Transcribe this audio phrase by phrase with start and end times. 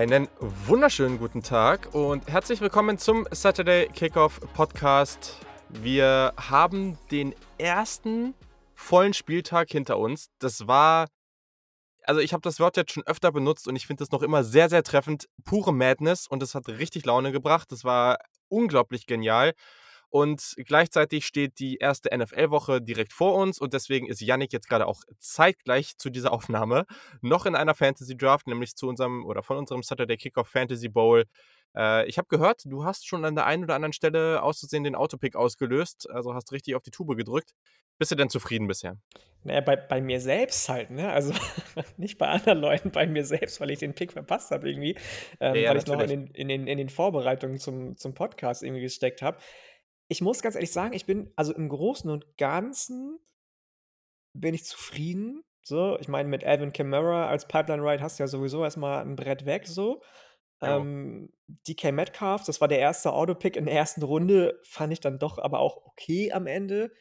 [0.00, 5.36] Einen wunderschönen guten Tag und herzlich willkommen zum Saturday Kickoff Podcast.
[5.68, 8.32] Wir haben den ersten
[8.72, 10.30] vollen Spieltag hinter uns.
[10.38, 11.08] Das war,
[12.04, 14.42] also ich habe das Wort jetzt schon öfter benutzt und ich finde das noch immer
[14.42, 15.28] sehr, sehr treffend.
[15.44, 17.70] Pure Madness und es hat richtig Laune gebracht.
[17.70, 18.16] Das war
[18.48, 19.52] unglaublich genial.
[20.10, 24.86] Und gleichzeitig steht die erste NFL-Woche direkt vor uns und deswegen ist Yannick jetzt gerade
[24.86, 26.84] auch zeitgleich zu dieser Aufnahme
[27.20, 31.26] noch in einer Fantasy Draft, nämlich zu unserem oder von unserem Saturday Kickoff Fantasy Bowl.
[31.76, 34.96] Äh, ich habe gehört, du hast schon an der einen oder anderen Stelle auszusehen den
[34.96, 37.54] Autopick ausgelöst, also hast richtig auf die Tube gedrückt.
[37.98, 38.96] Bist du denn zufrieden bisher?
[39.44, 41.12] Naja, bei, bei mir selbst halt, ne?
[41.12, 41.34] Also
[41.98, 44.96] nicht bei anderen Leuten, bei mir selbst, weil ich den Pick verpasst habe irgendwie,
[45.38, 48.62] ähm, ja, weil ich noch in den, in, den, in den Vorbereitungen zum, zum Podcast
[48.62, 49.38] irgendwie gesteckt habe
[50.10, 53.20] ich muss ganz ehrlich sagen, ich bin, also im Großen und Ganzen
[54.34, 55.44] bin ich zufrieden.
[55.62, 59.14] So, ich meine, mit Alvin Kamara als Pipeline Ride hast du ja sowieso erstmal ein
[59.14, 60.02] Brett weg, so.
[60.60, 60.78] Ja.
[60.78, 65.20] Ähm, DK Metcalf, das war der erste Autopick in der ersten Runde, fand ich dann
[65.20, 66.92] doch aber auch okay am Ende.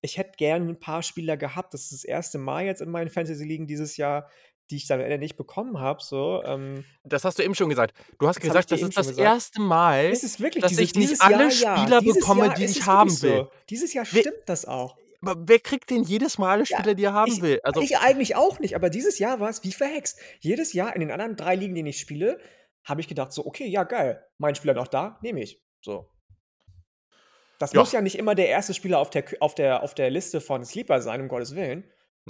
[0.00, 1.74] Ich hätte gerne ein paar Spieler gehabt.
[1.74, 4.30] Das ist das erste Mal jetzt in meinen Fantasy-Ligen dieses Jahr,
[4.70, 6.02] die ich dann am Ende nicht bekommen habe.
[6.02, 7.94] So, ähm, das hast du eben schon gesagt.
[8.18, 9.24] Du hast gesagt, das ist das gesagt.
[9.24, 12.12] erste Mal, ist es wirklich, dass dieses, ich nicht alle Jahr, Spieler ja.
[12.12, 13.36] bekomme, Jahr die ich haben will.
[13.36, 13.50] So.
[13.70, 14.96] Dieses Jahr stimmt wer, das auch.
[15.20, 17.60] Aber wer kriegt denn jedes Mal alle Spieler, ja, die er haben ich, will?
[17.62, 20.18] Also, ich eigentlich auch nicht, aber dieses Jahr war es wie verhext.
[20.40, 22.38] Jedes Jahr in den anderen drei Ligen, die ich spiele,
[22.84, 24.24] habe ich gedacht, so, okay, ja, geil.
[24.38, 25.60] Mein Spieler noch da, nehme ich.
[25.80, 26.10] So.
[27.58, 27.80] Das ja.
[27.80, 30.64] muss ja nicht immer der erste Spieler auf der, auf, der, auf der Liste von
[30.64, 31.84] Sleeper sein, um Gottes Willen.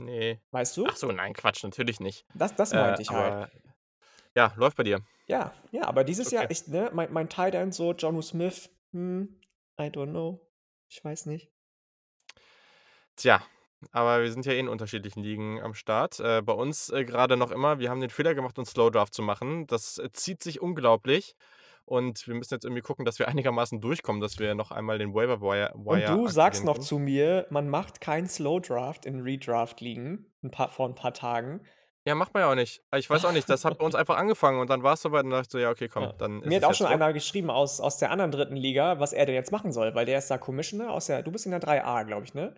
[0.04, 0.40] Nee.
[0.50, 0.86] Weißt du?
[0.86, 2.24] Ach so, nein, Quatsch, natürlich nicht.
[2.34, 3.50] Das, das meinte äh, ich halt.
[4.34, 5.00] Ja, läuft bei dir.
[5.26, 6.36] Ja, ja, aber dieses okay.
[6.36, 9.40] Jahr, ich, ne, mein, mein Tight End so, John Smith, hm,
[9.80, 10.40] I don't know.
[10.88, 11.50] Ich weiß nicht.
[13.16, 13.42] Tja,
[13.92, 16.20] aber wir sind ja eh in unterschiedlichen Ligen am Start.
[16.20, 19.14] Äh, bei uns äh, gerade noch immer, wir haben den Fehler gemacht, uns Slow Draft
[19.14, 19.66] zu machen.
[19.66, 21.34] Das äh, zieht sich unglaublich.
[21.88, 25.14] Und wir müssen jetzt irgendwie gucken, dass wir einigermaßen durchkommen, dass wir noch einmal den
[25.14, 25.72] Waiver Wire.
[25.74, 30.50] Und du sagst noch zu mir, man macht keinen Slow Draft in Redraft liegen ein
[30.50, 31.62] paar, vor ein paar Tagen.
[32.04, 32.82] Ja, macht man ja auch nicht.
[32.96, 35.24] Ich weiß auch nicht, das hat bei uns einfach angefangen und dann war es soweit
[35.24, 36.12] und dachte ich so, ja, okay, komm, ja.
[36.12, 36.92] dann Mir hat auch schon so.
[36.92, 40.06] einer geschrieben aus, aus der anderen dritten Liga, was er denn jetzt machen soll, weil
[40.06, 42.54] der ist da Commissioner aus der, du bist in der 3a, glaube ich, ne?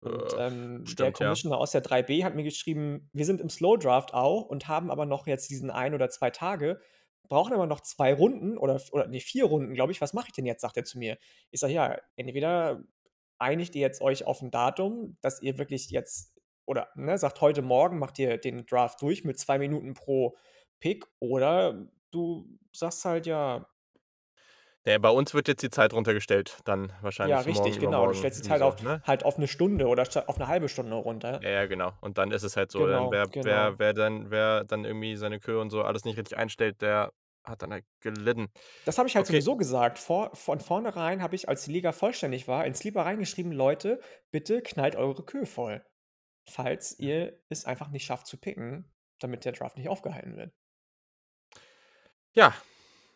[0.00, 1.60] Und äh, ähm, stimmt, der Commissioner ja.
[1.60, 5.06] aus der 3b hat mir geschrieben, wir sind im Slow Draft auch und haben aber
[5.06, 6.80] noch jetzt diesen ein oder zwei Tage
[7.28, 10.00] brauchen aber noch zwei Runden oder, oder nee, vier Runden, glaube ich.
[10.00, 10.62] Was mache ich denn jetzt?
[10.62, 11.18] sagt er zu mir.
[11.50, 12.82] Ich sage, ja, entweder
[13.38, 17.62] einigt ihr jetzt euch auf ein Datum, dass ihr wirklich jetzt, oder ne, sagt heute
[17.62, 20.36] Morgen, macht ihr den Draft durch mit zwei Minuten pro
[20.80, 23.66] Pick, oder du sagst halt, ja,
[24.88, 27.36] ja, bei uns wird jetzt die Zeit runtergestellt, dann wahrscheinlich.
[27.36, 28.06] Ja, richtig, genau.
[28.06, 29.02] Du stellst die Zeit so, auf, ne?
[29.06, 31.40] halt auf eine Stunde oder auf eine halbe Stunde runter.
[31.42, 31.92] Ja, ja, genau.
[32.00, 33.44] Und dann ist es halt so, genau, wer, genau.
[33.44, 37.12] wer, wer, dann, wer dann irgendwie seine Kühe und so alles nicht richtig einstellt, der
[37.48, 38.48] hat dann halt gelitten.
[38.84, 39.34] Das habe ich halt okay.
[39.34, 39.98] sowieso gesagt.
[39.98, 44.00] Vor, von vornherein habe ich, als die Liga vollständig war, ins Sleeper reingeschrieben, Leute,
[44.30, 45.84] bitte knallt eure Kühe voll.
[46.48, 50.52] Falls ihr es einfach nicht schafft zu picken, damit der Draft nicht aufgehalten wird.
[52.32, 52.54] Ja,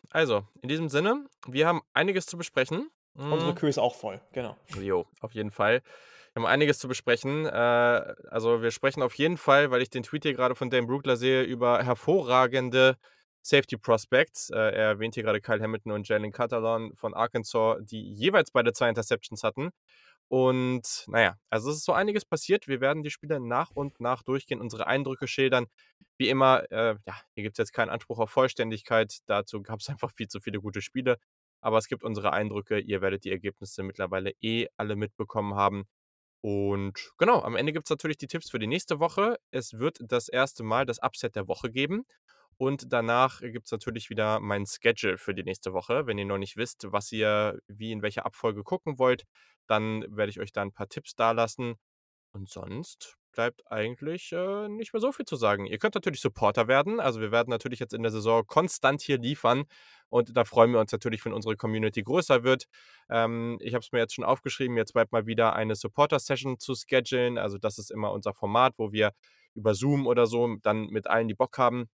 [0.09, 2.89] also, in diesem Sinne, wir haben einiges zu besprechen.
[3.15, 3.55] Unsere hm.
[3.55, 4.57] Kühe ist auch voll, genau.
[4.79, 5.81] Jo, auf jeden Fall.
[6.33, 7.45] Wir haben einiges zu besprechen.
[7.45, 10.87] Äh, also, wir sprechen auf jeden Fall, weil ich den Tweet hier gerade von Dame
[10.87, 12.97] Brookler sehe, über hervorragende
[13.43, 14.49] Safety Prospects.
[14.49, 18.73] Äh, er erwähnt hier gerade Kyle Hamilton und Jalen Catalan von Arkansas, die jeweils beide
[18.73, 19.71] zwei Interceptions hatten.
[20.29, 22.67] Und naja, also es ist so einiges passiert.
[22.67, 25.67] Wir werden die Spiele nach und nach durchgehen, unsere Eindrücke schildern.
[26.17, 29.19] Wie immer, äh, ja, hier gibt es jetzt keinen Anspruch auf Vollständigkeit.
[29.27, 31.17] Dazu gab es einfach viel zu viele gute Spiele.
[31.61, 32.79] Aber es gibt unsere Eindrücke.
[32.79, 35.85] Ihr werdet die Ergebnisse mittlerweile eh alle mitbekommen haben.
[36.41, 39.37] Und genau, am Ende gibt es natürlich die Tipps für die nächste Woche.
[39.51, 42.05] Es wird das erste Mal das Upset der Woche geben.
[42.57, 46.05] Und danach gibt es natürlich wieder mein Schedule für die nächste Woche.
[46.07, 49.23] Wenn ihr noch nicht wisst, was ihr wie in welcher Abfolge gucken wollt,
[49.67, 51.75] dann werde ich euch da ein paar Tipps dalassen.
[52.33, 55.65] Und sonst bleibt eigentlich äh, nicht mehr so viel zu sagen.
[55.65, 56.99] Ihr könnt natürlich Supporter werden.
[56.99, 59.65] Also wir werden natürlich jetzt in der Saison konstant hier liefern.
[60.09, 62.65] Und da freuen wir uns natürlich, wenn unsere Community größer wird.
[63.09, 66.75] Ähm, ich habe es mir jetzt schon aufgeschrieben, jetzt bleibt mal wieder eine Supporter-Session zu
[66.75, 67.37] schedulen.
[67.37, 69.13] Also das ist immer unser Format, wo wir
[69.55, 71.89] über Zoom oder so dann mit allen, die Bock haben,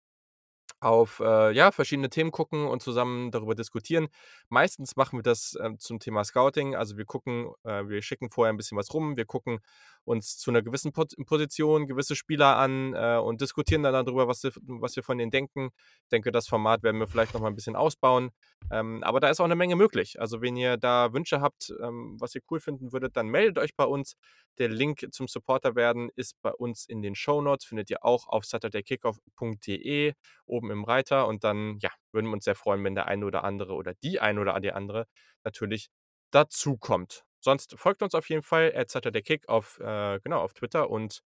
[0.82, 4.08] auf, äh, ja, verschiedene Themen gucken und zusammen darüber diskutieren.
[4.50, 6.76] Meistens machen wir das, ähm, zum Thema Scouting.
[6.76, 9.18] Also, wir gucken äh, wir schicken vorher ein bisschen was rum.
[9.18, 9.60] Wir gucken
[10.06, 14.52] uns zu einer gewissen Position gewisse Spieler an, äh, und diskutieren dann darüber, was wir
[14.68, 15.70] was wir von denen denken.
[16.04, 18.32] Ich denke, das Format werden wir vielleicht noch mal 'n bisschen ausbauen.
[18.72, 20.20] Ähm, aber da ist auch eine Menge möglich.
[20.20, 23.76] Also, wenn ihr da Wünsche habt, ähm, was ihr cool finden würdet, dann meldet euch
[23.76, 24.16] bei uns.
[24.58, 28.46] Der Link zum Supporter werden ist bei uns in den Shownotes, findet ihr auch auf
[28.46, 30.14] saturdaykickoff.de
[30.46, 33.44] oben im Reiter und dann, ja, würden wir uns sehr freuen, wenn der eine oder
[33.44, 35.06] andere oder die eine oder die andere
[35.44, 35.90] natürlich
[36.32, 37.24] dazukommt.
[37.42, 41.22] Sonst folgt uns auf jeden Fall at @saturdaykick auf äh, genau, auf Twitter und,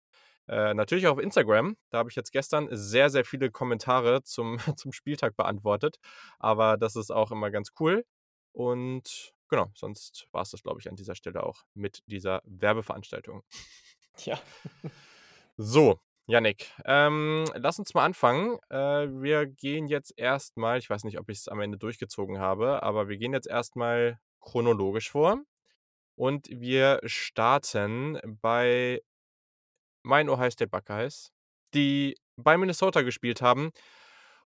[0.48, 1.76] äh, natürlich auch auf Instagram.
[1.90, 5.96] Da habe ich jetzt gestern sehr, sehr viele Kommentare zum zum Spieltag beantwortet,
[6.38, 8.04] aber das ist auch immer ganz cool.
[8.52, 13.42] Und genau, sonst war es das, glaube ich, an dieser Stelle auch mit dieser Werbeveranstaltung.
[14.16, 14.38] Tja.
[15.56, 16.00] So,
[16.32, 18.56] Jannik, ähm, lass uns mal anfangen.
[18.70, 18.76] Äh,
[19.20, 23.10] wir gehen jetzt erstmal, ich weiß nicht, ob ich es am Ende durchgezogen habe, aber
[23.10, 25.42] wir gehen jetzt erstmal chronologisch vor
[26.16, 29.02] und wir starten bei
[30.02, 31.32] meinen Ohio State Buckeyes,
[31.74, 33.70] die bei Minnesota gespielt haben.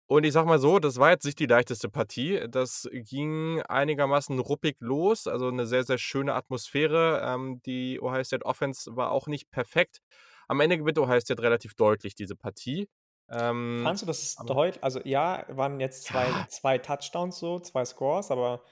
[0.09, 2.49] Und ich sage mal so, das war jetzt nicht die leichteste Partie.
[2.49, 7.23] Das ging einigermaßen ruppig los, also eine sehr, sehr schöne Atmosphäre.
[7.25, 10.01] Ähm, die Ohio State Offense war auch nicht perfekt.
[10.49, 12.89] Am Ende gewinnt Ohio State relativ deutlich diese Partie.
[13.29, 14.83] Ähm, Fandest du, das deutlich?
[14.83, 16.47] Also ja, waren jetzt zwei, Ja.
[16.49, 18.63] zwei Touchdowns so, zwei Scores, aber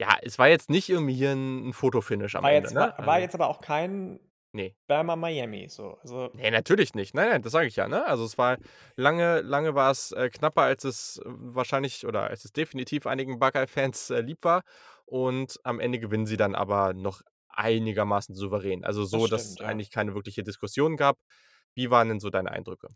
[0.00, 2.78] ja, es war jetzt nicht irgendwie hier ein 'n Fotofinish am war Ende, jetzt, ne?
[2.78, 4.20] war, war Also, jetzt aber auch kein
[4.54, 4.74] ne.
[4.88, 5.98] Bama Miami so.
[6.02, 7.14] Also Ne, natürlich nicht.
[7.14, 8.04] Nein, nein, das sage ich ja, ne?
[8.06, 8.58] Also, es war
[8.96, 13.38] lange lange war es, äh, knapper, als es äh, wahrscheinlich oder als es definitiv einigen
[13.38, 14.62] Buckeye-Fans, äh, lieb war.
[15.06, 17.22] Und am Ende gewinnen sie dann aber noch
[17.58, 18.84] einigermaßen souverän.
[18.84, 19.66] Also, das so, dass es ja.
[19.66, 21.18] eigentlich keine wirkliche Diskussion gab.
[21.74, 22.88] Wie waren denn so deine Eindrücke?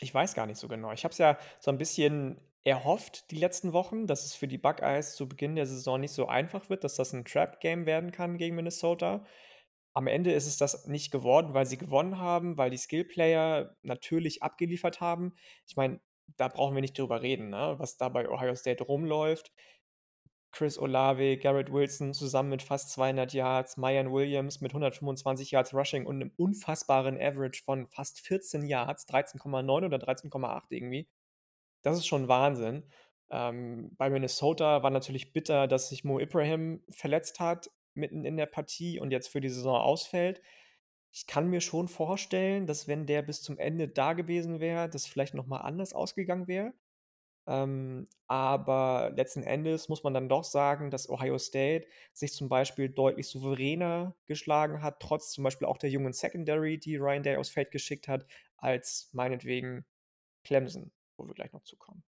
[0.00, 0.92] Ich weiß gar nicht so genau.
[0.92, 4.58] Ich habe es ja so ein bisschen erhofft die letzten Wochen, dass es für die
[4.58, 8.38] Buckeyes zu Beginn der Saison nicht so einfach wird, dass das 'n Trap-Game werden kann
[8.38, 9.24] gegen Minnesota.
[9.94, 14.42] Am Ende ist es das nicht geworden, weil sie gewonnen haben, weil die Skillplayer natürlich
[14.42, 15.34] abgeliefert haben.
[15.66, 16.00] Ich meine,
[16.36, 19.52] da brauchen wir nicht drüber reden, ne, was da bei Ohio State rumläuft.
[20.52, 26.06] Chris Olave, Garrett Wilson zusammen mit fast 200 Yards, Mayan Williams mit 125 Yards Rushing
[26.06, 31.08] und 'nem unfassbaren Average von fast 14 Yards, 13,9 oder 13,8 irgendwie.
[31.82, 32.84] Das ist schon Wahnsinn.
[33.30, 38.46] Ähm, bei Minnesota war natürlich bitter, dass sich Mo Ibrahim verletzt hat mitten in der
[38.46, 40.42] Partie und jetzt für die Saison ausfällt.
[41.12, 45.06] Ich kann mir schon vorstellen, dass wenn der bis zum Ende da gewesen wäre, das
[45.06, 46.72] vielleicht noch mal anders ausgegangen wäre.
[47.50, 52.88] Ähm, aber letzten Endes muss man dann doch sagen, dass Ohio State sich zum Beispiel
[52.90, 57.50] deutlich souveräner geschlagen hat, trotz zum Beispiel auch der jungen Secondary, die Ryan Day aufs
[57.50, 58.26] Feld geschickt hat,
[58.58, 59.86] als meinetwegen
[60.44, 62.04] Clemson, wo wir gleich noch zu kommen.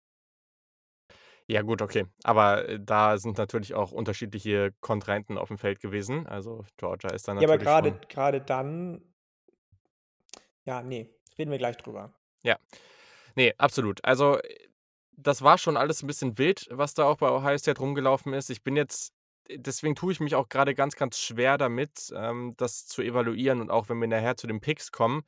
[1.48, 2.06] Ja gut, okay.
[2.24, 6.26] Aber, äh, da sind natürlich auch unterschiedliche Kontrahenten aufm Feld gewesen.
[6.26, 9.14] Also, Georgia ist da Ja, aber natürlich schon grade dann
[10.64, 12.14] ja, ne, reden wir gleich drüber.
[12.42, 12.56] ja.
[13.36, 14.04] Ne, absolut.
[14.04, 14.68] Also, äh,
[15.16, 18.50] das war schon alles 'n bisschen wild, was da auch bei Ohio State rumgelaufen ist.
[18.50, 19.12] Ich bin jetzt
[19.50, 23.70] deswegen tue ich mich auch grade ganz, ganz schwer damit, ähm, das zu evaluieren und
[23.70, 25.22] auch wenn wir nachher zu den Picks kommen.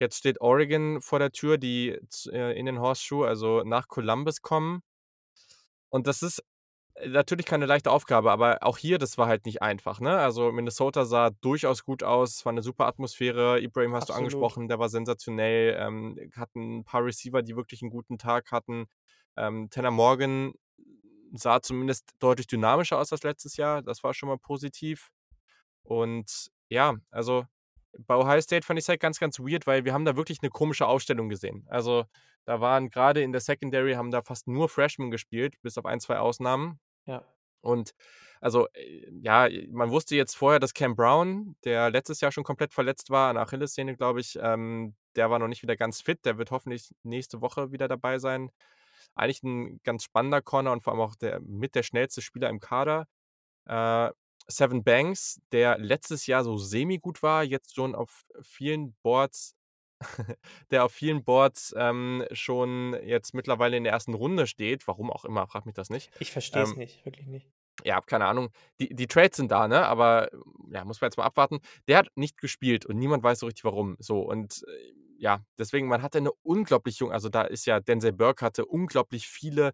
[0.00, 1.98] Jetzt steht Oregon vor der Tür, die
[2.32, 4.82] äh, in den Horseshoe, also nach Columbus kommen.
[5.92, 6.42] Und das ist
[6.96, 10.18] äh, natürlich keine leichte Aufgabe, aber auch hier, das war halt nicht einfach, ne?
[10.18, 13.60] Also, Minnesota sah durchaus gut aus, es war 'ne super Atmosphäre.
[13.60, 14.14] Ibrahim hast du Absolut.
[14.14, 18.86] angesprochen, der war sensationell, ähm, hatten 'n paar Receiver, die wirklich 'n guten Tag hatten.
[19.36, 20.54] Ähm, Tanner Morgan
[21.34, 23.82] sah zumindest deutlich dynamischer aus als letztes Jahr.
[23.82, 25.10] Das war schon mal positiv.
[25.84, 27.46] Und ja, also,
[27.98, 30.50] bei Ohio State fand ich's halt ganz, ganz weird, weil wir haben da wirklich 'ne
[30.50, 31.64] komische Aufstellung gesehen.
[31.68, 32.06] Also,
[32.46, 36.04] da waren grade in der Secondary haben da fast nur Freshmen gespielt, bis auf 1,
[36.04, 36.80] 2 Ausnahmen.
[37.06, 37.24] Ja.
[37.62, 37.92] Und
[38.40, 42.74] also, äh, ja, man wusste jetzt vorher, dass Cam Brown, der letztes Jahr schon komplett
[42.74, 46.24] verletzt war an der Achillessehne, glaube ich, ähm, der war noch nicht wieder ganz fit.
[46.26, 48.50] Der wird hoffentlich nächste Woche wieder dabei sein.
[49.14, 52.60] Eigentlich 'n ganz spannender Corner und vor allem auch der mit der schnellste Spieler im
[52.60, 53.06] Kader.
[53.66, 54.10] Äh,
[54.48, 59.54] Sevyn Banks, der letztes Jahr so semi-gut war, jetzt schon auf vielen Boards
[60.70, 64.86] der auf vielen Boards, ähm, schon jetzt mittlerweile in der ersten Runde steht.
[64.88, 66.10] Warum auch immer, frage mich das nicht.
[66.18, 67.52] Ich verstehe es Ähm nicht, wirklich nicht.
[67.84, 68.50] ja, keine Ahnung.
[68.80, 70.30] Die die Trades sind da, ne, aber,
[70.70, 71.60] ja, muss man jetzt mal abwarten.
[71.88, 73.96] Der hat nicht gespielt und niemand weiß so richtig warum.
[73.98, 78.12] So und, äh, ja, deswegen, man hatte 'ne unglaublich jung also, da ist ja Denzel
[78.12, 79.72] Burke hatte unglaublich viele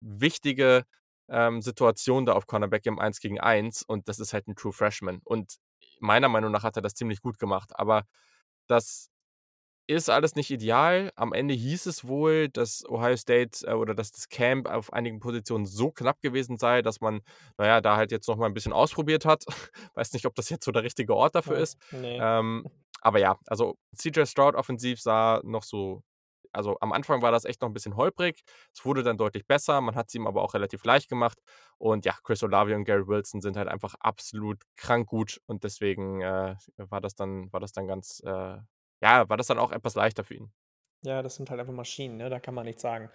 [0.00, 0.84] wichtige,
[1.28, 5.20] ähm, Situationen da auf Cornerback im Eins-gegen-Eins und das ist halt 'n True Freshman.
[5.24, 5.56] Und
[6.00, 8.04] meiner Meinung nach hat er das ziemlich gut gemacht, aber
[8.68, 9.10] das
[9.88, 11.12] ist alles nicht ideal.
[11.16, 15.20] Am Ende hieß es wohl, dass Ohio State äh, oder dass das Camp auf einigen
[15.20, 17.22] Positionen so knapp gewesen sei, dass man,
[17.58, 19.44] naja, da halt jetzt noch mal ein bisschen ausprobiert hat.
[19.94, 21.78] Weiß nicht, ob das jetzt so der richtige Ort dafür Ja, ist.
[21.90, 22.18] ne.
[22.18, 22.66] Ähm,
[23.02, 26.02] aber ja, also CJ Stroud offensiv sah noch so
[26.52, 28.42] also am Anfang war das echt noch ein bisschen holprig.
[28.74, 29.80] Es wurde dann deutlich besser.
[29.80, 31.38] Man hat es ihm aber auch relativ leicht gemacht.
[31.78, 35.40] Und ja, Chris Olave und Gary Wilson sind halt einfach absolut krank gut.
[35.46, 38.58] Und deswegen äh, war das dann, war das dann ganz, äh,
[39.00, 40.52] ja, war das dann auch etwas leichter für ihn.
[41.02, 42.28] Ja, das sind halt einfach Maschinen, ne?
[42.28, 43.10] Da kann man nichts sagen.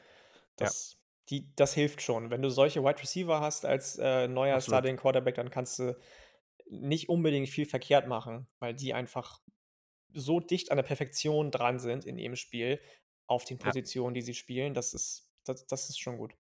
[0.60, 0.66] Ja.
[0.66, 0.98] Das
[1.30, 2.30] die das hilft schon.
[2.30, 4.62] Wenn du solche Wide Receiver hast als, äh, neuer.
[4.62, 5.98] Starting Quarterback, dann kannst du
[6.70, 9.42] nicht unbedingt viel verkehrt machen, weil die einfach
[10.14, 12.82] so dicht an der Perfektion dran sind in ihrem Spiel,
[13.28, 13.74] auf den Ja.
[13.74, 14.74] Positionen, die sie spielen.
[14.74, 16.36] Das ist das das ist schon gut.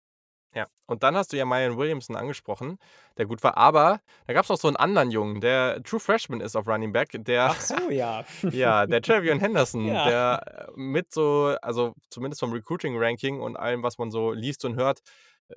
[0.55, 2.77] Ja, und dann hast du ja Marion Williamson angesprochen,
[3.17, 3.57] der gut war.
[3.57, 6.93] Aber da gab es noch so einen anderen Jungen, der True Freshman ist auf Running
[6.93, 8.25] Back, der Ach so, ja.
[8.49, 10.03] ja, der Trevion Henderson, Ja.
[10.03, 14.75] der, äh, mit so also zumindest vom Recruiting-Ranking und allem, was man so liest und
[14.75, 15.01] hört,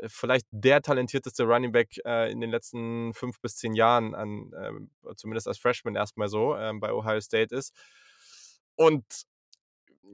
[0.07, 4.91] vielleicht der talentierteste Running Back, äh, in den letzten 5 bis 10 Jahren an ähm,
[5.17, 7.71] zumindest als Freshman erstmal so, ähm, bei Ohio State ist.
[8.79, 9.05] Und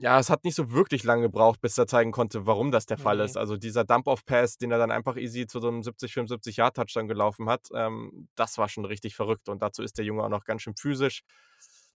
[0.00, 2.98] ja, es hat nicht so wirklich lange gebraucht, bis er zeigen konnte, warum das der
[2.98, 3.20] Fall Ne.
[3.20, 3.36] ist.
[3.36, 7.08] Also dieser Dump-Off-Pass, den er dann einfach easy zu so 'nem 70, 75 Yard Touchdown
[7.08, 10.44] gelaufen hat, ähm, das war schon richtig verrückt und dazu ist der Junge auch noch
[10.44, 11.22] ganz schön physisch.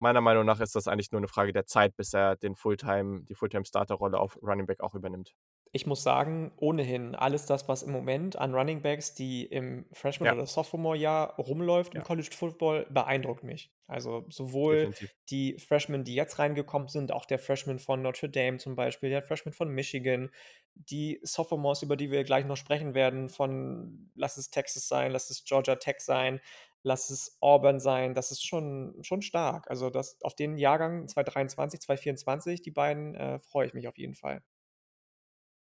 [0.01, 3.23] Meiner Meinung nach ist das eigentlich nur 'ne Frage der Zeit, bis er den Fulltime
[3.25, 5.35] die Fulltime-Starterrolle auf Running Back auch übernimmt.
[5.73, 10.31] Ich muss sagen, ohnehin alles das, was im Moment an Running Backs, die im Freshman
[10.31, 10.35] Ja.
[10.35, 12.05] oder Sophomore-Jahr rumläuft im Ja.
[12.05, 13.73] College Football, beeindruckt mich.
[13.87, 15.11] Also sowohl Definitiv.
[15.29, 19.23] die Freshmen, die jetzt reingekommen sind, auch der Freshman von Notre Dame zum Beispiel, der
[19.23, 20.31] Freshman von Michigan,
[20.75, 25.31] die Sophomores, über die wir gleich noch sprechen werden, von lass es Texas sein, lass
[25.31, 26.41] es Georgia Tech sein,
[26.83, 29.69] lass es Auburn sein, das ist schon schon stark.
[29.71, 34.15] Also das auf den Jahrgang 2023, 2024, die beiden, äh, freue ich mich auf jeden
[34.15, 34.43] Fall.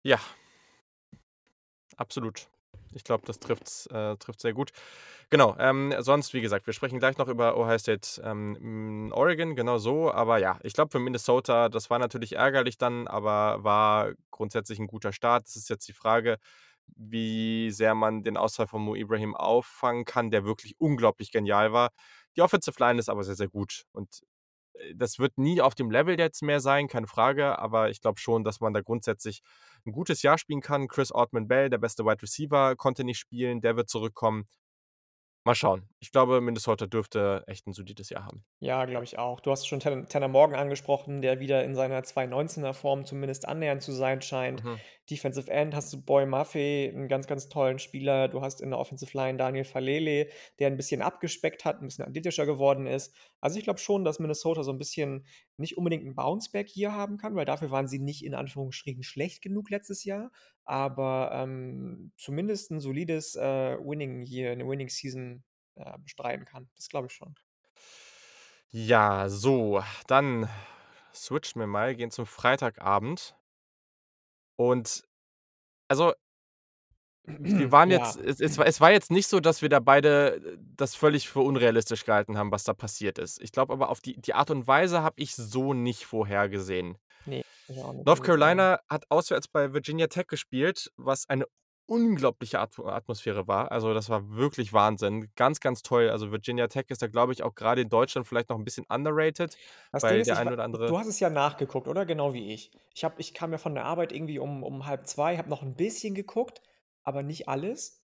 [0.04, 0.21] Ja.
[1.97, 2.49] Absolut.
[2.92, 4.73] Ich glaube, das trifft's äh, trifft's sehr gut.
[5.30, 9.54] Genau, ähm, sonst, wie gesagt, wir sprechen gleich noch über Ohio State, ähm, hm, Oregon,
[9.57, 10.11] genau so.
[10.12, 14.88] Aber ja, ich glaube für Minnesota, das war natürlich ärgerlich dann, aber war grundsätzlich 'n
[14.88, 15.47] guter Start.
[15.47, 16.38] Es ist jetzt die Frage,
[16.97, 21.90] wie sehr man den Ausfall von Mo Ibrahim auffangen kann, der wirklich unglaublich genial war.
[22.37, 24.23] Die Offensive Line ist aber sehr, sehr gut und,
[24.75, 28.21] äh, das wird nie auf dem Level jetzt mehr sein, keine Frage, aber ich glaube
[28.21, 29.42] schon, dass man da grundsätzlich
[29.87, 30.88] 'n gutes Jahr spielen kann.
[30.88, 34.46] Chris Autman-Bell, der beste Wide Receiver, konnte nicht spielen, der wird zurückkommen.
[35.47, 35.88] Mal schauen.
[36.00, 38.44] Ich glaube, Minnesota dürfte echt 'n solides Jahr haben.
[38.62, 39.40] Ja, glaube ich auch.
[39.40, 43.80] Du hast schon Tanner Tanner Morgan angesprochen, der wieder in seiner 2019er Form zumindest annähernd
[43.82, 44.64] zu sein scheint.
[44.64, 44.80] Mhm.
[45.09, 48.28] Defensive End hast du Boy Maffey, 'n ganz, ganz tollen Spieler.
[48.28, 50.28] Du hast in der Offensive Line Daniel Faalele,
[50.59, 53.16] der 'n bisschen abgespeckt hat, 'n bisschen athletischer geworden ist.
[53.40, 55.25] Also, ich glaube schon, dass Minnesota so 'n bisschen
[55.56, 59.40] nicht unbedingt 'n Bounce-Back Year haben kann, weil dafür waren sie nicht in Anführungsstrichen schlecht
[59.40, 60.30] genug letztes Jahr,
[60.71, 65.45] aber, ähm, zumindest 'n solides, äh, Winning Year, 'ne Winning Season,
[65.77, 66.71] äh, bestreiten kann.
[66.77, 67.37] Das glaube ich schon.
[68.73, 70.49] Ja, so, dann
[71.12, 73.35] switchen wir mal, gehen zum Freitagabend.
[74.59, 75.05] Und
[75.89, 76.15] also
[77.43, 77.91] wir waren Ja.
[77.91, 81.29] jetzt es es war es war jetzt nicht so, dass wir da beide, das völlig
[81.29, 83.41] für unrealistisch gehalten haben, was da passiert ist.
[83.41, 86.99] Ich glaube aber auf die die Art und Weise habe ich so nicht vorhergesehen.
[87.27, 88.23] Ne, nicht, North.
[88.23, 91.47] Carolina hat auswärts bei Virginia Tech gespielt, was eine
[91.87, 93.73] unglaubliche Atmo Atmosphäre war.
[93.73, 95.31] Also, das war wirklich Wahnsinn.
[95.37, 96.09] Ganz, ganz toll.
[96.11, 98.87] Also, Virginia Tech ist da, glaube ich, auch grade in Deutschland vielleicht noch 'n bisschen
[98.89, 99.59] underrated,
[99.95, 102.07] Das Ding weil ist, der ein wa oder andere du hast es ja nachgeguckt, oder?
[102.07, 102.71] Genau wie ich.
[102.95, 105.75] Ich habe ich kam ja von der Arbeit irgendwie um um 1:30, habe noch 'n
[105.75, 106.62] bisschen geguckt,
[107.03, 108.05] aber nicht alles.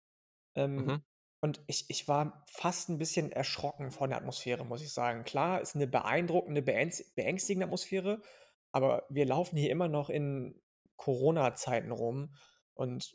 [0.77, 0.95] Mhm.
[0.95, 1.03] Ähm,
[1.41, 5.23] und ich ich war fast 'n bisschen erschrocken von der Atmosphäre, muss ich sagen.
[5.25, 8.21] Klar, ist 'ne beeindruckende, beängs beängstigende Atmosphäre,
[8.71, 10.61] aber wir laufen hier immer noch in
[10.97, 12.35] Corona-Zeiten rum
[12.73, 13.13] und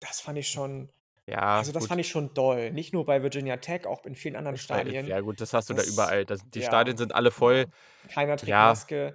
[0.00, 0.90] das fand ich schon
[1.26, 1.88] Ja, also, das gut.
[1.88, 2.72] fand ich schon doll.
[2.72, 5.06] Nicht nur bei Virginia Tech, auch in vielen anderen ich Stadien.
[5.06, 6.24] ja gut, das hast du da Das überall.
[6.24, 7.66] Das die Stadien ja, sind alle voll.
[8.08, 8.66] Keiner trägt Ja.
[8.68, 9.14] Maske.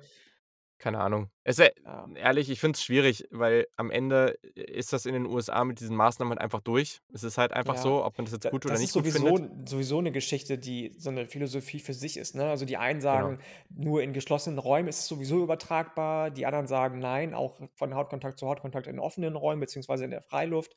[0.81, 1.31] Keine Ahnung.
[1.43, 2.09] Es äh, Ja.
[2.13, 5.79] ehrlich, ich finde es schwierig, weil am Ende i ist das in den USA mit
[5.79, 6.99] diesen Maßnahmen halt einfach durch.
[7.13, 8.91] Es ist halt einfach Ja, so, ob man das jetzt da gut oder das nicht
[8.91, 9.41] ist gut sowieso findet.
[9.65, 12.49] sowieso 'ne Geschichte, die so 'ne Philosophie für sich ist, ne?
[12.49, 13.31] Also, die einen Genau.
[13.31, 16.31] sagen, nur in geschlossenen Räumen ist es sowieso übertragbar.
[16.31, 20.21] Die anderen sagen: „Nein, auch von Hautkontakt zu Hautkontakt in offenen Räumen beziehungsweise in der
[20.21, 20.75] Freiluft.“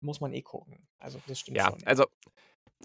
[0.00, 0.88] Muss man eh gucken.
[0.98, 1.86] Also, das stimmt Ja, schon, ja.
[1.86, 2.06] also,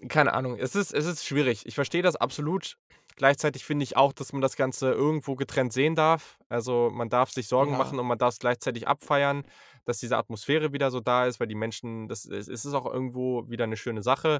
[0.09, 0.57] keine Ahnung.
[0.59, 1.65] Es ist es ist schwierig.
[1.67, 2.77] Ich verstehe das absolut.
[3.17, 6.39] Gleichzeitig finde ich auch, dass man das Ganze irgendwo getrennt sehen darf.
[6.49, 7.77] Also, man darf sich Sorgen Ja.
[7.77, 9.43] machen und man darf's gleichzeitig abfeiern,
[9.85, 12.85] dass diese Atmosphäre wieder so da ist, weil die Menschen das es es ist auch
[12.91, 14.39] irgendwo wieder 'ne schöne Sache.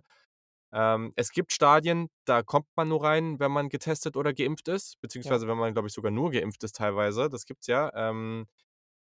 [0.74, 5.00] Ähm, es gibt Stadien, da kommt man nur rein, wenn man getestet oder geimpft ist,
[5.02, 5.50] beziehungsweise Ja.
[5.50, 7.30] wenn man, glaube ich, sogar nur geimpft ist teilweise.
[7.30, 7.92] Das gibt's ja.
[7.96, 8.48] Ähm,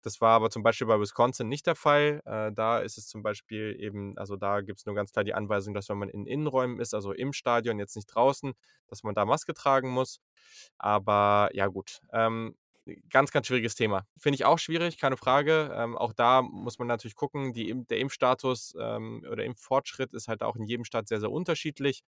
[0.02, 2.20] das war aber zum Beispiel bei Wisconsin nicht der Fall.
[2.24, 5.74] Äh, da ist es zum Beispiel eben also, da gibt's nur ganz klar die Anweisung,
[5.74, 8.52] dass wenn man in Innenräumen ist, also im Stadion, jetzt nicht draußen,
[8.88, 10.20] dass man da Maske tragen muss.
[10.78, 12.56] Aber ja gut, ähm,
[13.10, 14.06] ganz, ganz schwieriges Thema.
[14.18, 15.72] Finde ich auch schwierig, keine Frage.
[15.74, 20.42] Ähm, auch da muss man natürlich gucken, die der Impfstatus, ähm, oder Impffortschritt ist halt
[20.42, 22.02] auch in jedem Staat sehr, sehr unterschiedlich.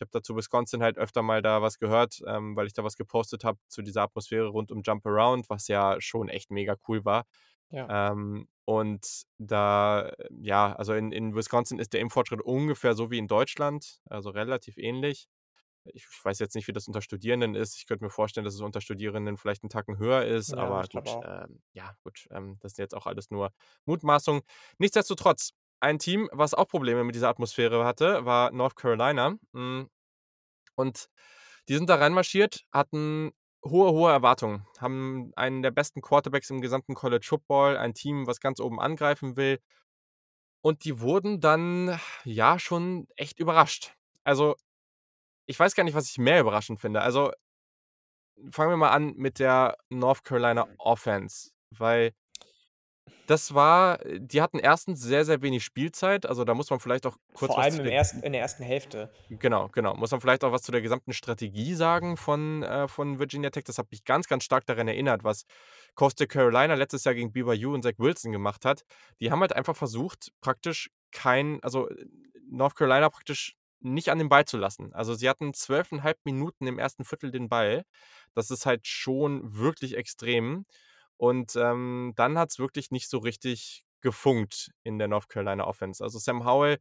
[0.00, 2.82] Ich habe da zu Wisconsin halt öfter mal da was gehört, ähm, weil ich da
[2.84, 6.76] was gepostet habe zu dieser Atmosphäre rund um Jump Around, was ja schon echt mega
[6.88, 7.24] cool war.
[7.70, 7.90] Ja.
[7.90, 13.28] Ähm, und da ja, also in in Wisconsin ist der Impffortschritt ungefähr so wie in
[13.28, 15.28] Deutschland, also relativ ähnlich.
[15.84, 17.76] Ich weiß jetzt nicht, wie das unter Studierenden ist.
[17.76, 20.86] Ich könnte mir vorstellen, dass es unter Studierenden vielleicht 'n Tacken höher ist, Ja, aber
[20.90, 23.52] ich gut, ähm, ja gut, ähm, das sind jetzt auch alles nur
[23.86, 24.42] Mutmaßungen.
[24.78, 29.36] Nichtsdestotrotz, ein Team, was auch Probleme mit dieser Atmosphäre hatte, war North Carolina.
[29.54, 29.88] Hm,
[30.76, 31.08] und
[31.68, 33.32] die sind da reinmarschiert, hatten
[33.64, 38.40] hohe, hohe Erwartungen, haben einen der besten Quarterbacks im gesamten College Football, ein Team, was
[38.40, 39.60] ganz oben angreifen will.
[40.62, 43.94] Und die wurden dann, ja, schon echt überrascht.
[44.24, 44.56] Also,
[45.46, 47.02] ich weiß gar nicht, was ich mehr überraschend finde.
[47.02, 47.32] Also
[48.50, 52.12] fangen wir mal an mit der North Carolina Offense, weil
[53.26, 54.86] das war äh, die hatten 1.
[54.94, 56.26] sehr, sehr wenig Spielzeit.
[56.26, 58.32] Also, da muss man vielleicht auch kurz Vor was allem zu im der ersten in
[58.32, 59.10] der ersten Hälfte.
[59.28, 59.94] Genau, genau.
[59.94, 63.64] Muss man vielleicht auch was zu der gesamten Strategie sagen von äh, von Virginia Tech.
[63.64, 65.44] Das hat mich ganz, ganz stark daran erinnert, was
[65.94, 68.82] Coastal Carolina letztes Jahr gegen BYU und Zach Wilson gemacht hat.
[69.20, 71.88] Die haben halt einfach versucht, praktisch kein also,
[72.50, 74.92] North Carolina praktisch nicht an den Ball zu lassen.
[74.92, 76.96] Also, sie hatten 12,5 Minuten im 1.
[77.02, 77.84] Viertel den Ball.
[78.34, 80.66] Das ist halt schon wirklich extrem.
[81.20, 86.02] Und, ähm, dann hat's wirklich nicht so richtig gefunkt in der North Carolina Offense.
[86.02, 86.78] Also, Sam Howell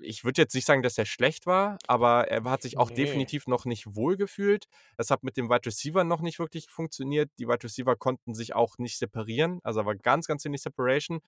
[0.00, 2.94] ich würde jetzt nicht sagen, dass er schlecht war, aber er hat sich auch Ne.
[2.96, 4.66] definitiv noch nicht wohlgefühlt.
[4.96, 7.30] Es hat mit dem Wide Receiver noch nicht wirklich funktioniert.
[7.38, 9.58] Die Wide Receiver konnten sich auch nicht separieren.
[9.64, 11.20] Also, da war ganz, ganz wenig Separation.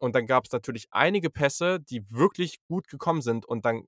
[0.00, 3.84] Und dann gab's natürlich einige Pässe, die wirklich gut gekommen sind und dann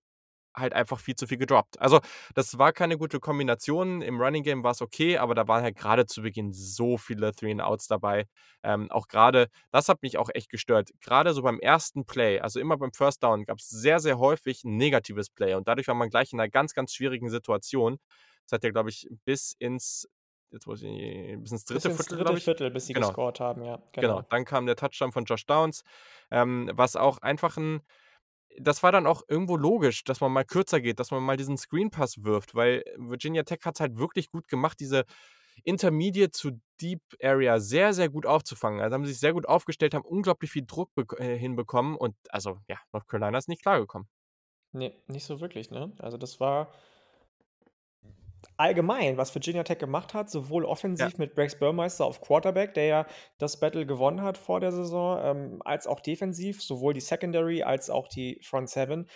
[0.56, 1.80] halt einfach viel zu viel gedroppt.
[1.80, 2.00] Also,
[2.34, 4.02] das war keine gute Kombination.
[4.02, 7.52] Im Running Game war's okay, aber da waren halt grade zu Beginn so viele Three
[7.52, 8.26] and Outs dabei.
[8.62, 10.90] Ähm, auch grade das hat mich auch echt gestört.
[11.00, 12.04] Grade so beim 1.
[12.06, 15.88] Play, also immer beim First Down, gab's sehr, sehr häufig 'n negatives Play und dadurch
[15.88, 17.98] war man gleich in 'ner ganz, ganz schwierigen Situation.
[18.46, 20.08] Das hat ja, glaube ich, bis ins
[20.50, 20.90] jetzt muss ich
[21.40, 21.88] bis ins Bis 3.
[21.88, 22.18] ins Viertel, 3.
[22.18, 23.14] glaube ich Viertel, bis sie genau.
[23.14, 24.22] gescored haben, ja, Genau.
[24.22, 24.26] genau.
[24.30, 25.84] Dann kam der Touchdown von Josh Downs,
[26.30, 27.82] ähm, was auch einfach 'n
[28.58, 31.56] das war dann auch irgendwo logisch, dass man mal kürzer geht, dass man mal diesen
[31.56, 35.04] Screen Pass wirft, weil Virginia Tech hat's halt wirklich gut gemacht, diese
[35.64, 38.80] Intermediate to Deep Area sehr, sehr gut aufzufangen.
[38.80, 42.58] Also, haben sie sich sehr gut aufgestellt, haben unglaublich viel Druck äh, hinbekommen und also,
[42.68, 44.08] ja, North Carolina ist nicht klargekommen.
[44.72, 45.92] Ne, nicht so wirklich, ne?
[45.98, 46.72] Also, das war
[48.56, 50.64] allgemein, was Virginia Tech gemacht hat, sowohl
[50.98, 51.08] Ja.
[51.08, 53.06] offensiv mit Rex Burmeister auf Quarterback, der ja
[53.38, 57.90] das Battle gewonnen hat vor der Saison, ähm, als auch defensiv, sowohl die Secondary als
[57.90, 59.08] auch die Front Seven.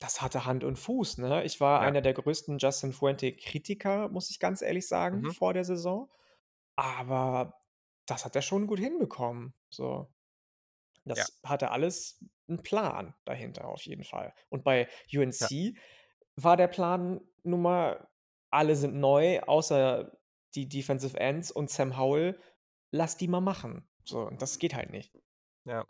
[0.00, 1.44] Das hatte Hand und Fuß, ne?
[1.44, 1.82] Ich war Ja.
[1.82, 5.36] einer der größten Justin Fuente-Kritiker, muss ich ganz ehrlich sagen, Mhm.
[5.38, 6.10] vor der Saison.
[6.76, 7.54] Aber
[8.06, 10.08] das hat er schon gut hinbekommen, so.
[11.14, 11.26] Ja.
[11.26, 14.34] Das hatte alles 'n Plan dahinter auf jeden Fall.
[14.50, 14.88] Und bei
[15.40, 15.48] Ja.
[15.50, 15.76] UNC
[16.36, 18.08] war der Plan nun mal:
[18.50, 20.12] Alle sind neu, außer
[20.54, 22.38] die Defensive Ends und Sam Howell.
[22.90, 23.88] Lass die mal machen.
[24.04, 25.12] So, das geht halt nicht.
[25.64, 25.84] Ja.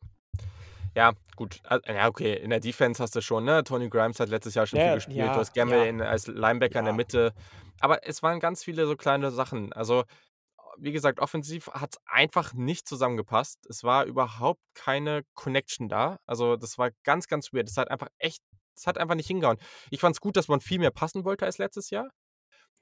[0.95, 1.61] Ja, gut.
[1.87, 3.63] Ja, okay, in der Defense hast du schon, ne?
[3.65, 5.19] Tony Grimes hat letztes Jahr schon viel Ja, gespielt.
[5.19, 5.85] Du ja, hast Gamble ja.
[5.85, 6.95] in als Linebacker in der.
[6.95, 7.35] Mitte.
[7.81, 9.75] Aber es waren ganz viele so kleine Sachen.
[9.75, 10.05] Also,
[10.79, 13.67] wie gesagt, offensiv hat's einfach nicht zusammengepasst.
[13.69, 16.19] Es war überhaupt keine Connection da.
[16.25, 17.69] Also, das war ganz, ganz weird.
[17.69, 18.43] Es hat einfach echt
[18.77, 19.59] es hat einfach nicht hingehauen.
[19.91, 22.11] Ich fand's gut, dass man viel mehr passen wollte als letztes Jahr.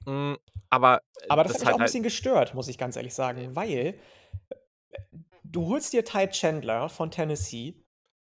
[0.03, 0.37] Hm,
[0.69, 2.77] aber, äh, Aber das hat das mich auch hat 'n halt bisschen gestört, muss ich
[2.77, 3.93] ganz ehrlich sagen, weil, äh,
[5.43, 7.85] du holst dir Ty Chandler von Tennessee,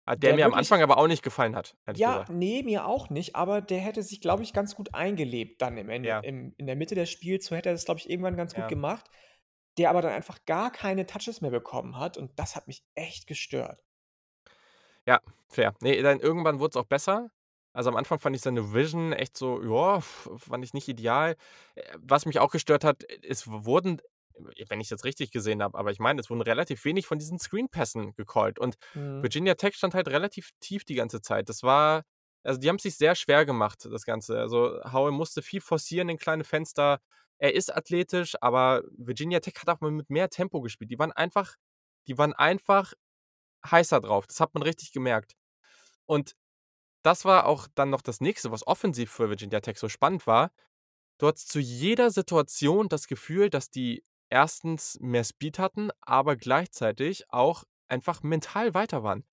[0.09, 2.29] Ah, der der mir am wirklich Anfang aber auch nicht gefallen hat, Ja, gesagt.
[2.29, 5.89] ne, mir auch nicht, aber der hätte sich, glaube ich, ganz gut eingelebt dann im
[5.89, 6.23] Ende Ja.
[6.23, 7.45] im in der Mitte des Spiels.
[7.45, 8.67] So hätte er das, glaube ich, irgendwann ganz gut Ja.
[8.67, 9.09] gemacht,
[9.77, 13.27] der aber dann einfach gar keine Touches mehr bekommen hat und das hat mich echt
[13.27, 13.81] gestört.
[15.07, 15.73] Ja, fair.
[15.81, 17.29] Ne, dann irgendwann wurd's auch besser.
[17.77, 21.35] Also, am Anfang fand ich seine Vision echt so, ja, fand ich nicht ideal.
[21.75, 24.01] Äh, was mich auch gestört hat, es wurden,
[24.69, 27.39] wenn ich's jetzt richtig gesehen habe, aber ich meine, es wurden relativ wenig von diesen
[27.39, 29.23] Screenpässen gecallt und Mhm.
[29.23, 31.49] Virginia Tech stand halt relativ tief die ganze Zeit.
[31.49, 32.03] Das war
[32.43, 34.39] also, die haben's sich sehr schwer gemacht, das Ganze.
[34.39, 36.99] Also, Howell musste viel forcieren in kleine Fenster.
[37.39, 40.89] Er ist athletisch, aber Virginia Tech hat auch mal mit mehr Tempo gespielt.
[40.91, 41.55] Die waren einfach
[42.07, 42.93] die waren einfach
[43.69, 44.27] heißer drauf.
[44.27, 45.33] Das hat man richtig gemerkt.
[46.05, 46.33] Und
[47.03, 50.51] das war auch dann noch das Nächste, was offensiv für Virginia Tech so spannend war.
[51.19, 57.25] Du hattest zu jeder Situation das Gefühl, dass die erstens mehr Speed hatten, aber gleichzeitig
[57.29, 59.25] auch einfach mental weiter waren.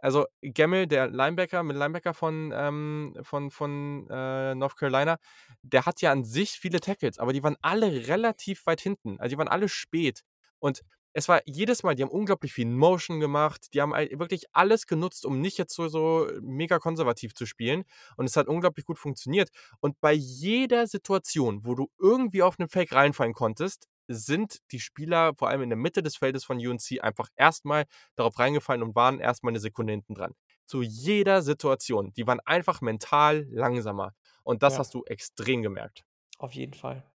[0.00, 5.18] Also, Gamble, der Linebacker mit Linebacker von, ähm, von von, äh, North Carolina,
[5.62, 9.18] der hat ja an sich viele Tackles, aber die waren alle relativ weit hinten.
[9.20, 10.22] Also, die waren alle spät.
[10.60, 13.68] Und es war jedes Mal die haben unglaublich viel Motion gemacht.
[13.74, 17.84] Die haben wirklich alles genutzt, um nicht jetzt so so mega konservativ zu spielen.
[18.16, 19.50] Und es hat unglaublich gut funktioniert.
[19.80, 25.34] Und bei jeder Situation, wo du irgendwie auf 'nen Fake reinfallen konntest, sind die Spieler,
[25.36, 27.84] vor allem in der Mitte des Feldes von UNC, einfach erstmal
[28.16, 30.34] darauf reingefallen und waren erstmal eine Sekunde hinten dran.
[30.66, 32.12] Zu jeder Situation.
[32.14, 34.12] Die waren einfach mental langsamer.
[34.44, 34.78] Und das Ja.
[34.78, 36.04] hast du extrem gemerkt.
[36.38, 37.08] Auf jeden Fall.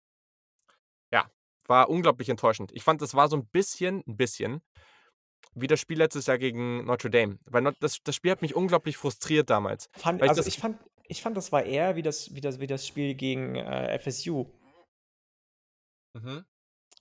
[1.73, 2.71] War unglaublich enttäuschend.
[2.75, 4.61] Ich fand, das war so ein bisschen 'n bisschen
[5.55, 7.39] wie das Spiel letztes Jahr gegen Notre Dame.
[7.47, 10.77] Weil das das Spiel hat mich unglaublich frustriert damals, Fand also, ich fand
[11.09, 14.47] ich fand, das war eher wie das wie das wie das Spiel gegen, äh, FSU.
[16.15, 16.45] Mhm.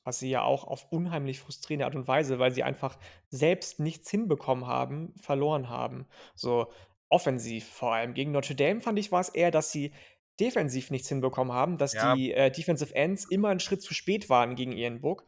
[0.05, 2.97] Was sie ja auch auf unheimlich frustrierende Art und Weise, weil sie einfach
[3.29, 6.07] selbst nichts hinbekommen haben, verloren haben.
[6.33, 6.71] So
[7.09, 8.13] offensiv vor allem.
[8.13, 9.91] Gegen Notre Dame fand ich, war's eher, dass sie
[10.39, 12.13] defensiv nichts hinbekommen haben, dass Ja.
[12.13, 15.27] die, äh, Defensive Ends immer 'n Schritt zu spät waren gegen ihren Book.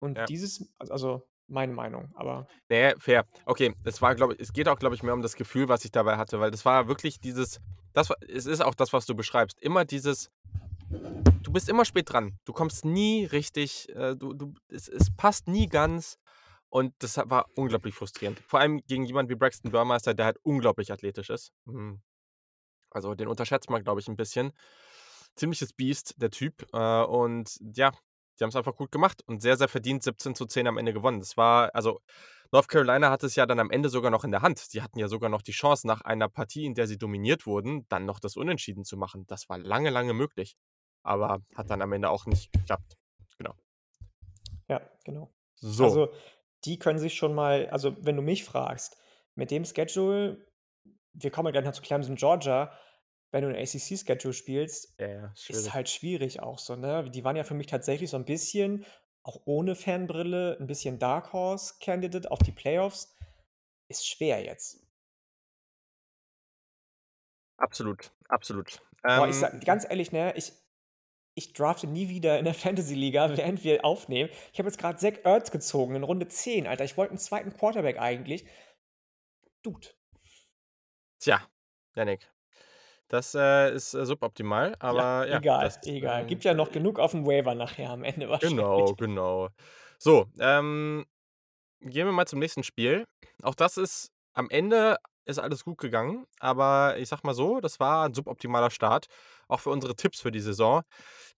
[0.00, 0.28] Und Ja.
[0.28, 3.24] dieses also, meine Meinung, aber Ne, fair.
[3.44, 5.84] Okay, es war, glaube ich es geht auch, glaube ich, mehr um das Gefühl, was
[5.84, 7.60] ich dabei hatte, weil das war wirklich dieses
[7.92, 9.60] das war es ist auch das, was du beschreibst.
[9.62, 10.28] Immer dieses
[11.44, 12.38] du bist immer spät dran.
[12.44, 16.16] Du kommst nie richtig, äh, du du es es passt nie ganz
[16.70, 18.40] und das war unglaublich frustrierend.
[18.40, 21.52] Vor allem gegen jemanden wie Braxton Burmeister, der halt unglaublich athletisch ist.
[21.66, 22.00] Mhm.
[22.96, 24.52] Also, den unterschätzt man, glaube ich, 'n bisschen.
[25.36, 26.66] Ziemliches Biest, der Typ.
[26.72, 27.92] Äh, und ja,
[28.40, 31.20] die haben's einfach gut gemacht und sehr, sehr verdient 17:10 am Ende gewonnen.
[31.20, 32.00] Das war also,
[32.52, 34.58] North Carolina hatte es ja dann am Ende sogar noch in der Hand.
[34.60, 37.86] Sie hatten ja sogar noch die Chance, nach einer Partie, in der sie dominiert wurden,
[37.88, 39.26] dann noch das Unentschieden zu machen.
[39.26, 40.56] Das war lange, lange möglich,
[41.02, 42.96] aber hat dann am Ende auch nicht geklappt.
[43.38, 43.54] Genau.
[44.68, 45.32] Ja, genau.
[45.56, 45.84] So.
[45.84, 46.12] Also,
[46.64, 48.96] die können sich schon mal also, wenn du mich fragst,
[49.34, 50.46] mit dem Schedule
[51.18, 52.72] wir kommen ja gleich noch zu Clemson, Georgia,
[53.36, 57.10] wenn du 'n ACC-Schedule spielst, Ja, ja, ist halt schwierig auch so, ne?
[57.10, 58.84] Die waren ja für mich tatsächlich so 'n bisschen,
[59.22, 63.14] auch ohne Fanbrille, 'n bisschen Dark Horse Candidate auf die Playoffs.
[63.88, 64.80] Ist schwer jetzt.
[67.58, 68.80] Absolut, absolut.
[69.28, 70.52] Ich Ähm sage ganz ehrlich, ne, ich
[71.36, 74.30] ich drafte nie wieder in der Fantasy-Liga, während wir aufnehmen.
[74.52, 76.84] Ich habe jetzt grad Zach Ertz gezogen in Runde 10, Alter.
[76.84, 77.56] Ich wollte 'n 2.
[77.56, 78.46] Quarterback eigentlich.
[79.64, 79.88] Dude.
[81.20, 81.50] Tja,
[81.94, 82.30] Jannik,
[83.08, 86.24] das, äh, ist, äh, suboptimal, Ja, aber ja, egal, das, egal.
[86.24, 88.92] ähm, Gibt ja noch äh genug aufm Waiver nachher am Ende wahrscheinlich.
[88.92, 89.48] Genau, genau.
[89.98, 91.06] So, ähm,
[91.80, 93.06] gehen wir mal zum nächsten Spiel.
[93.42, 97.80] Auch das ist am Ende ist alles gut gegangen, aber ich sage mal so, das
[97.80, 99.06] war 'n suboptimaler Start,
[99.48, 100.82] auch für unsere Tipps für die Saison,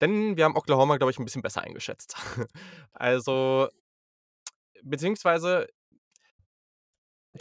[0.02, 2.16] denn wir haben Oklahoma, glaube ich, 'n bisschen besser eingeschätzt.
[2.94, 3.68] Also
[4.85, 5.66] beziehungsweise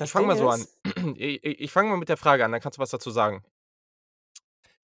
[0.01, 0.67] ich Das fange Ding mal so an.
[0.67, 0.79] ist
[1.17, 3.43] I i ich fange mal mit der Frage an, dann kannst du was dazu sagen.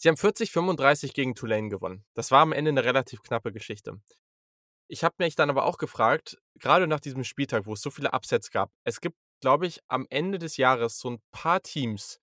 [0.01, 2.03] Sie haben 40:35 gegen Tulane gewonnen.
[2.13, 3.99] Das war am Ende 'ne relativ knappe Geschichte.
[4.89, 8.11] Ich habe mich dann aber auch gefragt, grade nach diesem Spieltag, wo es so viele
[8.13, 12.19] Upsets gab es gibt, glaube ich, am Ende des Jahres so 'n paar Teams,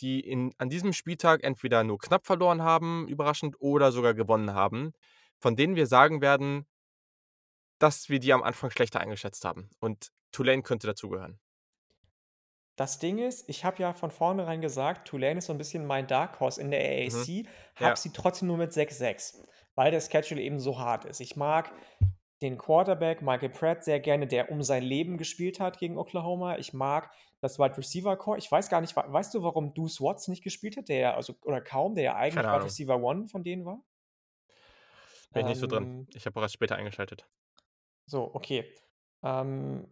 [0.00, 4.92] die in an diesem Spieltag entweder nur knapp verloren haben, überraschend, oder sogar gewonnen haben,
[5.40, 6.66] von denen wir sagen werden
[7.82, 11.38] dass wir die am Anfang schlechter eingeschätzt haben und Tulane könnte dazugehören.
[12.78, 16.06] Das Ding ist, ich habe ja von vornherein gesagt, Tulane ist so 'n bisschen mein
[16.06, 17.30] Dark Horse in der Mhm.
[17.40, 17.98] AAC, habe Ja.
[17.98, 19.42] sie trotzdem nur mit 6-6,
[19.74, 21.20] weil der Schedule eben so hart ist.
[21.20, 21.72] Ich mag
[22.42, 26.56] den Quarterback Michael Pratt sehr gerne, der um sein Leben gespielt hat gegen Oklahoma.
[26.58, 28.38] Ich mag das Wide Receiver Core.
[28.38, 31.34] Ich weiß gar nicht, weißt du, warum Deuce Watts nicht gespielt hat, der ja also
[31.44, 32.64] oder kaum, der ja eigentlich Wide.
[32.64, 33.82] Receiver One von denen war?
[35.34, 35.88] Bin ich nicht so drin.
[35.88, 37.26] Ähm Ich habe auch erst später eingeschaltet.
[38.08, 38.74] So, okay.
[39.22, 39.86] Ähm,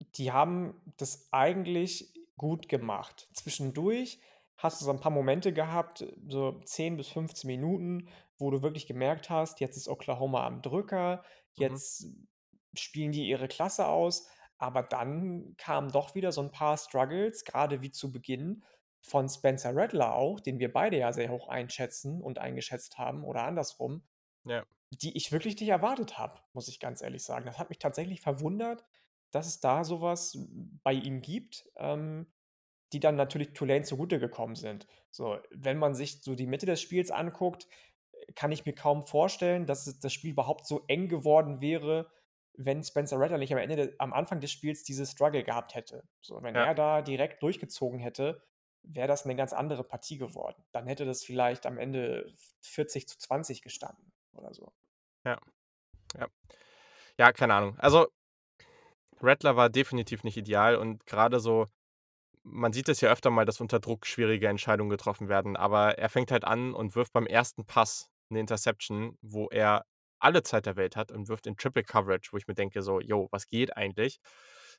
[0.00, 3.28] die haben das eigentlich gut gemacht.
[3.34, 4.20] Zwischendurch
[4.58, 8.86] hast du so 'n paar Momente gehabt, so 10 bis 15 Minuten, wo du wirklich
[8.86, 11.24] gemerkt hast, jetzt ist Oklahoma am Drücker,
[11.58, 11.78] Mhm.
[11.78, 12.06] jetzt
[12.74, 14.28] spielen die ihre Klasse aus,
[14.58, 18.64] aber dann kamen doch wieder so 'n paar Struggles, grade wie zu Beginn
[19.02, 23.44] von Spencer Rattler auch, den wir beide ja sehr hoch einschätzen und eingeschätzt haben oder
[23.44, 24.02] andersrum,
[24.44, 24.66] Ja.
[24.90, 27.46] die ich wirklich nicht erwartet habe, muss ich ganz ehrlich sagen.
[27.46, 28.84] Das hat mich tatsächlich verwundert,
[29.32, 30.38] dass es da so was
[30.84, 32.32] bei ihm gibt, ähm,
[32.92, 34.86] die dann natürlich Tulane zugute gekommen sind.
[35.10, 37.68] So, wenn man sich so die Mitte des Spiels anguckt,
[38.36, 42.10] kann ich mir kaum vorstellen, dass das Spiel überhaupt so eng geworden wäre,
[42.54, 46.04] wenn Spencer Rattler nicht am Ende de am Anfang des Spiels diese Struggle gehabt hätte.
[46.22, 46.66] So, wenn Ja.
[46.66, 48.42] er da direkt durchgezogen hätte,
[48.84, 50.64] wäre das 'ne ganz andere Partie geworden.
[50.72, 54.72] Dann hätte das vielleicht am Ende 40:20 gestanden oder so.
[55.26, 55.38] Ja.
[56.18, 56.28] Ja.
[57.18, 57.78] Ja, keine Ahnung.
[57.80, 58.08] Also
[59.22, 61.66] Rattler war definitiv nicht ideal und grade so
[62.44, 66.08] man sieht es ja öfter mal, dass unter Druck schwierige Entscheidungen getroffen werden, aber er
[66.08, 69.84] fängt halt an und wirft beim ersten Pass 'ne Interception, wo er
[70.20, 73.00] alle Zeit der Welt hat und wirft in Triple Coverage, wo ich mir denke so:
[73.00, 74.20] „Jo, was geht eigentlich?“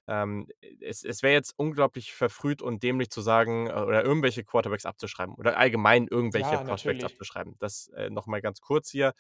[0.08, 0.48] Ähm,
[0.82, 5.36] es es wäre jetzt unglaublich verfrüht und dämlich zu sagen, äh, oder irgendwelche Quarterbacks abzuschreiben
[5.36, 7.56] oder allgemein irgendwelche Ja, Prospects abzuschreiben.
[7.60, 9.14] Das, äh, noch mal ganz kurz hier.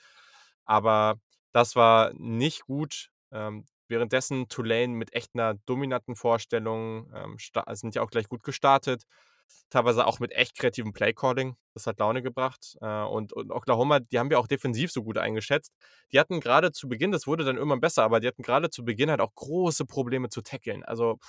[0.65, 1.19] Aber
[1.53, 3.09] das war nicht gut.
[3.31, 8.43] Ähm, währenddessen Tulane mit echt 'ner dominanten Vorstellung, ähm, sta sind ja auch gleich gut
[8.43, 9.03] gestartet,
[9.69, 11.55] teilweise auch mit echt kreativem Playcalling.
[11.75, 12.77] Das hat Laune gebracht.
[12.81, 15.73] Äh, und und Oklahoma, die haben wir auch defensiv so gut eingeschätzt.
[16.13, 18.83] Die hatten grade zu Beginn das wurde dann irgendwann besser, aber die hatten grade zu
[18.85, 20.83] Beginn halt auch große Probleme zu tackeln.
[20.85, 21.19] Also,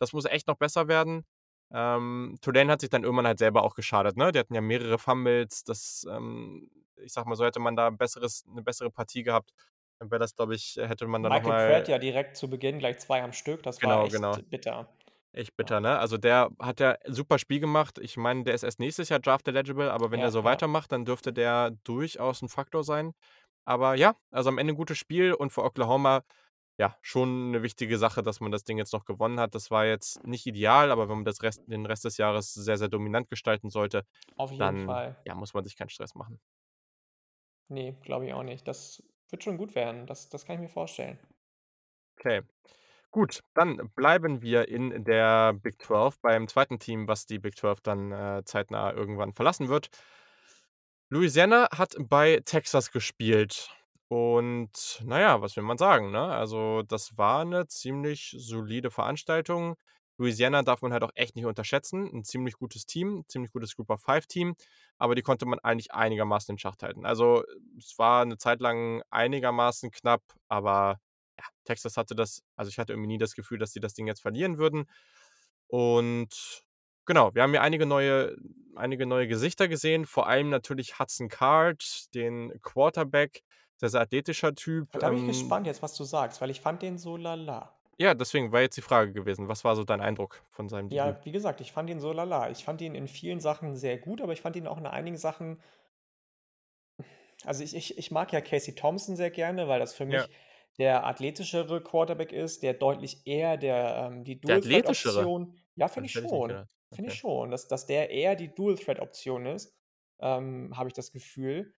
[0.00, 1.24] das muss echt noch besser werden.
[1.72, 4.32] Ähm, Tulane hat sich dann irgendwann halt selber auch geschadet, ne?
[4.32, 5.64] Die hatten ja mehrere Fumbles.
[5.64, 6.70] Das, ähm
[7.04, 9.52] ich sage mal so, hätte man da 'n besseres 'ne bessere Partie gehabt,
[10.00, 12.78] wäre das, glaube ich hätte man da noch Michael Pratt mal ja direkt zu Beginn
[12.78, 14.38] gleich 2 am Stück, das war Genau, genau.
[14.38, 14.94] echt bitter.
[15.32, 15.70] Echt Ja.
[15.70, 15.98] bitter, ne?
[15.98, 17.98] Also, der hat ja super Spiel gemacht.
[17.98, 20.46] Ich meine, der ist erst nächstes Jahr Draft eligible, aber wenn er Ja, so ja.
[20.46, 23.12] weitermacht, dann dürfte der durchaus 'n Faktor sein.
[23.64, 26.22] Aber ja, also, am Ende 'n gutes Spiel und für Oklahoma,
[26.78, 29.54] ja, schon 'ne wichtige Sache, dass man das Ding jetzt noch gewonnen hat.
[29.54, 32.78] Das war jetzt nicht ideal, aber wenn man das Rest den Rest des Jahres sehr,
[32.78, 34.04] sehr dominant gestalten sollte,
[34.38, 35.16] Auf jeden dann, Fall.
[35.26, 36.38] ja, muss man sich keinen Stress machen.
[37.70, 38.66] Ne, glaube ich auch nicht.
[38.68, 40.06] Das wird schon gut werden.
[40.06, 41.18] Das das kann ich mir vorstellen.
[42.18, 42.42] Okay.
[43.12, 46.78] Gut, dann bleiben wir in der Big 12 beim 2.
[46.80, 49.88] Team, was die Big 12 dann, äh, zeitnah irgendwann verlassen wird.
[51.10, 53.70] Louisiana hat bei Texas gespielt
[54.08, 56.20] und na ja, was will man sagen, ne?
[56.20, 59.76] Also, das war 'ne ziemlich solide Veranstaltung.
[60.18, 62.06] Louisiana darf man halt auch echt nicht unterschätzen.
[62.12, 64.56] 'N ziemlich gutes Team, ziemlich gutes Group-of-Five-Team,
[64.98, 67.06] aber die konnte man eigentlich einigermaßen in Schach halten.
[67.06, 67.44] Also,
[67.78, 71.00] es war 'ne Zeit lang einigermaßen knapp, aber
[71.38, 74.06] ja, Texas hatte das also, ich hatte irgendwie nie das Gefühl, dass sie das Ding
[74.06, 74.86] jetzt verlieren würden.
[75.68, 76.64] Und
[77.06, 78.36] genau, wir haben hier einige neue
[78.76, 83.42] einige neue Gesichter gesehen, vor allem natürlich Hudson Card, den Quarterback,
[83.78, 86.60] sehr, sehr athletischer Typ, Da bin ich ähm gespannt jetzt, was du sagst, weil ich
[86.60, 87.75] fand den so lala.
[87.98, 89.48] Ja, deswegen war jetzt die Frage gewesen.
[89.48, 91.18] Was war so dein Eindruck von seinem Debüt?
[91.18, 92.50] Ja, wie gesagt, ich fand ihn so lala.
[92.50, 95.16] Ich fand ihn in vielen Sachen sehr gut, aber ich fand ihn auch in einigen
[95.16, 95.60] Sachen
[97.44, 100.26] also, ich ich ich mag ja Casey Thompson sehr gerne, weil das für Ja.
[100.26, 100.30] mich
[100.78, 104.86] der athletischere Quarterback ist, der deutlich eher der, ähm die Dual Threat?
[104.86, 106.56] Option ja, finde ich schon.
[106.56, 106.68] gedacht.
[106.92, 107.18] Finde ich Okay.
[107.18, 109.76] schon, dass dass der eher die Dual Threat Option ist,
[110.20, 111.74] ähm, habe ich das Gefühl.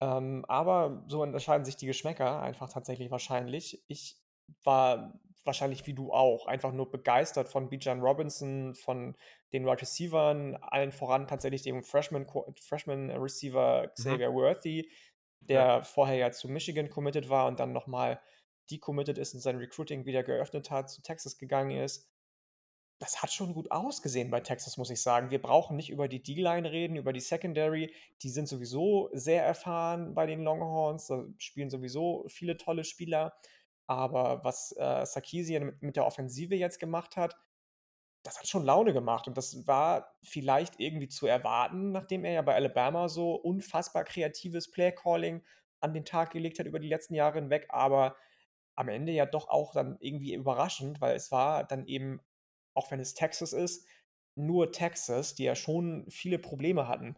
[0.00, 3.84] Ähm, aber so unterscheiden sich die Geschmäcker einfach tatsächlich wahrscheinlich.
[3.88, 4.18] Ich
[4.64, 9.16] war wahrscheinlich wie du auch einfach nur begeistert von Bijan Robinson, von
[9.52, 12.26] den Wide Receivern, allen voran tatsächlich dem Freshman
[12.60, 13.90] Freshman Receiver Mhm.
[13.94, 14.90] Xavier Worthy,
[15.48, 15.76] Ja.
[15.76, 18.20] der vorher ja zu Michigan committed war und dann noch mal
[18.70, 22.10] decommitted ist und sein Recruiting wieder geöffnet hat, zu Texas gegangen ist.
[22.98, 25.30] Das hat schon gut ausgesehen bei Texas, muss ich sagen.
[25.30, 27.94] Wir brauchen nicht über die D-Line reden, über die Secondary.
[28.22, 31.06] Die sind sowieso sehr erfahren bei den Longhorns.
[31.08, 33.34] Da spielen sowieso viele tolle Spieler.
[33.86, 37.36] Aber was, äh, Sarkisian mit mit der Offensive jetzt gemacht hat,
[38.24, 39.28] das hat schon Laune gemacht.
[39.28, 44.70] Und das war vielleicht irgendwie zu erwarten, nachdem er ja bei Alabama so unfassbar kreatives
[44.70, 45.44] Play-Calling
[45.80, 47.66] an den Tag gelegt hat über die letzten Jahre hinweg.
[47.70, 48.16] Aber
[48.74, 52.20] am Ende ja doch auch dann irgendwie überraschend, weil es war dann eben,
[52.74, 53.86] auch wenn es Texas ist,
[54.34, 57.16] nur Texas, die ja schon viele Probleme hatten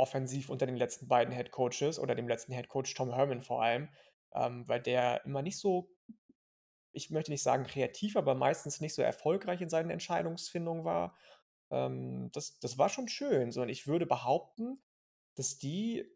[0.00, 3.62] offensiv unter den letzten beiden Head Coaches oder dem letzten Head Coach Tom Herman vor
[3.62, 3.90] allem,
[4.34, 5.90] ähm, weil der immer nicht so
[6.94, 11.16] ich möchte nicht sagen kreativ, aber meistens nicht so erfolgreich in seinen Entscheidungsfindungen war.
[11.70, 13.62] Ähm, das das war schon schön so.
[13.62, 14.82] Und ich würde behaupten,
[15.36, 16.06] dass die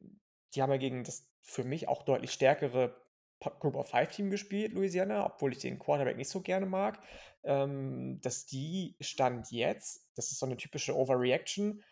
[0.55, 3.03] die haben ja gegen das für mich auch deutlich stärkere
[3.41, 7.03] Pa Group-of-Five-Team gespielt, Louisiana, obwohl ich den Quarterback nicht so gerne mag,
[7.45, 11.83] ähm, dass die Stand jetzt das ist so 'ne typische Overreaction,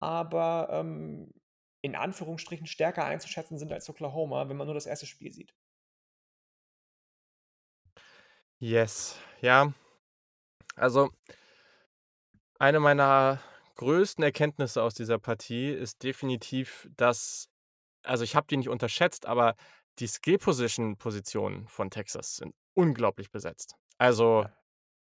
[0.00, 1.32] aber, ähm,
[1.82, 5.06] in Anführungsstrichen stärker einzuschätzen sind als Oklahoma, wenn man nur das 1.
[5.06, 5.52] Spiel sieht.
[8.60, 9.72] Yes, ja.
[10.76, 11.10] Also
[12.58, 13.40] eine meiner
[13.76, 17.48] größten Erkenntnisse aus dieser Partie ist definitiv, dass
[18.04, 19.56] also, ich habe die nicht unterschätzt, aber
[20.00, 23.76] die Skill-Position-Positionen von Texas sind unglaublich besetzt.
[23.98, 24.46] Also,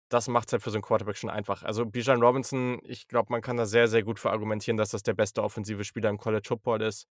[0.09, 1.63] das macht's halt für so 'n Quarterback schon einfach.
[1.63, 5.03] Also, Bijan Robinson, ich glaube, man kann da sehr, sehr gut für argumentieren, dass das
[5.03, 7.07] der beste offensive Spieler im College Football ist.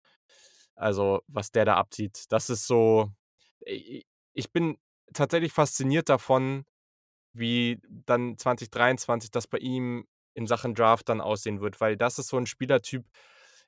[0.76, 3.10] Also, was der da abzieht, das ist so
[4.34, 4.78] ich bin
[5.12, 6.64] tatsächlich fasziniert davon,
[7.35, 12.29] wie dann 2023 das bei ihm in Sachen Draft dann aussehen wird, weil das ist
[12.29, 13.05] so ein Spielertyp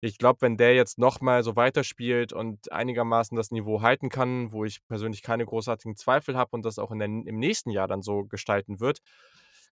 [0.01, 4.53] ich glaube, wenn der jetzt noch mal so weiterspielt und einigermaßen das Niveau halten kann,
[4.53, 7.89] wo ich persönlich keine großartigen Zweifel habe und das auch in der im nächsten Jahr
[7.89, 9.01] dann so gestalten wird,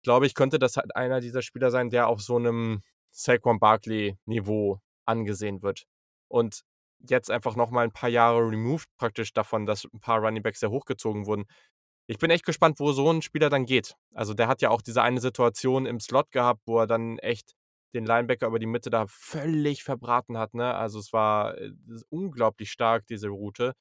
[0.03, 4.81] glaube ich, könnte das halt einer dieser Spieler sein, der auf so 'nem Saquon Barkley-Niveau
[5.07, 5.85] angesehen wird.
[6.29, 6.63] Und
[7.09, 10.61] jetzt einfach noch mal 'n paar Jahre removed praktisch davon, dass 'n paar Running Backs
[10.61, 11.45] sehr hochgezogen wurden.
[12.09, 13.95] Ich bin echt gespannt, wo so 'n Spieler dann geht.
[14.15, 17.55] Also, der hat ja auch diese eine Situation im Slot gehabt, wo er dann echt
[17.95, 20.75] den Linebacker über die Mitte da völlig verbraten hat, ne?
[20.75, 21.73] Also, es war, äh,
[22.11, 23.75] unglaublich stark, diese Route.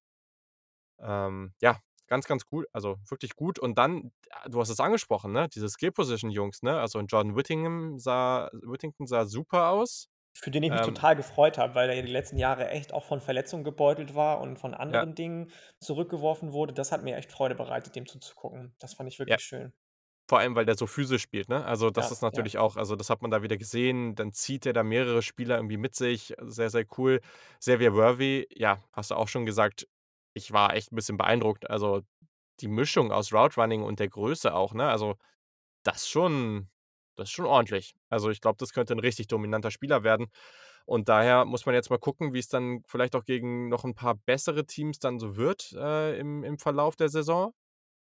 [1.00, 3.60] Ähm, ja, ganz, ganz gut, also wirklich gut.
[3.60, 4.12] Und dann,
[4.46, 6.80] äh, du hast es angesprochen, ne, diese Skill-Position-Jungs, ne?
[6.80, 10.08] Also, Jordan Whittingham sah Whittington sah super aus.
[10.36, 12.94] Für den ich mich Ähm total gefreut habe, weil er ja die letzten Jahre echt
[12.94, 15.06] auch von Verletzungen gebeutelt war und von Ja.
[15.06, 16.74] anderen Dingen zurückgeworfen wurde.
[16.74, 18.74] Das hat mir echt Freude bereitet, dem zuzugucken.
[18.80, 19.38] Das fand ich Ja.
[19.38, 19.74] wirklich schön.
[20.30, 21.66] Vor allem, weil der so physisch spielt, ne?
[21.66, 22.46] Also, das Ja, ist ja.
[22.46, 24.16] natürlich auch also, das hat man da wieder gesehen.
[24.16, 26.34] Dann zieht er da mehrere Spieler irgendwie mit sich.
[26.42, 27.22] Sehr, sehr cool.
[27.62, 29.88] Xavier Worthy, ja, hast du auch schon gesagt,
[30.34, 31.70] ich war echt 'n bisschen beeindruckt.
[31.70, 32.04] Also,
[32.62, 34.90] die Mischung aus Route Running und der Größe auch, ne?
[34.90, 35.16] Also,
[35.84, 36.70] das schon
[37.22, 37.96] das ist schon ordentlich.
[38.10, 40.28] Also, ich glaube, das könnte 'n richtig dominanter Spieler werden.
[40.86, 44.16] Und daher muss man jetzt mal gucken, wie's dann vielleicht auch gegen noch 'n paar
[44.16, 47.54] bessere Teams dann so wird, äh, im im Verlauf der Saison.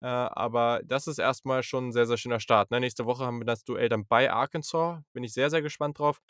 [0.02, 2.80] Äh, aber das ist erst mal schon 'n sehr, sehr schöner Start, ne?
[2.80, 5.02] Nächste Woche haben wir das Duell dann bei Arkansas.
[5.14, 6.20] Bin ich sehr, sehr gespannt drauf.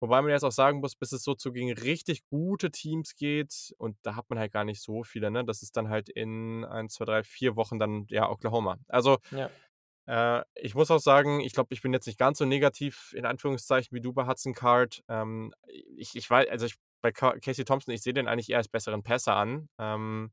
[0.00, 3.74] Wobei man jetzt auch sagen muss, bis es so zu gegen richtig gute Teams geht
[3.78, 5.44] und da hat man halt gar nicht so viele, ne?
[5.44, 8.78] Das ist dann halt in 1, 2, 3, 4 Wochen dann, ja, Oklahoma.
[8.88, 9.50] Also, Ja.
[10.10, 13.26] Äh, ich muss auch sagen, ich glaube, ich bin jetzt nicht ganz so negativ in
[13.26, 15.02] Anführungszeichen wie du bei Hudson Card.
[15.08, 18.58] Ähm, ich ich wei also, ich bei Ca Casey Thompson, ich sehe den eigentlich eher
[18.58, 20.32] als besseren Passer an, ähm,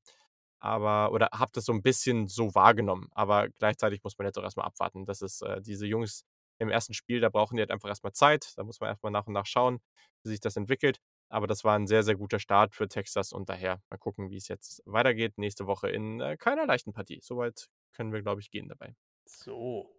[0.62, 3.10] aber oder habe das so 'n bisschen so wahrgenommen.
[3.14, 5.06] Aber gleichzeitig muss man jetzt auch erst mal abwarten.
[5.06, 6.26] Das ist äh, diese Jungs
[6.60, 6.94] im 1.
[6.96, 8.54] Spiel, da brauchen die halt einfach erst mal Zeit.
[8.58, 9.80] Da muss man erst mal nach und nach schauen,
[10.24, 11.00] wie sich das entwickelt.
[11.30, 14.48] Aber das war 'n sehr, sehr guter Start für Texas und daher mal gucken, wie's
[14.50, 17.20] jetzt weitergeht nächste Woche in, äh, keiner leichten Partie.
[17.24, 18.96] So weit können wir, glaube ich, gehen dabei.
[19.28, 19.92] So.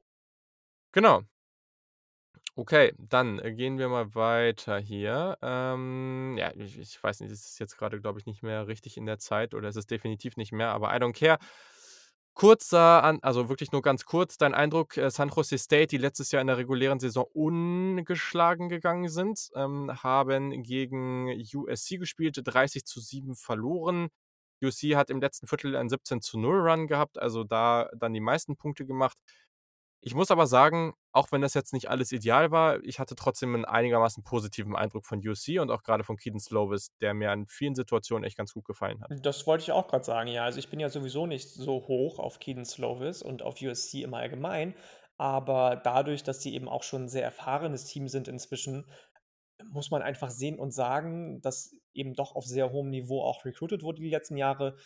[0.94, 1.28] Genau.
[2.56, 5.38] Okay, dann, äh, gehen wir mal weiter hier.
[5.42, 8.96] Ähm, ja, ich ich weiß nicht, es ist jetzt grade, glaube ich, nicht mehr richtig
[8.96, 11.38] in der Zeit oder es ist definitiv nicht mehr, aber I don't care.
[12.34, 16.32] Kurzer an also, wirklich nur ganz kurz, dein Eindruck, äh, San Jose State, die letztes
[16.32, 24.08] Jahr in der regulären Saison ungeschlagen gegangen sind, ähm, haben gegen USC gespielt, 30:7 verloren.
[24.62, 28.86] USC hat im letzten Viertel einen 17:0 Run gehabt, also, da dann die meisten Punkte
[28.86, 29.18] gemacht.
[30.02, 33.54] Ich muss aber sagen, auch wenn das jetzt nicht alles ideal war, ich hatte trotzdem
[33.56, 37.46] 'n einigermaßen positiven Eindruck von USC und auch grade von Kedon Slovis, der mir an
[37.48, 39.10] vielen Situationen echt ganz gut gefallen hat.
[39.10, 40.44] Das wollte ich auch grad sagen, ja.
[40.44, 44.12] Also, ich bin ja sowieso nicht so hoch auf Kedon Slovis und auf USC im
[44.12, 44.74] Allgemeinen,
[45.16, 48.84] aber dadurch, dass die eben auch schon 'n sehr erfahrenes Team sind inzwischen,
[49.64, 53.82] muss man einfach sehen und sagen, dass eben doch auf sehr hohem Niveau auch recruited
[53.82, 54.76] wurde die letzten Jahre.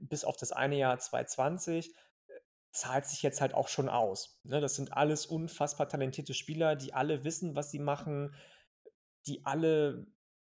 [0.00, 2.32] Bis auf das eine Jahr 2020, äh,
[2.72, 4.60] zahlt sich jetzt halt auch schon aus, ne?
[4.60, 8.34] Das sind alles unfassbar talentierte Spieler, die alle wissen, was sie machen,
[9.26, 10.06] die alle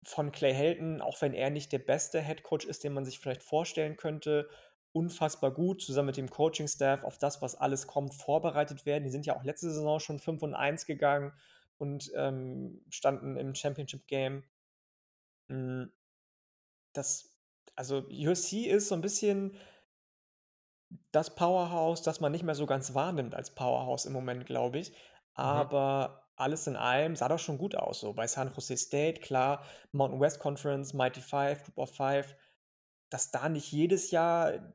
[0.05, 3.43] von Clay Helton, auch wenn er nicht der beste Head-Coach ist, den man sich vielleicht
[3.43, 4.49] vorstellen könnte,
[4.91, 9.03] unfassbar gut zusammen mit dem Coaching-Staff auf das, was alles kommt, vorbereitet werden.
[9.05, 11.33] Die sind ja auch letzte Saison schon 5 und 1 gegangen
[11.83, 14.43] und, ähm, standen im Championship-Game.
[15.49, 15.83] Hm.
[16.95, 17.31] Das
[17.75, 19.55] also, USC ist so 'n bisschen
[21.13, 24.93] das Powerhouse, das man nicht mehr so ganz wahrnimmt als Powerhouse im Moment, glaube ich.
[25.41, 25.63] Mhm.
[25.63, 28.13] Aber alles in allem sah das schon gut aus so.
[28.13, 32.35] Bei San Jose State, klar, Mountain West Conference, Mighty Five, Group of Five,
[33.09, 34.73] dass da nicht jedes Jahr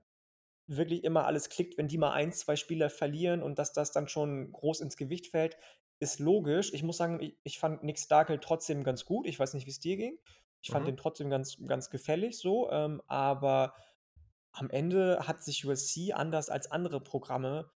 [0.68, 4.08] wirklich immer alles klickt, wenn die mal 1, 2 Spieler verlieren und dass das dann
[4.08, 5.56] schon groß ins Gewicht fällt,
[6.00, 6.72] ist logisch.
[6.74, 9.26] Ich muss sagen, i ich fand Nick Starkel trotzdem ganz gut.
[9.26, 10.18] Ich weiß nicht, wie's dir ging.
[10.62, 10.88] Ich fand Mhm.
[10.88, 13.74] den trotzdem ganz ganz gefällig so, ähm, aber
[14.52, 17.70] am Ende hat sich USC anders als andere Programme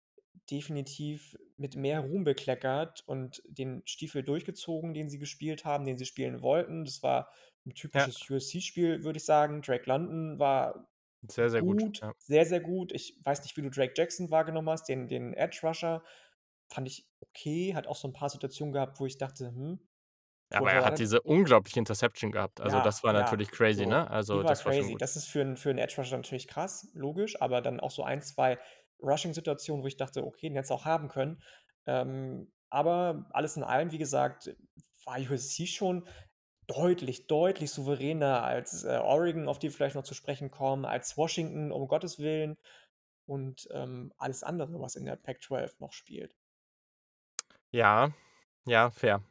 [0.51, 6.07] definitiv mit mehr Ruhm bekleckert und den Stiefel durchgezogen, den sie gespielt haben, den sie
[6.07, 6.85] spielen wollten.
[6.85, 7.31] Das war
[7.67, 8.09] 'n Ja.
[8.09, 9.63] typisches USC-Spiel, würde ich sagen.
[9.63, 10.89] Drake London war
[11.23, 12.13] Sehr, sehr gut, gut, ja.
[12.19, 12.93] sehr, sehr gut.
[12.93, 16.03] Ich weiß nicht, wie du Drake Jackson wahrgenommen hast, den den Edge Rusher.
[16.71, 19.81] Fand ich okay, hat auch so 'n paar Situationen gehabt, wo ich dachte: „Hm,
[20.53, 22.61] Aber er hat diese unglaubliche Interception gehabt.
[22.61, 23.87] Also, Ja, das war ja, natürlich crazy, so.
[23.87, 24.11] ne?
[24.11, 24.97] Also, Die war das war crazy.
[24.97, 28.23] Das ist für 'n für Edge Rusher natürlich krass, logisch, aber dann auch so 1,
[28.23, 28.59] 2
[29.01, 31.43] Rushing-Situationen, wo ich dachte: „Okay, den hättest du auch haben können.“
[31.87, 34.55] Ähm, aber alles in allem, wie gesagt,
[35.05, 36.07] war USC schon
[36.67, 41.17] deutlich, deutlich souveräner als, äh, Oregon, auf die wir vielleicht noch zu sprechen kommen, als
[41.17, 42.59] Washington, um Gottes Willen
[43.27, 46.35] und, ähm, alles andere, was in der Pac-12 noch spielt.
[47.73, 48.13] Ja,
[48.67, 49.23] Ja, fair.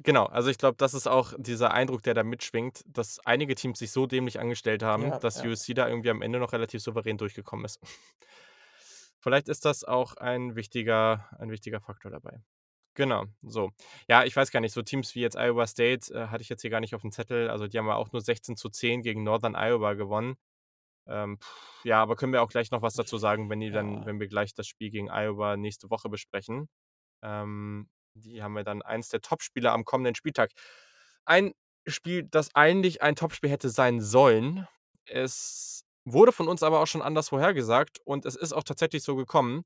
[0.00, 3.78] Genau, also ich glaube, das ist auch dieser Eindruck, der da mitschwingt, dass einige Teams
[3.78, 5.48] sich so dämlich angestellt haben, Ja, dass ja.
[5.48, 7.80] USC da irgendwie am Ende noch relativ souverän durchgekommen ist.
[9.20, 12.40] Vielleicht ist das auch ein wichtiger ein wichtiger Faktor dabei.
[12.94, 13.70] Genau, so.
[14.08, 16.62] Ja, ich weiß gar nicht, so Teams wie jetzt Iowa State, äh, hatte ich jetzt
[16.62, 17.50] hier gar nicht aufm Zettel.
[17.50, 20.36] Also, die haben ja auch nur 16:10 gegen Northern Iowa gewonnen.
[21.08, 21.38] Ähm,
[21.84, 24.06] ja, aber können wir auch gleich noch was dazu sagen, wenn die dann Ja.
[24.06, 26.68] wenn wir gleich das Spiel gegen Iowa nächste Woche besprechen.
[27.26, 30.52] Ähm, die haben ja dann eins der Topspiele am kommenden Spieltag.
[31.24, 31.52] Ein
[31.86, 34.66] Spiel, das eigentlich ein Topspiel hätte sein sollen.
[35.06, 39.16] Es wurde von uns aber auch schon anders vorhergesagt und es ist auch tatsächlich so
[39.16, 39.64] gekommen.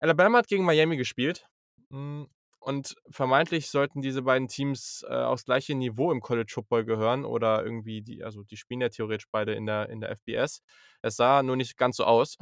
[0.00, 1.46] Alabama hat gegen Miami gespielt,
[1.90, 2.28] hm,
[2.68, 7.64] und vermeintlich sollten diese beiden Teams, äh, aufs gleiche Niveau im College Football gehören oder
[7.64, 10.62] irgendwie die also, die spielen ja theoretisch beide in der in der FBS.
[11.02, 12.36] Es sah nur nicht ganz so aus.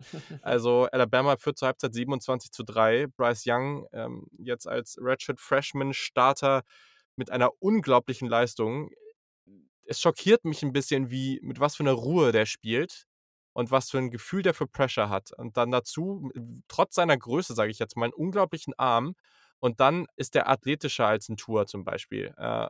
[0.42, 3.06] Also, Alabama führt zur Halbzeit 27:3.
[3.16, 6.62] Bryce Young, ähm, jetzt als Redshirt Freshman Starter
[7.16, 8.90] mit einer unglaublichen Leistung.
[9.86, 13.06] Es schockiert mich 'n bisschen, wie mit was für 'ner Ruhe der spielt
[13.54, 15.32] und was für 'n Gefühl der für Pressure hat.
[15.38, 16.30] Und dann dazu,
[16.68, 19.14] trotz seiner Größe, sage ich jetzt mal, 'n unglaublichen Arm
[19.60, 22.34] und dann ist der athletischer als 'n Tua zum Beispiel.
[22.38, 22.68] Äh,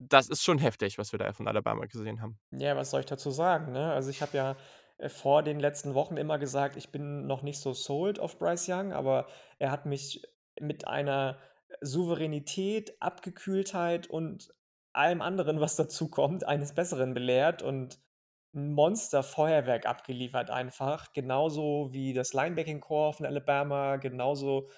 [0.00, 2.38] das ist schon heftig, was wir da von Alabama gesehen haben.
[2.52, 3.92] Ja, was soll ich dazu sagen, ne?
[3.92, 4.56] Also, ich habe ja,
[4.98, 8.68] äh, vor den letzten Wochen immer gesagt, ich bin noch nicht so sold auf Bryce
[8.68, 9.26] Young, aber
[9.58, 10.22] er hat mich
[10.60, 11.38] mit einer
[11.80, 14.54] Souveränität, Abgekühltheit und
[14.92, 17.98] allem anderen, was dazukommt, eines Besseren belehrt und
[18.54, 21.12] 'n Monsterfeuerwerk abgeliefert einfach.
[21.12, 24.70] Genauso wie das Linebacking-Core von Alabama, genauso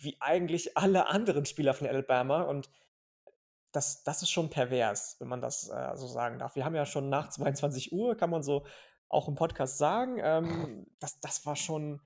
[0.00, 2.70] wie eigentlich alle anderen Spieler von Alabama und
[3.72, 6.56] das das ist schon pervers, wenn man das, äh, so sagen darf.
[6.56, 8.66] Wir haben ja schon nach 22:00, kann man so
[9.08, 10.18] auch im Podcast sagen.
[10.22, 12.00] Ähm, das das war schon,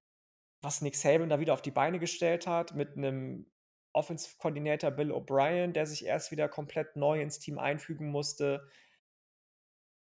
[0.60, 3.50] was Nick Saban da wieder auf die Beine gestellt hat mit 'nem
[3.92, 8.68] Offensive Coordinator Bill O'Brien, der sich erst wieder komplett neu ins Team einfügen musste.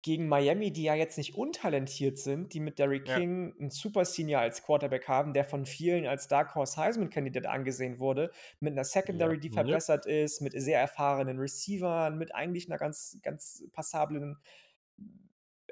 [0.05, 3.25] Gegen Miami, die ja jetzt nicht untalentiert sind, die mit Derrick Ja.
[3.25, 7.49] King 'n Super Senior als Quarterback haben, der von vielen als Dark Horse Heisman Candidate
[7.49, 8.31] angesehen wurde,
[8.61, 9.79] mit 'ner Ja, Secondary, die ne.
[9.89, 14.37] verbessert ist, mit sehr erfahrenen Receivern, mit eigentlich 'ner ganz ganz passablen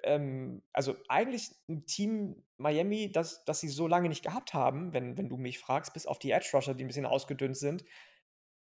[0.05, 5.16] ähm, also, eigentlich 'n Team Miami, das das sie so lange nicht gehabt haben, wenn
[5.16, 7.85] wenn du mich fragst, bis auf die Edge Rusher, die 'n bisschen ausgedünnt sind.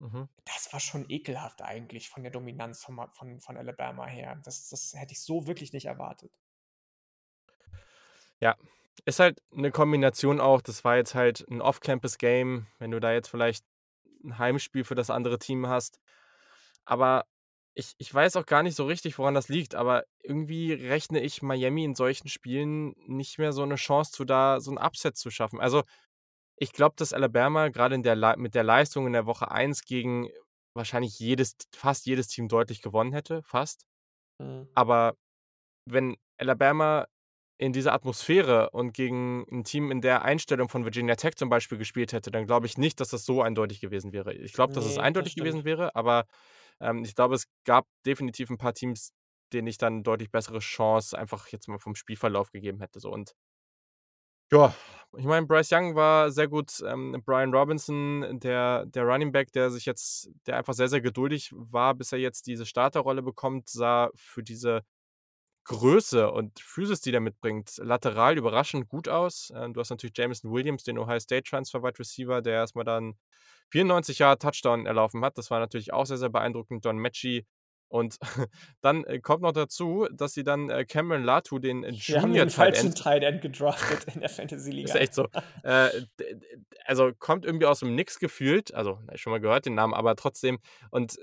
[0.02, 0.28] Mhm.
[0.48, 4.42] Das war schon ekelhaft eigentlich von der Dominanz von von von Alabama her.
[4.44, 6.32] Das das hätte ich so wirklich nicht erwartet.
[8.42, 8.56] Ja,
[9.06, 10.62] ist halt 'ne Kombination auch.
[10.62, 13.64] Das war jetzt halt 'n Off-Campus-Game, wenn du da jetzt vielleicht
[14.24, 16.00] 'n Heimspiel für das andere Team hast.
[16.86, 17.26] Aber
[17.76, 21.42] ich ich weiß auch gar nicht so richtig, woran das liegt, aber irgendwie rechne ich
[21.44, 25.32] Miami in solchen Spielen nicht mehr so 'ne Chance zu, da so 'n Upset zu
[25.32, 25.60] schaffen.
[25.62, 25.84] Also,
[26.62, 27.70] ich glaube, dass Alabama
[28.16, 30.30] Lei mit der Leistung in der Woche 1 gegen
[30.76, 33.84] wahrscheinlich jedes fast jedes Team deutlich gewonnen hätte, fast.
[34.40, 34.72] Mhm.
[34.76, 35.16] Aber
[35.86, 37.08] wenn Alabama
[37.60, 41.78] in dieser Atmosphäre und gegen 'n Team in der Einstellung von Virginia Tech zum Beispiel
[41.80, 44.34] gespielt hätte, dann glaube ich nicht, dass das so eindeutig gewesen wäre.
[44.34, 45.66] Ich glaube, dass es Ne, das eindeutig gewesen stimmt.
[45.66, 46.26] wäre, aber,
[46.82, 49.12] ähm, ich glaube, es gab definitiv 'n paar Teams,
[49.54, 53.34] denen ich dann deutlich bessere Chance einfach jetzt mal vom Spielverlauf gegeben hätte so und
[54.52, 54.74] ja,
[55.18, 56.82] ich meine, Bryce Young war sehr gut.
[56.86, 61.52] Ähm, Brian Robinson, der der Running Back, der sich jetzt der einfach sehr, sehr geduldig
[61.54, 64.84] war, bis er jetzt diese Starterrolle bekommt, sah für diese
[65.66, 69.52] Größe und Physis, die der mitbringt, lateral überraschend gut aus.
[69.56, 72.84] Ähm, du hast natürlich Jameson Williams, den Ohio State Transfer Wide Receiver, der erst mal
[72.84, 73.16] dann
[73.72, 75.38] 94 Yard Touchdown erlaufen hat.
[75.38, 76.86] Das war natürlich auch sehr, sehr beeindruckend.
[76.86, 77.46] Don Mechie
[77.92, 78.18] und
[78.82, 82.48] dann, äh, kommt noch dazu, dass sie dann, äh, Cameron Latu, den Wir haben den
[82.48, 84.96] Junior Tight falschen End Tight End gedraftet in der Fantasy Ist Liga.
[84.96, 85.28] echt so.
[85.64, 86.02] Äh,
[86.86, 88.74] also, kommt irgendwie aus'm Nix gefühlt.
[88.74, 90.60] Also, schon mal gehört den Namen, aber trotzdem.
[90.90, 91.18] Und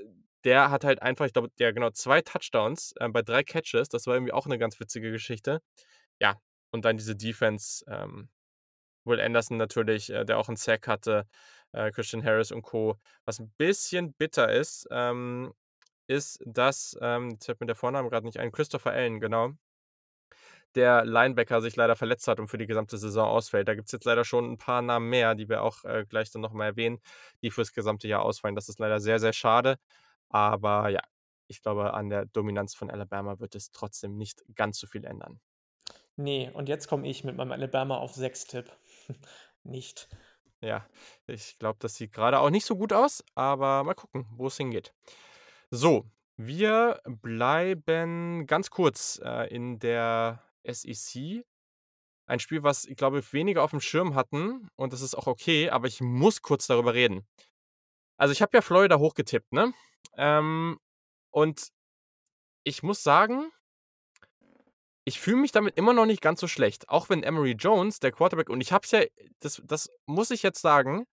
[0.44, 3.88] der hat halt einfach, ich glaube ja genau, 2 Touchdowns, äh, bei 3 Catches.
[3.88, 5.60] Das war irgendwie auch 'ne ganz witzige Geschichte.
[6.20, 6.36] Ja,
[6.72, 8.30] und dann diese Defense, ähm,
[9.04, 11.26] Will Anderson natürlich, äh, der auch 'n Sack hatte,
[11.72, 12.96] äh, Christian Harris und Co.
[13.26, 15.54] Was 'n bisschen bitter ist, ähm,
[16.08, 19.52] ist, dass, ähm jetzt fällt mir der Vorname grad nicht ein, Christopher Allen, genau
[20.76, 23.68] der Linebacker sich leider verletzt hat und für die gesamte Saison ausfällt.
[23.68, 26.42] Da gibt's jetzt leider schon 'n paar Namen mehr, die wir auch, äh, gleich dann
[26.42, 27.00] noch mal erwähnen,
[27.42, 28.54] die fürs gesamte Jahr ausfallen.
[28.54, 29.78] Das ist leider sehr, sehr schade.
[30.28, 31.00] Aber ja,
[31.48, 35.40] ich glaube, an der Dominanz von Alabama wird es trotzdem nicht ganz so viel ändern.
[36.16, 38.70] Ne, und jetzt komme ich mit meinem Alabama auf 6 Tipp.
[39.62, 40.08] Nicht.
[40.62, 40.88] Ja,
[41.28, 44.56] ich glaube, das sieht grade auch nicht so gut aus, aber mal gucken, wo es
[44.56, 44.92] hingeht.
[45.72, 46.06] So,
[46.38, 51.44] wir bleiben ganz kurz, äh, in der SEC.
[52.26, 55.88] Ein Spiel, was, ich glaube, wenige auf'm Schirm hatten und das ist auch okay, aber
[55.88, 57.26] ich muss kurz darüber reden.
[58.18, 59.74] Also, ich habe ja Florida hochgetippt, ne?
[60.16, 60.78] Ähm,
[61.32, 61.68] und
[62.66, 63.50] ich muss sagen
[65.06, 68.12] ich fühle mich damit immer noch nicht ganz so schlecht, auch wenn Emory Jones, der
[68.12, 69.02] Quarterback und ich habe es ja
[69.40, 71.06] das das muss ich jetzt sagen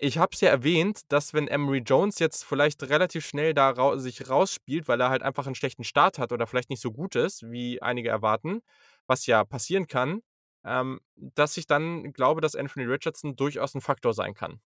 [0.00, 3.96] ich habe es ja erwähnt, dass wenn Emory Jones jetzt vielleicht relativ schnell da rau
[3.98, 7.16] sich rausspielt, weil er halt einfach 'n schlechten Start hat oder vielleicht nicht so gut
[7.16, 8.62] ist, wie einige erwarten,
[9.06, 10.22] was ja passieren kann,
[10.64, 14.60] ähm, dass ich dann glaube, dass Anthony Richardson durchaus 'n Faktor sein kann.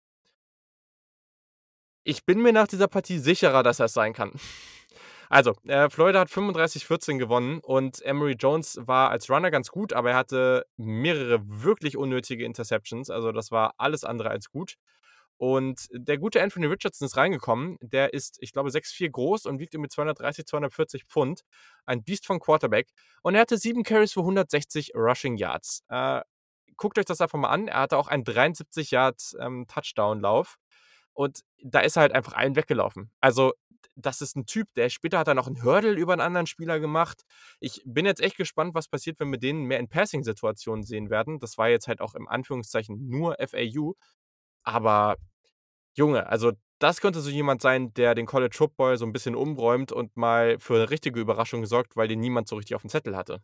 [2.07, 4.31] Ich bin mir nach dieser Partie sicherer, dass er's sein kann.
[5.33, 10.11] Also, äh, Florida hat 35-14 gewonnen und Emory Jones war als Runner ganz gut, aber
[10.11, 13.09] er hatte mehrere wirklich unnötige Interceptions.
[13.09, 14.75] Also, das war alles andere als gut.
[15.41, 17.77] Und der gute Anthony Richardson ist reingekommen.
[17.81, 21.41] Der ist, ich glaube, 6'4 groß und wiegt irgendwie 230, 240 Pfund.
[21.87, 22.89] Ein Biest von Quarterback.
[23.23, 25.83] Und er hatte 7 Carries für 160 Rushing Yards.
[25.89, 26.21] Äh,
[26.77, 27.67] guckt euch das einfach mal an.
[27.67, 30.57] Er hatte auch einen 73 Yard, ähm, Touchdown-Lauf.
[31.13, 33.11] Und da ist er halt einfach allen weggelaufen.
[33.21, 33.53] Also,
[33.95, 36.79] das ist 'n Typ, der später hat er noch 'n Hurdle über 'n anderen Spieler
[36.79, 37.23] gemacht.
[37.59, 41.39] Ich bin jetzt echt gespannt, was passiert, wenn wir den mehr in Passing-Situationen sehen werden.
[41.39, 43.95] Das war jetzt halt auch im Anführungszeichen nur FAU.
[44.63, 45.17] Aber
[45.97, 49.91] Junge, also das könnte so jemand sein, der den College Football so 'n bisschen umräumt
[49.91, 53.41] und mal für 'ne richtige Überraschung sorgt, weil den niemand so richtig aufm Zettel hatte.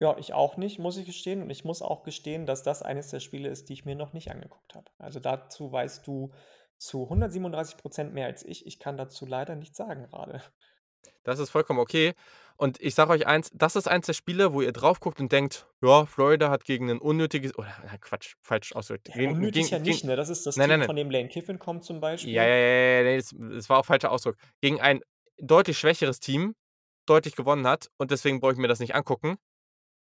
[0.00, 1.42] Ja, ich auch nicht, muss ich gestehen.
[1.42, 4.12] Und ich muss auch gestehen, dass das eines der Spiele ist, die ich mir noch
[4.12, 4.90] nicht angeguckt habe.
[4.98, 6.32] Also, dazu weißt du
[6.78, 8.66] zu 137 % mehr als ich.
[8.66, 10.42] Ich kann dazu leider nichts sagen grade.
[11.24, 12.14] Das ist vollkommen okay.
[12.56, 15.32] Und ich sage euch eins, das ist eins der Spiele, wo ihr drauf guckt und
[15.32, 19.08] denkt: „Ja, Florida hat gegen 'nen unnötiges“ oder na Quatsch, falsch ausgedrückt.
[19.08, 20.14] Ja, Gegen unnötig ja gegen nicht, gegen ne?
[20.16, 20.90] Das ist das nein, nein, Team, nein.
[20.90, 22.46] von dem Lane Kiffin kommt zum Ja, Beispiel.
[22.46, 24.36] ja, ja, ja, ne, es es war auch falscher Ausdruck.
[24.60, 25.00] Gegen ein
[25.38, 26.54] deutlich schwächeres Team
[27.06, 29.36] deutlich gewonnen hat und deswegen brauche ich mir das nicht angucken.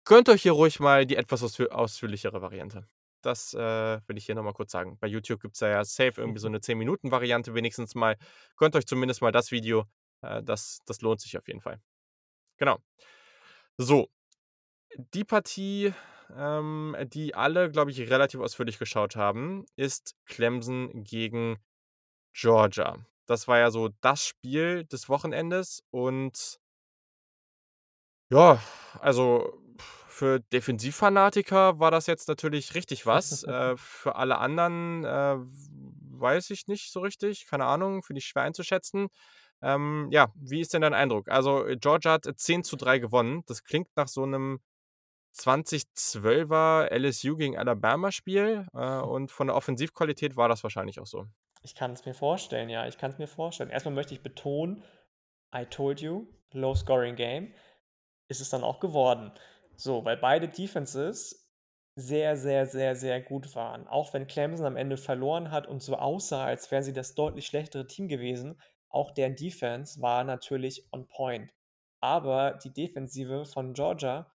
[0.06, 2.88] Gönnt euch hier ruhig mal die etwas ausführ ausführlichere Variante.
[3.22, 3.58] Das, äh,
[4.06, 4.98] will ich hier noch mal kurz sagen.
[5.00, 8.16] Bei YouTube gibt's da ja safe irgendwie so 'ne 10 Minuten-Variante wenigstens mal.
[8.56, 9.86] Gönnt euch zumindest mal das Video.
[10.22, 11.80] Äh, das das lohnt sich auf jeden Fall.
[12.58, 12.78] Genau.
[13.78, 14.08] So.
[15.14, 15.92] Die Partie,
[16.34, 21.58] ähm, die alle, glaube ich, relativ ausführlich geschaut haben, ist Clemson gegen
[22.34, 22.96] Georgia.
[23.26, 26.58] Das war ja so das Spiel des Wochenendes und
[28.30, 28.60] ja,
[29.00, 29.52] also
[30.08, 33.44] für Defensivfanatiker war das jetzt natürlich richtig was.
[33.44, 35.36] Äh, für alle anderen, äh,
[36.18, 37.46] weiß ich nicht so richtig.
[37.46, 39.08] Keine Ahnung, finde ich schwer einzuschätzen.
[39.62, 41.28] Ähm, ja, wie ist denn dein Eindruck?
[41.28, 43.42] Also, Georgia hat 10:3 gewonnen.
[43.46, 44.60] Das klingt nach so 'nem
[45.32, 51.26] 2012er LSU gegen Alabama-Spiel, äh, und von der Offensivqualität war das wahrscheinlich auch so.
[51.62, 52.86] Ich kann's mir vorstellen, ja.
[52.86, 53.70] Ich kann's mir vorstellen.
[53.70, 54.82] Erst mal möchte ich betonen:
[55.54, 57.54] „I told you, low scoring game.“
[58.28, 59.32] Ist es dann auch geworden.
[59.76, 61.50] So, weil beide Defenses
[61.96, 63.86] sehr, sehr, sehr, sehr gut waren.
[63.88, 67.46] Auch wenn Clemson am Ende verloren hat und so aussah, als wären sie das deutlich
[67.46, 68.60] schlechtere Team gewesen,
[68.96, 71.54] auch deren Defense war natürlich on point.
[72.00, 74.32] Aber die Defensive von Georgia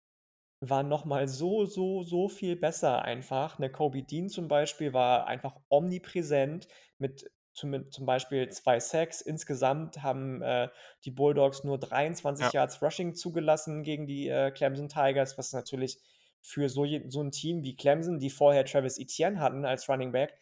[0.60, 3.58] war noch mal so, so, so viel besser einfach.
[3.58, 9.20] Nakobe Dean zum Beispiel war einfach omnipräsent mit zumin zum Beispiel 2 Sacks.
[9.22, 10.68] Insgesamt haben, äh,
[11.04, 12.52] die Bulldogs nur 23 Ja.
[12.52, 16.00] Yards Rushing zugelassen gegen die, äh, Clemson Tigers, was natürlich
[16.42, 20.12] für so je so 'n Team wie Clemson, die vorher Travis Etienne hatten als Running
[20.12, 20.38] Back,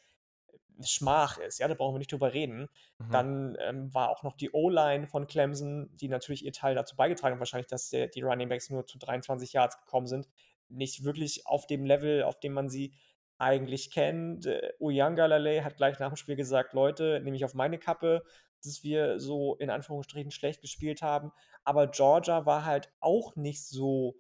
[0.85, 1.59] Schmach ist.
[1.59, 2.69] Ja, da brauchen wir nicht drüber reden.
[3.01, 3.09] Mhm.
[3.11, 7.35] Dann, ähm, war auch noch die O-Line von Clemson, die natürlich ihr Teil dazu beigetragen
[7.35, 10.29] hat wahrscheinlich, dass der die Running Backs nur zu 23 Yards gekommen sind.
[10.69, 12.95] Nicht wirklich auf dem Level, auf dem man sie
[13.39, 14.47] eigentlich kennt.
[14.47, 18.25] Äh, Uiagalelei hat gleich nach'm Spiel gesagt: „Leute, nehme ich auf meine Kappe,
[18.63, 21.33] dass wir so in Anführungsstrichen schlecht gespielt haben.“
[21.65, 24.17] Aber Georgia war halt auch nicht so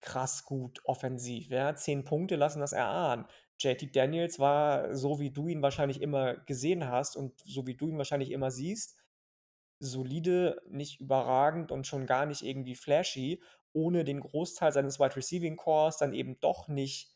[0.00, 1.74] krass gut offensiv, ja?
[1.76, 3.26] 10 Punkte lassen das erahnen.
[3.60, 7.88] JT Daniels war, so wie du ihn wahrscheinlich immer gesehen hast und so wie du
[7.88, 8.96] ihn wahrscheinlich immer siehst,
[9.80, 13.42] solide, nicht überragend und schon gar nicht irgendwie flashy,
[13.72, 17.14] ohne den Großteil seines Wide Receiving Cores dann eben doch nicht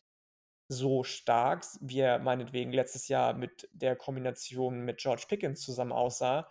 [0.69, 6.49] so stark, wie er meinetwegen letztes Jahr mit der Kombination mit George Pickens zusammen aussah.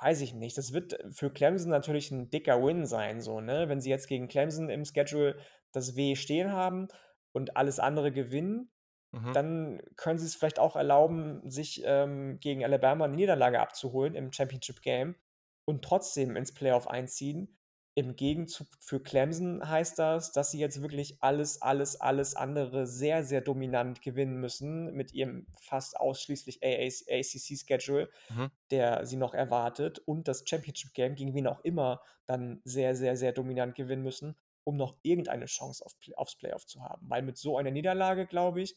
[0.00, 0.58] Weiß ich nicht.
[0.58, 3.68] Das wird für Clemson natürlich 'n dicker Win sein so, ne?
[3.68, 5.38] Wenn sie jetzt gegen Clemson im Schedule
[5.72, 6.88] das W stehen haben
[7.32, 8.70] und alles andere gewinnen,
[9.12, 9.34] Mhm.
[9.34, 14.82] dann können sie's vielleicht auch erlauben, sich, ähm, gegen Alabama 'ne Niederlage abzuholen im Championship
[14.82, 15.16] Game
[15.64, 17.58] und trotzdem ins Playoff einziehen.
[17.94, 23.24] Im Gegenzug für Clemson heißt das, dass sie jetzt wirklich alles, alles, alles andere sehr,
[23.24, 28.52] sehr dominant gewinnen müssen mit ihrem fast ausschließlich ACC-Schedule, Mhm.
[28.70, 33.16] der sie noch erwartet und das Championship Game, gegen wen auch immer, dann sehr, sehr,
[33.16, 37.08] sehr dominant gewinnen müssen, um noch irgendeine Chance auf aufs Playoff zu haben.
[37.10, 38.74] Weil mit so einer Niederlage, glaube ich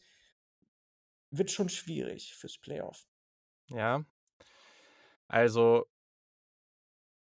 [1.32, 3.04] wird schon schwierig fürs Playoff.
[3.70, 4.06] Ja.
[5.30, 5.86] Also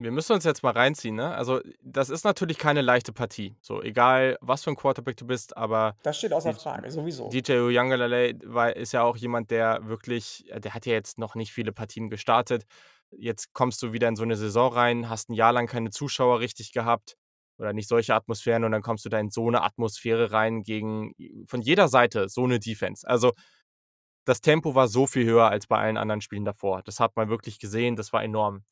[0.02, 1.36] wir müssen uns jetzt mal reinziehen, ne?
[1.36, 3.56] Also, das ist natürlich keine leichte Partie.
[3.62, 7.42] So, egal was für 'n Quarterback du bist, aber Das steht außer Frage, sowieso.
[7.46, 7.52] DJ
[8.46, 11.72] war ist ja auch jemand, der wirklich äh, der hat ja jetzt noch nicht viele
[11.72, 12.66] Partien gestartet.
[13.12, 16.40] Jetzt kommst du wieder in so 'ne Saison rein, hast 'n Jahr lang keine Zuschauer
[16.40, 17.16] richtig gehabt
[17.62, 21.14] oder nicht solche Atmosphären und dann kommst du da in so 'ne Atmosphäre rein gegen
[21.48, 23.08] von jeder Seite so 'ne Defense.
[23.08, 23.34] Also,
[24.26, 26.84] das Tempo war so viel höher als bei allen anderen Spielen davor.
[26.84, 28.64] Das hat man wirklich gesehen, das war enorm.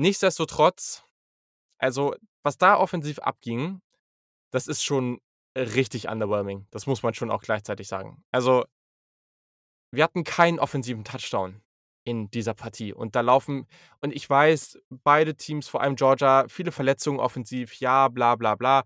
[0.00, 1.02] Nichtsdestotrotz,
[1.78, 2.14] also,
[2.44, 3.82] was da offensiv abging,
[4.52, 5.20] das ist schon
[5.56, 6.66] richtig underwhelming.
[6.70, 8.24] Das muss man schon auch gleichzeitig sagen.
[8.32, 8.64] Also
[9.92, 11.62] wir hatten keinen offensiven Touchdown
[12.08, 13.66] in dieser Partie und da laufen
[14.00, 18.84] und ich weiß, beide Teams, vor allem Georgia, viele Verletzungen offensiv, ja, bla bla bla.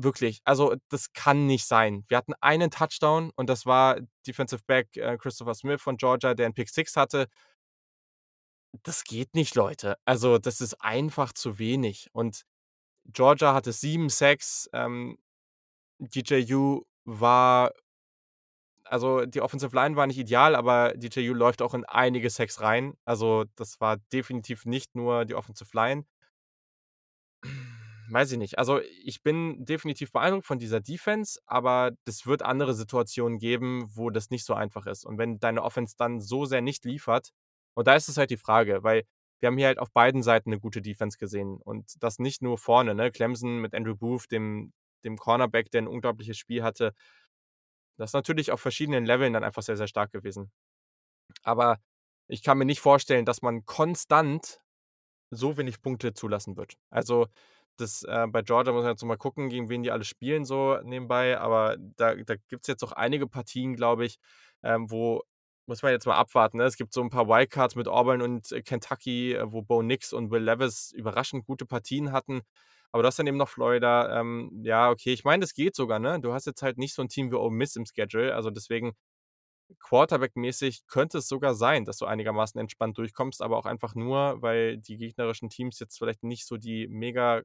[0.00, 2.04] Wirklich, also, das kann nicht sein.
[2.06, 6.46] Wir hatten einen Touchdown und das war Defensive Back, äh, Christopher Smith von Georgia, der
[6.46, 7.26] 'n Pick Six hatte.
[8.84, 9.96] Das geht nicht, Leute.
[10.04, 12.42] Also, das ist einfach zu wenig und
[13.06, 15.18] Georgia hatte 7 Sacks, ähm,
[16.00, 17.72] DJU war
[18.90, 22.94] also, die Offensive Line war nicht ideal, aber DJU läuft auch in einige Sacks rein.
[23.04, 26.04] Also, das war definitiv nicht nur die Offensive Line.
[28.10, 28.58] Weiß ich nicht.
[28.58, 34.08] Also, ich bin definitiv beeindruckt von dieser Defense, aber das wird andere Situationen geben, wo
[34.10, 35.04] das nicht so einfach ist.
[35.04, 37.30] Und wenn deine Offense dann so sehr nicht liefert
[37.74, 39.04] und da ist es halt die Frage, weil
[39.40, 42.56] wir haben hier halt auf beiden Seiten 'ne gute Defense gesehen und das nicht nur
[42.58, 43.10] vorne, ne?
[43.12, 44.72] Clemson mit Andrew Booth, dem
[45.04, 46.92] dem Cornerback, der 'n unglaubliches Spiel hatte.
[47.98, 50.50] Das ist natürlich auf verschiedenen Leveln dann einfach sehr, sehr stark gewesen.
[51.44, 51.78] Aber
[52.28, 54.60] ich kann mir nicht vorstellen, dass man konstant
[55.30, 56.74] so wenig Punkte zulassen wird.
[56.90, 57.26] Also,
[57.78, 60.78] das, äh bei Georgia muss man jetzt mal gucken, gegen wen die alle spielen so
[60.84, 64.18] nebenbei, aber da da gibt's jetzt auch einige Partien, glaube ich,
[64.62, 65.22] ähm, wo
[65.66, 66.64] muss man jetzt mal abwarten, ne?
[66.64, 70.30] Es gibt so 'n paar Wildcards mit Auburn und Kentucky, äh, wo Bo Nix und
[70.32, 72.42] Will Levis überraschend gute Partien hatten.
[72.92, 74.20] Aber du hast dann eben noch Florida.
[74.20, 76.20] Ähm, ja, okay, ich meine, das geht sogar, ne?
[76.20, 78.94] Du hast jetzt halt nicht so 'n Team wie Ole Miss im Schedule, also deswegen
[79.80, 84.78] Quarterback-mäßig könnte es sogar sein, dass du einigermaßen entspannt durchkommst, aber auch einfach nur, weil
[84.78, 87.42] die gegnerischen Teams jetzt vielleicht nicht so die mega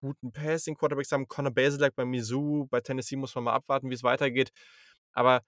[0.00, 1.28] guten Passing-Quarterbacks haben.
[1.28, 4.52] Connor Bazelak bei Mizzou, bei Tennessee muss man mal abwarten, wie's weitergeht.
[5.14, 5.42] Aber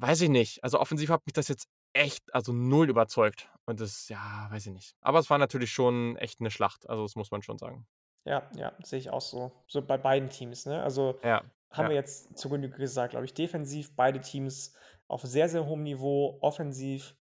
[0.00, 0.64] weiß ich nicht.
[0.64, 4.72] Also, offensiv hat mich das jetzt echt, also, 0 überzeugt und das ja, weiß ich
[4.74, 4.94] nicht.
[5.02, 7.86] Aber es war natürlich schon echt 'ne Schlacht, also, das muss man schon sagen.
[8.26, 9.52] Ja, ja, sehe ich auch so.
[9.68, 10.82] So bei beiden Teams, ne?
[10.82, 11.88] Also, Ja, haben ja.
[11.88, 13.34] wir jetzt zur Genüge gesagt, glaube ich.
[13.34, 14.74] Defensiv beide Teams
[15.08, 16.38] auf sehr, sehr hohem Niveau.
[16.40, 17.16] Offensiv,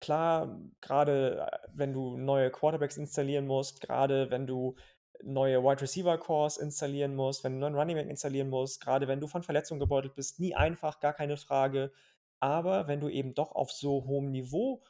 [0.00, 4.76] klar, grade, äh, wenn du neue Quarterbacks installieren musst, grade wenn du
[5.22, 9.08] neue Wide Receiver Cores installieren musst, wenn du 'n neuen Running Back installieren musst, grade
[9.08, 11.92] wenn du von Verletzungen gebeutelt bist, nie einfach, gar keine Frage.
[12.40, 14.84] Aber wenn du eben doch auf so hohem Niveau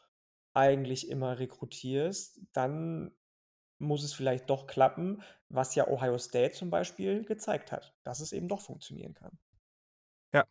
[0.55, 3.13] eigentlich immer rekrutierst, dann
[3.79, 8.33] muss es vielleicht doch klappen, was ja Ohio State zum Beispiel gezeigt hat, dass es
[8.33, 9.39] eben doch funktionieren kann.
[10.35, 10.45] Ja.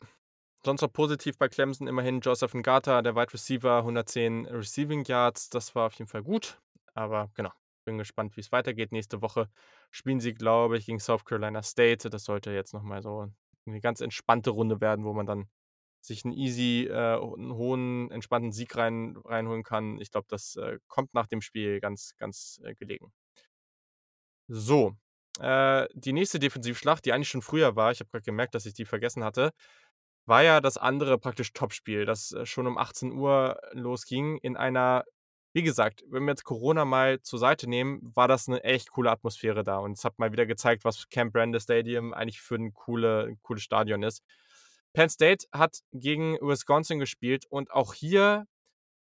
[0.66, 5.50] Sonst noch positiv bei Clemson immerhin Joseph Ngata, der Wide Receiver, 110 Receiving Yards.
[5.50, 6.62] Das war auf jeden Fall gut.
[6.96, 7.52] Aber genau,
[7.86, 8.92] bin gespannt, wie's weitergeht.
[8.92, 9.50] Nächste Woche
[9.92, 12.10] spielen sie, glaube ich, gegen South Carolina State.
[12.10, 13.28] Das sollte jetzt noch mal so
[13.66, 15.50] 'ne ganz entspannte Runde werden, wo man dann
[16.02, 20.00] sich 'n easy äh, 'n hohen, entspannten Sieg rein reinholen kann.
[20.02, 23.12] Ich glaube, das, äh, kommt nach dem Spiel ganz, ganz, äh, gelegen.
[24.50, 24.96] So,
[25.42, 28.74] äh, die nächste Defensivschlacht, die eigentlich schon früher war, ich habe grad gemerkt, dass ich
[28.74, 29.52] die vergessen hatte,
[30.26, 35.06] war ja das andere praktisch Topspiel, das, äh, schon um 18:00 losging in einer
[35.54, 39.12] wie gesagt, wenn wir jetzt Corona mal zur Seite nehmen, war das 'ne echt coole
[39.12, 42.74] Atmosphäre da und es hat mal wieder gezeigt, was Camp Randall Stadium eigentlich für 'n
[42.74, 44.20] coole cooles Stadion ist.
[44.98, 48.48] Penn State hat gegen Wisconsin gespielt und auch hier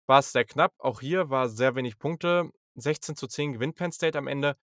[0.07, 0.73] war's sehr knapp.
[0.79, 2.49] Auch hier war sehr wenig Punkte.
[2.75, 4.55] 16:10 gewinnt Penn State am Ende.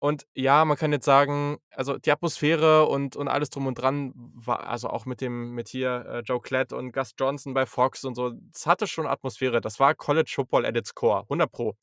[0.00, 4.12] Und ja, man kann jetzt sagen, also, die Atmosphäre und und alles drum und dran
[4.14, 8.02] war also, auch mit dem mit hier, äh, Joe Klatt und Gus Johnson bei Fox
[8.04, 9.60] und so, das hatte schon Atmosphäre.
[9.60, 11.76] Das war College Football at its core, 100 Pro.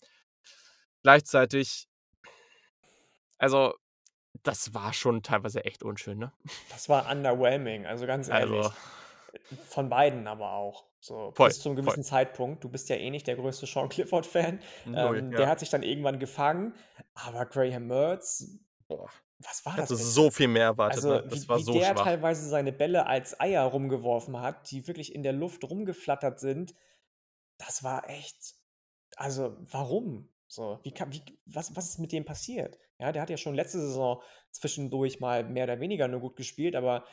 [1.03, 1.87] Gleichzeitig
[3.41, 3.73] also,
[4.43, 6.33] das war schon teilweise echt unschön, ne?
[6.67, 8.79] Das war underwhelming, also, ganz Also ehrlich.
[9.33, 11.97] Äh, von beiden aber auch, so Voll, bis zu 'nem voll.
[11.97, 12.63] gewissen Zeitpunkt.
[12.63, 14.61] Du bist ja eh nicht der größte Sean Clifford-Fan.
[14.85, 15.49] 0, Ähm, der ja.
[15.49, 16.75] hat sich dann irgendwann gefangen,
[17.13, 20.13] aber Graham Mertz, Boah, was war das bitte?
[20.13, 21.23] so viel mehr erwartet, Also, ne?
[21.27, 22.11] Das wie war wie so der schwach.
[22.11, 26.75] teilweise seine Bälle als Eier rumgeworfen hat, die wirklich in der Luft rumgeflattert sind,
[27.57, 28.55] das war echt
[29.17, 30.29] also, warum?
[30.51, 32.77] So, wie wie was was ist mit dem passiert?
[32.99, 34.21] Ja, der hat ja schon letzte Saison
[34.51, 37.05] zwischendurch mal mehr oder weniger nur gut gespielt, aber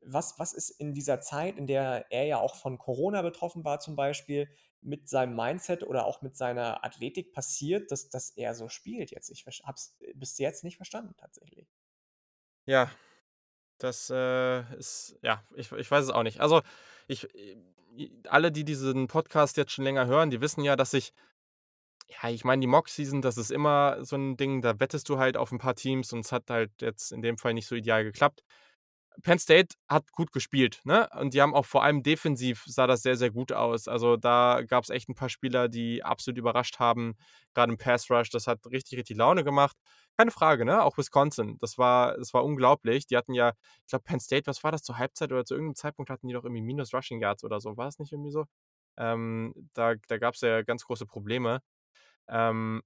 [0.00, 3.80] was was ist in dieser Zeit, in der er ja auch von Corona betroffen war
[3.80, 4.48] zum Beispiel,
[4.80, 9.28] mit seinem Mindset oder auch mit seiner Athletik passiert, dass dass er so spielt jetzt?
[9.28, 11.68] Ich habe es bis jetzt nicht verstanden tatsächlich.
[12.64, 12.90] Ja,
[13.76, 16.40] das, äh, ist ja, ich ich weiß es auch nicht.
[16.40, 16.62] Also,
[17.08, 17.58] ich äh,
[18.28, 21.12] alle, die diesen Podcast jetzt schon länger hören, die wissen ja, dass ich
[22.08, 25.36] ja, ich meine, die Mock-Season, das ist immer so 'n Ding, da wettest du halt
[25.36, 28.04] auf 'n paar Teams und es hat halt jetzt in dem Fall nicht so ideal
[28.04, 28.42] geklappt.
[29.22, 31.08] Penn State hat gut gespielt, ne?
[31.20, 33.88] Und die haben auch vor allem defensiv sah das sehr, sehr gut aus.
[33.88, 37.16] Also, da gab's echt 'n paar Spieler, die absolut überrascht haben.
[37.54, 39.76] Grade im Pass Rush, das hat richtig, richtig Laune gemacht.
[40.18, 40.82] Keine Frage, ne?
[40.84, 43.06] Auch Wisconsin, das war das war unglaublich.
[43.06, 43.52] Die hatten ja
[43.84, 46.28] ich glaube, Penn State, was war das, zur Halbzeit oder zu irgend 'nem Zeitpunkt hatten
[46.28, 47.76] die doch irgendwie minus Rushing Yards oder so.
[47.76, 48.46] War das nicht irgendwie so?
[48.98, 51.60] Ähm, da da gab's ja ganz große Probleme.
[52.28, 52.82] Ähm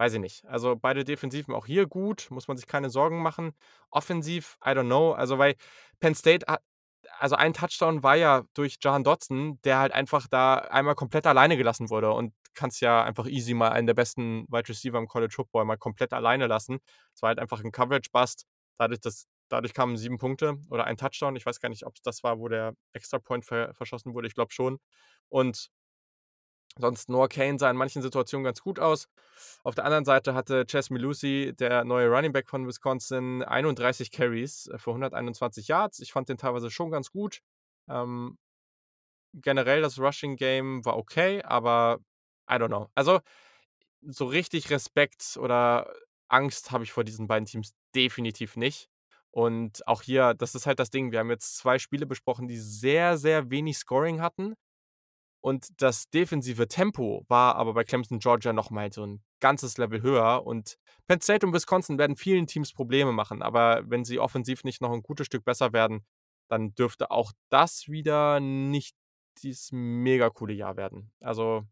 [0.00, 0.46] weiß ich nicht.
[0.46, 3.52] Also, beide Defensiven auch hier gut, muss man sich keine Sorgen machen.
[3.90, 5.12] Offensiv, I don't know.
[5.12, 5.56] Also, weil
[6.00, 6.46] Penn State
[7.18, 11.56] also, ein Touchdown war ja durch Jahan Dotson, der halt einfach da einmal komplett alleine
[11.58, 15.34] gelassen wurde und kannst ja einfach easy mal einen der besten Wide Receiver im College
[15.36, 16.78] Football mal komplett alleine lassen.
[17.14, 18.46] Es war halt einfach 'n Coverage Bust.
[18.78, 21.36] Dadurch, dass dadurch kamen 7 Punkte oder ein Touchdown.
[21.36, 24.28] Ich weiß gar nicht, ob's das war, wo der Extrapoint ver verschossen wurde.
[24.28, 24.78] Ich glaube schon.
[25.28, 25.68] Und
[26.78, 29.08] Sonst Noah Cain sah in manchen Situationen ganz gut aus.
[29.64, 34.68] Auf der anderen Seite hatte Chess Mellusi, der neue Running Back von Wisconsin, 31 Carries
[34.68, 36.00] äh, für 121 Yards.
[36.00, 37.40] Ich fand den teilweise schon ganz gut.
[37.88, 38.38] Ähm,
[39.34, 41.98] generell das Rushing Game war okay, aber
[42.50, 42.88] I don't know.
[42.94, 43.20] Also,
[44.02, 45.92] so richtig Respekt oder
[46.28, 48.88] Angst habe ich vor diesen beiden Teams definitiv nicht.
[49.32, 52.58] Und auch hier, das ist halt das Ding, wir haben jetzt 2 Spiele besprochen, die
[52.58, 54.54] sehr, sehr wenig Scoring hatten.
[55.44, 60.02] Und das defensive Tempo war aber bei Clemson Georgia noch mal so 'n ganzes Level
[60.02, 60.76] höher und
[61.06, 64.92] Penn State und Wisconsin werden vielen Teams Probleme machen, aber wenn sie offensiv nicht noch
[64.92, 66.04] 'n gutes Stück besser werden,
[66.48, 68.96] dann dürfte auch das wieder nicht
[69.42, 71.10] dieses mega coole Jahr werden.
[71.20, 71.64] Also,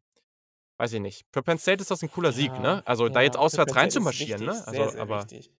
[0.78, 1.26] weiß ich nicht.
[1.34, 2.82] Für Penn State ist das 'n cooler Sieg, Ja, ne?
[2.86, 4.66] Also, da jetzt ja, auswärts reinzumarschieren, ne?
[4.66, 5.52] sehr, Also, sehr aber wichtig.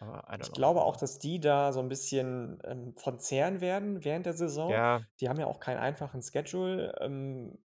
[0.00, 4.04] Aber don't Ich glaube auch, dass die da so 'n bisschen, ähm, von zehren werden
[4.04, 4.82] während der Saison.
[4.82, 5.06] Ja.
[5.20, 7.58] Die haben ja auch keinen einfachen Schedule, ähm,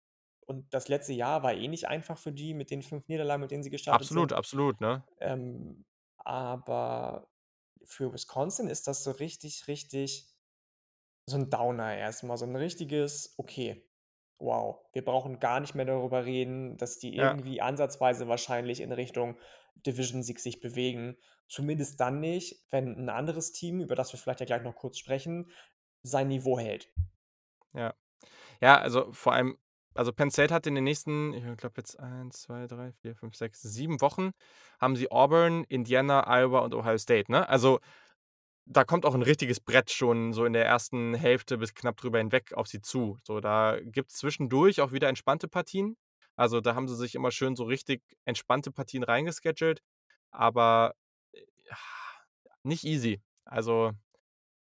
[0.46, 3.50] und das letzte Jahr war eh nicht einfach für die mit den 5 Niederlagen, mit
[3.52, 4.32] denen sie gestartet Absolut, sind.
[4.32, 5.02] absolut, ne?
[5.20, 5.86] Ähm,
[6.18, 7.30] aber
[7.84, 10.26] für Wisconsin ist das so richtig, richtig
[11.28, 13.88] so 'n Downer erst mal, so 'n richtiges: „Okay,
[14.38, 17.40] wow, wir brauchen gar nicht mehr darüber reden, dass die Ja.
[17.40, 19.36] irgendwie ansatzweise wahrscheinlich in Richtung
[19.86, 21.16] Division-Sieg sich bewegen.“
[21.48, 24.98] Zumindest dann nicht, wenn 'n anderes Team, über das wir vielleicht ja gleich noch kurz
[24.98, 25.50] sprechen,
[26.02, 26.90] sein Niveau hält.
[27.74, 27.94] Ja.
[28.62, 29.58] Ja, also, vor allem
[29.94, 33.34] also, Penn State hat in den nächsten, ich glaube jetzt 1, 2, 3, 4, 5,
[33.36, 34.32] 6, 7 Wochen
[34.80, 37.48] haben sie Auburn, Indiana, Iowa und Ohio State, ne?
[37.48, 37.80] Also,
[38.66, 42.18] da kommt auch 'n richtiges Brett schon so in der ersten Hälfte bis knapp drüber
[42.18, 43.18] hinweg auf sie zu.
[43.24, 45.96] So, da gibt's zwischendurch auch wieder entspannte Partien.
[46.40, 49.82] Also, da haben sie sich immer schön so richtig entspannte Partien reingeschedult,
[50.30, 50.94] aber,
[51.32, 51.42] äh,
[52.62, 53.20] nicht easy.
[53.44, 53.92] Also,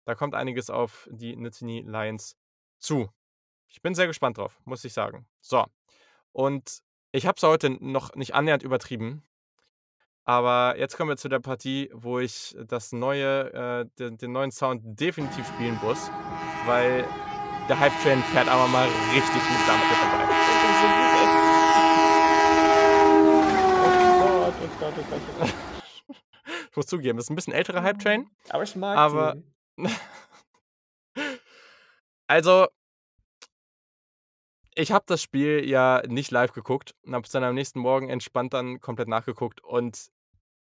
[0.05, 2.35] da kommt einiges auf die Nittany Lions
[2.77, 3.09] zu.
[3.69, 5.25] Ich bin sehr gespannt drauf, muss ich sagen.
[5.41, 5.65] So,
[6.31, 9.23] und ich habe es heute noch nicht annähernd übertrieben.
[10.25, 14.51] Aber jetzt kommen wir zu der Partie, wo ich das neue äh, den den neuen
[14.51, 16.11] Sound definitiv spielen muss,
[16.67, 17.03] weil
[17.67, 20.33] der Hype Train fährt aber mal richtig mit Dampf hier vorbei.
[23.85, 25.53] Oh Gott, oh Gott, oh Gott, oh Gott.
[26.69, 29.35] Ich muss zugeben, das ist 'n bisschen älterer Hype Train, Aber ich mag aber.
[32.27, 32.67] Also
[34.75, 38.09] ich habe das Spiel ja nicht live geguckt und habe es dann am nächsten Morgen
[38.09, 40.07] entspannt dann komplett nachgeguckt und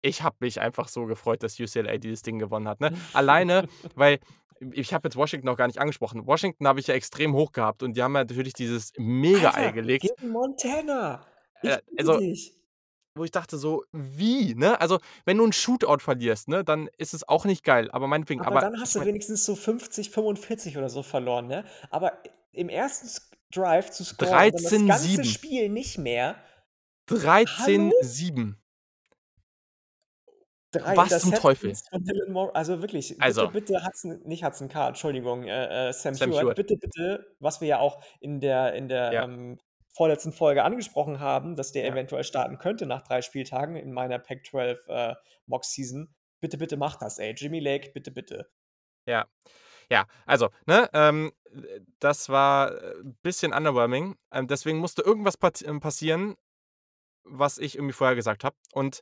[0.01, 2.91] ich habe mich einfach so gefreut, dass UCLA dieses Ding gewonnen hat, ne?
[3.13, 4.19] Alleine, weil
[4.73, 6.27] ich habe jetzt Washington noch gar nicht angesprochen.
[6.27, 10.03] Washington habe ich ja extrem hoch gehabt und die haben ja natürlich dieses Mega-Ei gelegt.
[10.03, 11.25] gegen Montana.
[11.61, 12.62] Äh, Ich bitte also dich.
[13.15, 14.79] Wo ich dachte so: „Wie?“, ne?
[14.81, 18.41] Also, wenn du 'n Shootout verlierst, ne, dann ist es auch nicht geil, aber meinetwegen
[18.41, 21.65] Aber aber dann hast du wenigstens so 50, 45 oder so verloren, ne?
[21.91, 23.05] Aber im 1.
[23.05, 25.25] S Drive zu scoren und dann das ganze 13:7.
[25.25, 26.37] Spiel nicht mehr.
[27.45, 27.93] Hallo?
[27.99, 28.57] 13:7.
[30.73, 31.79] 3 Was zum Teufel?
[32.53, 36.55] Also, wirklich, bitte, Also bitte Hudson nicht Hudson Card, Entschuldigung, äh, äh, Sam Sam Huard.
[36.55, 39.23] bitte, bitte, was wir ja auch in der in der, Ja.
[39.23, 39.59] ähm,
[39.93, 41.91] vorletzten Folge angesprochen haben, dass der Ja.
[41.91, 45.15] eventuell starten könnte nach 3 Spieltagen in meiner Pac-12, äh,
[45.45, 46.13] Mock-Season.
[46.41, 47.33] Bitte, bitte mach das, ey.
[47.37, 48.49] Jimmy Lake, bitte, bitte.
[49.05, 49.25] Ja.
[49.89, 54.15] Ja, also, ne, ähm, äh, das war, äh, bisschen underwhelming.
[54.31, 55.35] Ähm, deswegen musste irgendwas
[55.65, 56.35] ähm, passieren.
[57.25, 58.55] was ich irgendwie vorher gesagt habe.
[58.73, 59.01] Und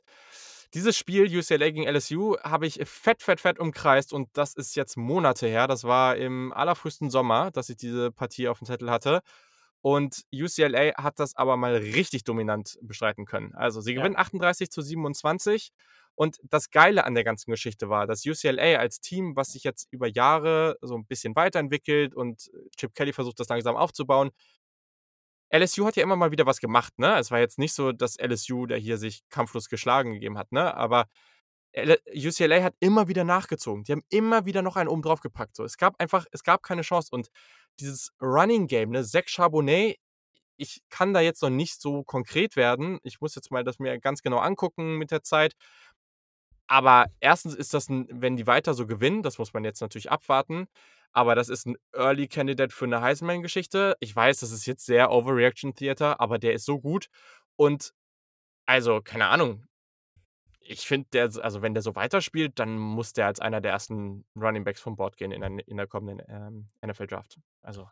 [0.74, 4.96] dieses Spiel UCLA gegen LSU habe ich fett, fett, fett umkreist und das ist jetzt
[4.96, 5.66] Monate her.
[5.68, 9.22] Das war im allerfrühesten Sommer, dass ich diese Partie auf dem Zettel hatte.
[9.82, 13.52] Und UCLA hat das aber mal richtig dominant bestreiten können.
[13.54, 14.20] Also sie gewinnen ja.
[14.20, 15.72] 38 zu 27.
[16.14, 19.88] Und das Geile an der ganzen Geschichte war, dass UCLA als Team, was sich jetzt
[19.90, 24.30] über Jahre so ein bisschen weiterentwickelt und Chip Kelly versucht, das langsam aufzubauen,
[25.52, 27.18] LSU hat ja immer mal wieder was gemacht, ne?
[27.18, 30.74] Es war jetzt nicht so, dass LSU, der hier sich kampflos geschlagen gegeben hat, ne?
[30.74, 31.08] Aber
[31.74, 33.84] UCLA hat immer wieder nachgezogen.
[33.84, 35.56] Die haben immer wieder noch einen oben drauf gepackt.
[35.56, 35.64] So.
[35.64, 37.08] Es gab einfach, es gab keine Chance.
[37.12, 37.28] Und
[37.80, 39.96] dieses Running Game, ne, Zach Charbonnet,
[40.56, 42.98] ich kann da jetzt noch nicht so konkret werden.
[43.02, 45.54] Ich muss jetzt mal das mir ganz genau angucken mit der Zeit.
[46.68, 50.10] Aber erstens ist das, ein, wenn die weiter so gewinnen, das muss man jetzt natürlich
[50.10, 50.66] abwarten.
[51.12, 53.96] Aber das ist ein Early Candidate für eine Heisman-Geschichte.
[54.00, 57.08] Ich weiß, das ist jetzt sehr Overreaction Theater, aber der ist so gut.
[57.56, 57.92] Und
[58.66, 59.66] also, keine Ahnung.
[60.72, 64.24] Ich finde, der, also wenn der so weiterspielt, dann muss der als einer der ersten
[64.36, 67.38] Running Backs vom Board gehen in der, in der kommenden ähm, NFL Draft.
[67.60, 67.88] Also.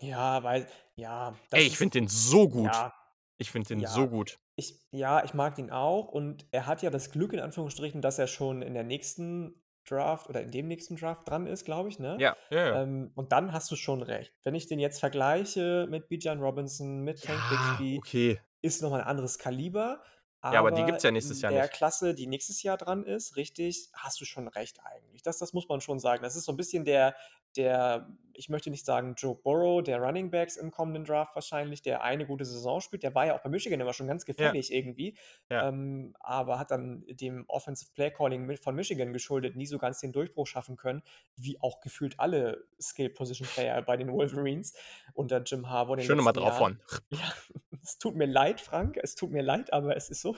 [0.00, 1.34] Ja, weil, ja.
[1.50, 2.72] Ey, ich finde den so gut.
[2.72, 2.94] Ja,
[3.36, 3.88] ich finde den ja.
[3.88, 4.38] so gut.
[4.56, 8.18] Ich, ja, ich mag den auch und er hat ja das Glück in Anführungsstrichen, dass
[8.18, 11.98] er schon in der nächsten Draft oder in dem nächsten Draft dran ist, glaube ich,
[11.98, 12.16] ne?
[12.20, 12.82] Ja, ja, ja.
[12.82, 14.32] Ähm, und dann hast du schon recht.
[14.42, 18.40] Wenn ich den jetzt vergleiche mit Bijan Robinson, mit Tank Bixby, okay.
[18.60, 20.02] ist nochmal ein anderes Kaliber.
[20.40, 21.60] Aber ja, aber die gibt es ja nächstes Jahr nicht.
[21.60, 25.22] Der Klasse, die nächstes Jahr dran ist, richtig, hast du schon recht eigentlich.
[25.22, 26.22] Das, das muss man schon sagen.
[26.22, 27.16] Das ist so ein bisschen der,
[27.58, 32.02] der, ich möchte nicht sagen Joe Burrow, der Running Backs im kommenden Draft wahrscheinlich, der
[32.02, 33.02] eine gute Saison spielt.
[33.02, 34.76] Der war ja auch bei Michigan immer schon ganz gefährlich ja.
[34.76, 35.18] irgendwie,
[35.50, 35.68] ja.
[35.68, 40.12] Ähm, aber hat dann dem Offensive Play Calling von Michigan geschuldet nie so ganz den
[40.12, 41.02] Durchbruch schaffen können,
[41.36, 44.74] wie auch gefühlt alle Skill Position Player bei den Wolverines
[45.14, 46.00] unter Jim Harbour.
[46.00, 46.80] Schön nochmal drauf von.
[47.10, 47.18] Ja,
[47.82, 50.36] es tut mir leid, Frank, es tut mir leid, aber es ist so.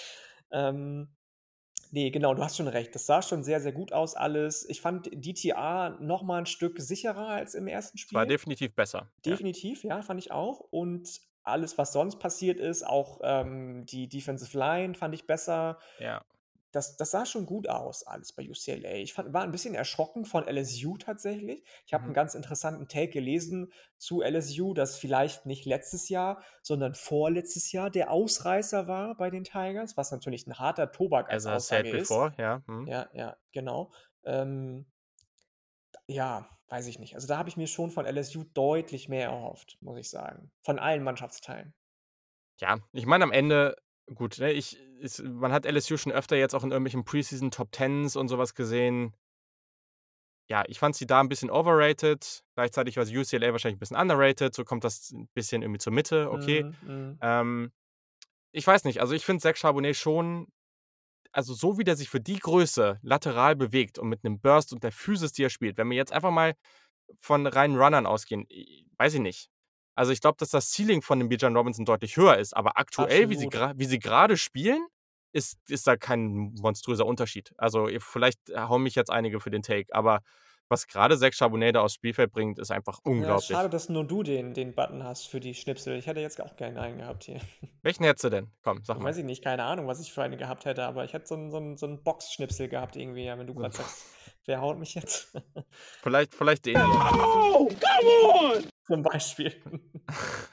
[0.52, 1.08] ähm,
[1.94, 2.94] Nee, genau, du hast schon recht.
[2.94, 4.66] Das sah schon sehr, sehr gut aus alles.
[4.66, 8.16] Ich fand DTA noch mal 'n Stück sicherer als im ersten Spiel.
[8.18, 9.34] War definitiv besser, ja.
[9.34, 10.60] Definitiv, ja, fand ich auch.
[10.60, 15.78] Und alles, was sonst passiert ist, auch, ähm, die Defensive Line fand ich besser.
[15.98, 16.22] Ja
[16.72, 18.94] das, das sah schon gut aus, alles bei UCLA.
[18.94, 21.62] Ich fand, war ein bisschen erschrocken von LSU tatsächlich.
[21.86, 22.08] Ich habe mhm.
[22.08, 27.90] einen ganz interessanten Take gelesen zu LSU, dass vielleicht nicht letztes Jahr, sondern vorletztes Jahr
[27.90, 32.08] der Ausreißer war bei den Tigers, was natürlich ein harter Tobak als also Aussage ist.
[32.08, 32.62] Before, ja.
[32.66, 32.86] Mhm.
[32.86, 33.92] Ja, ja, genau.
[34.24, 34.86] Ähm,
[36.06, 37.14] ja, weiß ich nicht.
[37.14, 40.50] Also da habe ich mir schon von LSU deutlich mehr erhofft, muss ich sagen.
[40.62, 41.74] Von allen Mannschaftsteilen.
[42.60, 43.76] Ja, ich meine, am Ende
[44.14, 47.72] Gut, ne, ich ist man hat LSU schon öfter jetzt auch in irgendwelchen Preseason Top
[47.72, 49.14] Tens und sowas gesehen.
[50.48, 52.44] Ja, ich fand sie da ein bisschen overrated.
[52.54, 54.54] Gleichzeitig war UCLA wahrscheinlich ein bisschen underrated.
[54.54, 56.64] So kommt das ein bisschen irgendwie zur Mitte, okay.
[56.64, 57.18] Mhm, mhm.
[57.20, 57.72] Ähm,
[58.52, 60.48] ich weiß nicht, also ich finde Zach Charbonnet schon
[61.32, 64.84] also so wie der sich für die Größe lateral bewegt und mit einem Burst und
[64.84, 66.54] der Physis, die er spielt, wenn wir jetzt einfach mal
[67.18, 68.46] von reinen Runnern ausgehen,
[68.98, 69.50] weiß ich nicht.
[69.94, 73.28] Also ich glaube, dass das Ceiling von dem Bijan Robinson deutlich höher ist, aber aktuell,
[73.28, 74.86] wie sie, wie sie gerade spielen,
[75.32, 77.52] ist, ist da kein monströser Unterschied.
[77.56, 80.20] Also vielleicht hauen mich jetzt einige für den Take, aber
[80.72, 83.50] was gerade Zach Charbonnet da aufs Spielfeld bringt, ist einfach unglaublich.
[83.50, 85.96] Ja, schade, dass nur du den, den Button hast für die Schnipsel.
[85.98, 87.40] Ich hätte jetzt auch gerne einen gehabt hier.
[87.82, 88.50] Welchen hättest du denn?
[88.62, 89.04] Komm, sag mal.
[89.04, 91.34] Weiß ich nicht, keine Ahnung, was ich für eine gehabt hätte, aber ich hätte so
[91.34, 94.06] einen, so einen, so einen Box-Schnipsel gehabt irgendwie, ja, wenn du gerade sagst,
[94.46, 95.32] wer haut mich jetzt?
[96.02, 96.76] vielleicht, vielleicht den.
[97.54, 98.68] Oh, come on!
[98.86, 99.54] Zum Beispiel.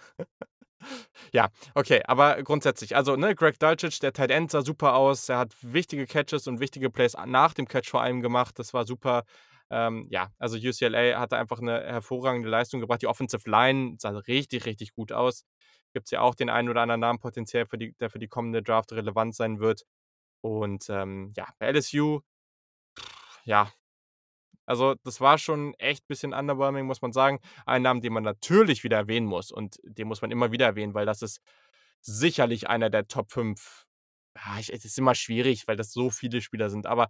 [1.32, 5.30] Ja, okay, aber grundsätzlich, also ne, Greg Dulcich, der Tight End sah super aus.
[5.30, 8.58] Er hat wichtige Catches und wichtige Plays nach dem Catch vor allem gemacht.
[8.58, 9.24] Das war super.
[9.70, 13.02] Ähm, ja, also UCLA hatte einfach eine hervorragende Leistung gebracht.
[13.02, 15.46] Die Offensive Line sah richtig, richtig gut aus.
[15.94, 18.28] Gibt es ja auch den einen oder anderen Namen potenziell, für die, der für die
[18.28, 19.84] kommende Draft relevant sein wird.
[20.42, 22.22] Und ähm, ja, bei LSU,
[23.46, 23.72] ja,
[24.70, 27.40] also das war schon echt ein bisschen underwhelming, muss man sagen.
[27.66, 30.94] Ein Namen, den man natürlich wieder erwähnen muss und den muss man immer wieder erwähnen,
[30.94, 31.42] weil das ist
[32.02, 33.88] sicherlich einer der Top 5.
[34.38, 37.10] Ja, es ist immer schwierig, weil das so viele Spieler sind, aber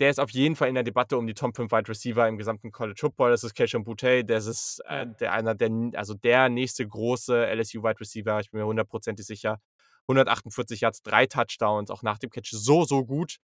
[0.00, 2.38] der ist auf jeden Fall in der Debatte um die Top 5 Wide Receiver im
[2.38, 3.30] gesamten College Football.
[3.30, 7.84] Das ist Keishon Boutte, das ist äh, der, einer der, also der nächste große LSU
[7.84, 9.60] Wide Receiver, ich bin mir hundertprozentig sicher.
[10.08, 13.36] 148 Yards, drei Touchdowns, auch nach dem Catch so, so gut.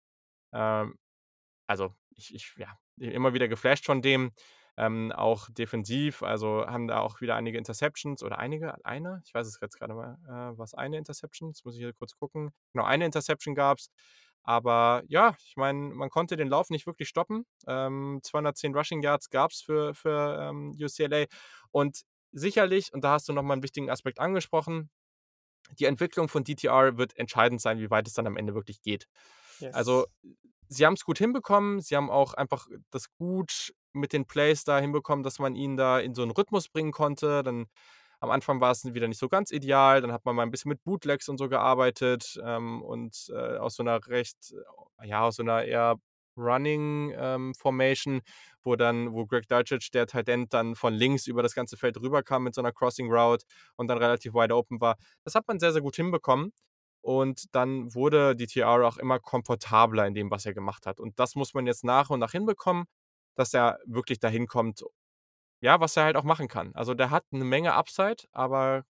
[0.55, 0.95] Ähm,
[1.67, 4.33] also ich, ich, ja, immer wieder geflasht von dem.
[4.77, 9.47] Ähm, auch defensiv, also haben da auch wieder einige Interceptions oder einige, eine, ich weiß
[9.47, 12.51] es jetzt gerade mal, äh, was eine Interception, jetzt muss ich hier kurz gucken.
[12.73, 13.89] Genau, eine Interception gab es.
[14.43, 17.47] Aber ja, ich meine, man konnte den Lauf nicht wirklich stoppen.
[17.67, 21.27] Ähm, 210 Rushing Yards gab es für, für ähm, UCLA.
[21.71, 22.03] Und
[22.33, 24.91] sicherlich, und da hast du nochmal einen wichtigen Aspekt angesprochen,
[25.79, 29.09] die Entwicklung von DTR wird entscheidend sein, wie weit es dann am Ende wirklich geht.
[29.73, 30.35] Also, Yes.
[30.77, 31.81] Sie haben es gut hinbekommen.
[31.81, 35.99] Sie haben auch einfach das gut mit den Plays da hinbekommen, dass man ihn da
[36.01, 37.43] in so 'n Rhythmus bringen konnte.
[37.43, 37.67] Dann
[38.21, 40.01] am Anfang war es wieder nicht so ganz ideal.
[40.01, 43.77] Dann hat man mal ein bisschen mit Bootlegs und so gearbeitet, ähm, und, äh, aus
[43.77, 44.55] so einer recht
[45.05, 45.97] ja, aus so einer eher
[46.37, 48.21] Running, ähm, Formation,
[48.65, 51.97] wo dann wo Greg Dulcich, der Tight End, dann von links über das ganze Feld
[52.01, 53.45] rüberkam mit so einer Crossing Route
[53.77, 54.97] und dann relativ wide open war.
[55.25, 56.53] Das hat man sehr, sehr gut hinbekommen.
[57.05, 61.01] Und dann wurde DTR auch immer komfortabler in dem, was er gemacht hat.
[61.01, 62.87] Und das muss man jetzt nach und nach hinbekommen,
[63.37, 64.85] dass er wirklich dahin kommt,
[65.61, 66.75] ja, was er halt auch machen kann.
[66.75, 68.85] Also, der hat 'ne Menge Upside, aber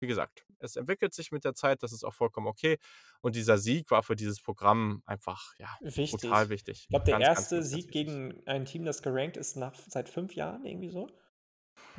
[0.00, 2.78] wie gesagt, es entwickelt sich mit der Zeit, das ist auch vollkommen okay.
[3.22, 6.50] Und dieser Sieg war für dieses Programm einfach, ja, Wichtig.
[6.50, 6.86] wichtig.
[6.86, 9.74] Ich glaube, der Ganz, erste ganz, ganz Sieg gegen ein Team, das gerankt ist nach
[9.74, 11.08] seit 5 Jahren, irgendwie so?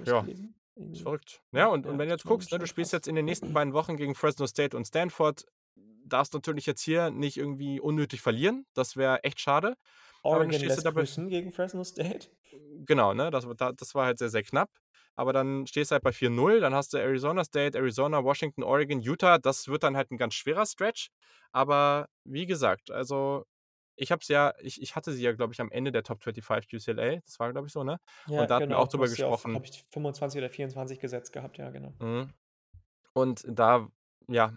[0.05, 0.55] Ja, gelesen?
[1.03, 1.43] verrückt.
[1.53, 3.25] Ja, Ja, und und ja, wenn du jetzt guckst, ne, du spielst jetzt in den
[3.25, 5.45] nächsten beiden Wochen gegen Fresno State und Stanford,
[6.09, 8.65] darfst natürlich jetzt hier nicht irgendwie unnötig verlieren.
[8.73, 9.75] Das wäre echt schade.
[10.29, 12.29] Aber Oregon stehst du lässt da bei grüßen gegen Fresno State.
[12.85, 13.29] Genau, ne?
[13.31, 14.69] Das da das war halt sehr, sehr knapp.
[15.15, 19.01] Aber dann stehst du halt bei 4:0, dann hast du Arizona State, Arizona, Washington, Oregon,
[19.01, 19.37] Utah.
[19.37, 21.09] Das wird dann halt 'n ganz schwerer Stretch.
[21.51, 23.43] Aber wie gesagt, also,
[23.95, 26.23] ich habe es ja ich ich hatte sie ja, glaube ich, am Ende der Top
[26.23, 27.17] 25 UCLA.
[27.25, 27.97] Das war, glaube ich, so, ne?
[28.27, 28.93] Ja, Und da hatten wir auch genau.
[28.95, 31.93] Du drüber gesprochen habe ich 25 oder 24 gesetzt gehabt, ja, genau.
[32.01, 32.33] Mhm.
[33.13, 33.89] Und da
[34.27, 34.55] ja,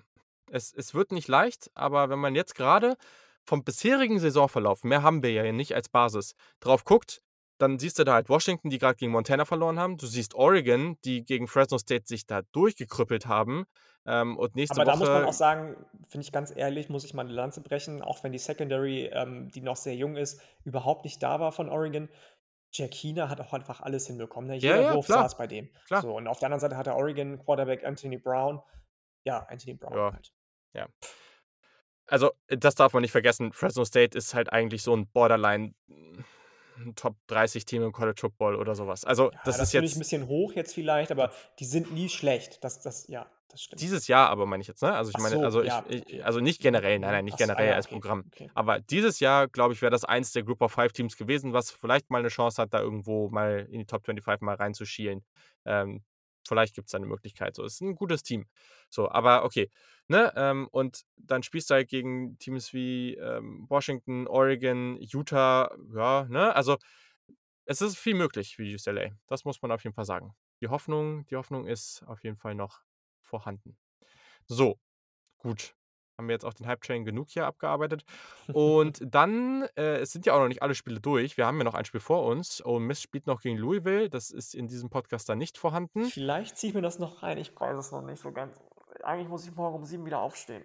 [0.53, 2.97] es es wird nicht leicht, aber wenn man jetzt grade
[3.45, 7.23] vom bisherigen Saisonverlauf, mehr haben wir ja hier nicht als Basis, drauf guckt,
[7.59, 9.97] dann siehst du da halt Washington, die grad gegen Montana verloren haben.
[9.97, 13.65] Du siehst Oregon, die gegen Fresno State sich da durchgekrüppelt haben.
[14.07, 15.77] Ähm, und nächste Aber da muss man auch Woche sagen,
[16.09, 19.49] finde ich ganz ehrlich, muss ich mal 'ne Lanze brechen, auch wenn die Secondary, ähm,
[19.51, 22.09] die noch sehr jung ist, überhaupt nicht da war von Oregon.
[22.73, 24.57] Jack Heaney hat auch einfach alles hinbekommen, ne?
[24.57, 25.25] Ja, Jeder ja, Wurf klar.
[25.25, 25.69] saß bei dem.
[25.87, 26.03] Klar.
[26.03, 28.63] So, und auf der anderen Seite hatte Oregon Quarterback Anthony Brown.
[29.25, 30.33] Ja, Anthony Brown Ja, halt.
[30.75, 30.89] Ja.
[32.09, 33.53] Also, das darf man nicht vergessen.
[33.53, 35.75] Fresno State ist halt eigentlich so 'n Borderline
[36.97, 39.05] Top 30 Team im College Football oder so was.
[39.05, 41.65] Also, Ja, das ist das finde ich 'n jetzt bisschen hoch jetzt vielleicht, aber die
[41.65, 42.63] sind nie schlecht.
[42.65, 43.81] Das das ja, das stimmt.
[43.81, 44.93] Dieses Jahr aber, meine ich jetzt, ne?
[44.93, 46.27] Also, ich Ach meine so, also, ich ja, ich okay.
[46.27, 48.25] also, nicht generell, nein, nein, nicht so, ah generell ja, als okay, Programm.
[48.27, 48.51] okay.
[48.55, 51.71] Aber dieses Jahr, glaube ich, wäre das eins der Group of Five Teams gewesen, was
[51.71, 55.25] vielleicht mal 'ne Chance hat, da irgendwo mal in die Top 25 mal reinzuschielen.
[55.65, 56.05] Ähm,
[56.49, 57.65] vielleicht gibt's da 'ne Möglichkeit so.
[57.65, 58.47] Ist 'n gutes Team.
[58.91, 59.71] So, aber okay,
[60.09, 60.33] ne?
[60.37, 66.55] Ähm, und dann spielst du halt gegen Teams wie, ähm, Washington, Oregon, Utah, ja, ne?
[66.57, 66.79] Also,
[67.67, 69.11] es ist viel möglich für UCLA.
[69.29, 70.35] Das muss man auf jeden Fall sagen.
[70.63, 72.81] Die Hoffnung die Hoffnung ist auf jeden Fall noch
[73.23, 73.77] vorhanden.
[74.49, 74.79] So,
[75.39, 75.75] gut.
[76.23, 78.05] Haben wir jetzt auch den Hype Train genug hier abgearbeitet.
[78.53, 81.37] Und dann, äh, es sind ja auch noch nicht alle Spiele durch.
[81.37, 82.65] Wir haben ja noch ein Spiel vor uns.
[82.65, 84.09] Ole Miss spielt noch gegen Louisville.
[84.09, 86.05] Das ist in diesem Podcast dann nicht vorhanden.
[86.05, 87.39] Vielleicht ziehe ich mir das noch rein.
[87.39, 88.61] Ich weiß es noch nicht so ganz.
[89.03, 90.65] Eigentlich muss ich morgen um 7 wieder aufstehen.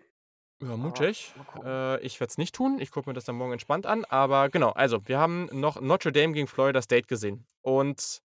[0.62, 1.34] Ja, mutig.
[1.64, 2.78] Äh, ich werde es nicht tun.
[2.80, 4.06] Ich gucke mir das dann morgen entspannt an.
[4.06, 7.48] Aber genau, also, wir haben noch Notre Dame gegen Florida State gesehen.
[7.62, 8.22] Und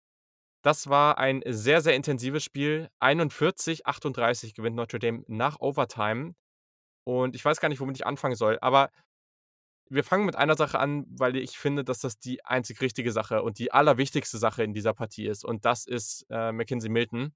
[0.63, 2.89] das war ein sehr, sehr intensives Spiel.
[3.01, 6.35] 41:38 gewinnt Notre Dame nach Overtime.
[7.05, 8.91] Und ich weiß gar nicht, womit ich anfangen soll, aber
[9.91, 13.43] wir fangen mit einer Sache an, weil ich finde, dass das die einzig richtige Sache
[13.43, 15.45] und die allerwichtigste Sache in dieser Partie ist.
[15.45, 17.35] Und das ist, äh, Mackenzie Milton,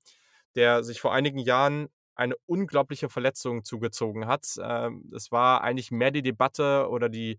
[0.55, 4.47] der sich vor einigen Jahren eine unglaubliche Verletzung zugezogen hat.
[4.63, 7.39] Ähm, es war eigentlich mehr die Debatte oder die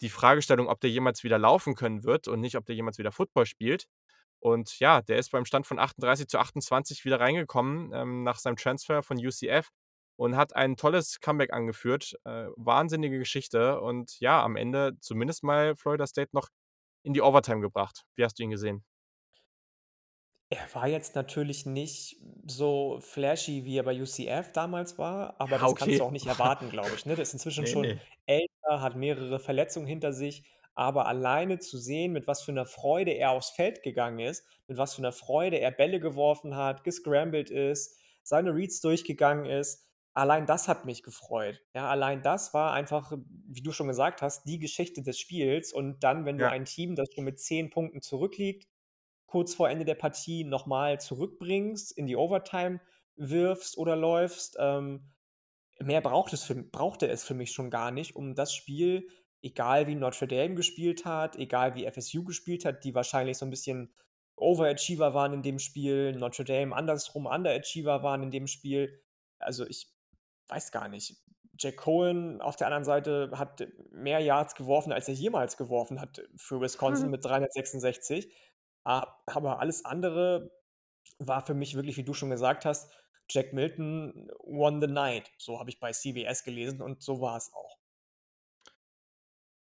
[0.00, 3.12] die Fragestellung, ob der jemals wieder laufen können wird und nicht, ob der jemals wieder
[3.12, 3.86] Football spielt.
[4.40, 9.18] Und ja, der ist beim Stand von 38:28 wieder reingekommen, ähm, nach seinem Transfer von
[9.18, 9.70] UCF
[10.18, 12.14] und hat ein tolles Comeback angeführt.
[12.26, 16.48] Äh, wahnsinnige Geschichte und ja, am Ende zumindest mal Florida State noch
[17.04, 18.04] in die Overtime gebracht.
[18.16, 18.84] Wie hast du ihn gesehen?
[20.50, 22.16] Er war jetzt natürlich nicht
[22.46, 26.00] so flashy, wie er bei UCF damals war, aber Ja, das kannst okay.
[26.00, 27.16] du auch nicht erwarten, glaube ich, ne?
[27.16, 28.00] Der ist inzwischen Ne, schon ne.
[28.24, 30.44] älter, hat mehrere Verletzungen hinter sich,
[30.74, 34.78] aber alleine zu sehen, mit was für 'ner Freude er aufs Feld gegangen ist, mit
[34.78, 40.46] was für 'ner Freude er Bälle geworfen hat, gescrambled ist, seine Reads durchgegangen ist, allein
[40.46, 41.62] das hat mich gefreut.
[41.74, 43.12] Ja, allein das war einfach,
[43.46, 45.72] wie du schon gesagt hast, die Geschichte des Spiels.
[45.72, 46.48] Und dann, wenn du Ja.
[46.48, 48.68] ein Team, das schon mit 10 Punkten zurückliegt,
[49.26, 52.80] kurz vor Ende der Partie noch mal zurückbringst, in die Overtime
[53.16, 55.12] wirfst oder läufst, ähm,
[55.80, 59.08] mehr braucht es für brauchte es für mich schon gar nicht, um das Spiel,
[59.42, 63.50] egal wie Notre Dame gespielt hat, egal wie FSU gespielt hat, die wahrscheinlich so 'n
[63.50, 63.94] bisschen
[64.36, 69.02] Overachiever waren in dem Spiel, Notre Dame andersrum Underachiever waren in dem Spiel.
[69.40, 69.92] Also, ich
[70.48, 71.16] weiß gar nicht.
[71.58, 76.22] Jack Cohen auf der anderen Seite hat mehr Yards geworfen, als er jemals geworfen hat
[76.36, 78.32] für Wisconsin mit 366.
[78.84, 80.52] A aber alles andere
[81.18, 82.90] war für mich wirklich, wie du schon gesagt hast,
[83.28, 85.30] Jack Milton won the night.
[85.36, 87.76] So habe ich bei CBS gelesen und so war es auch.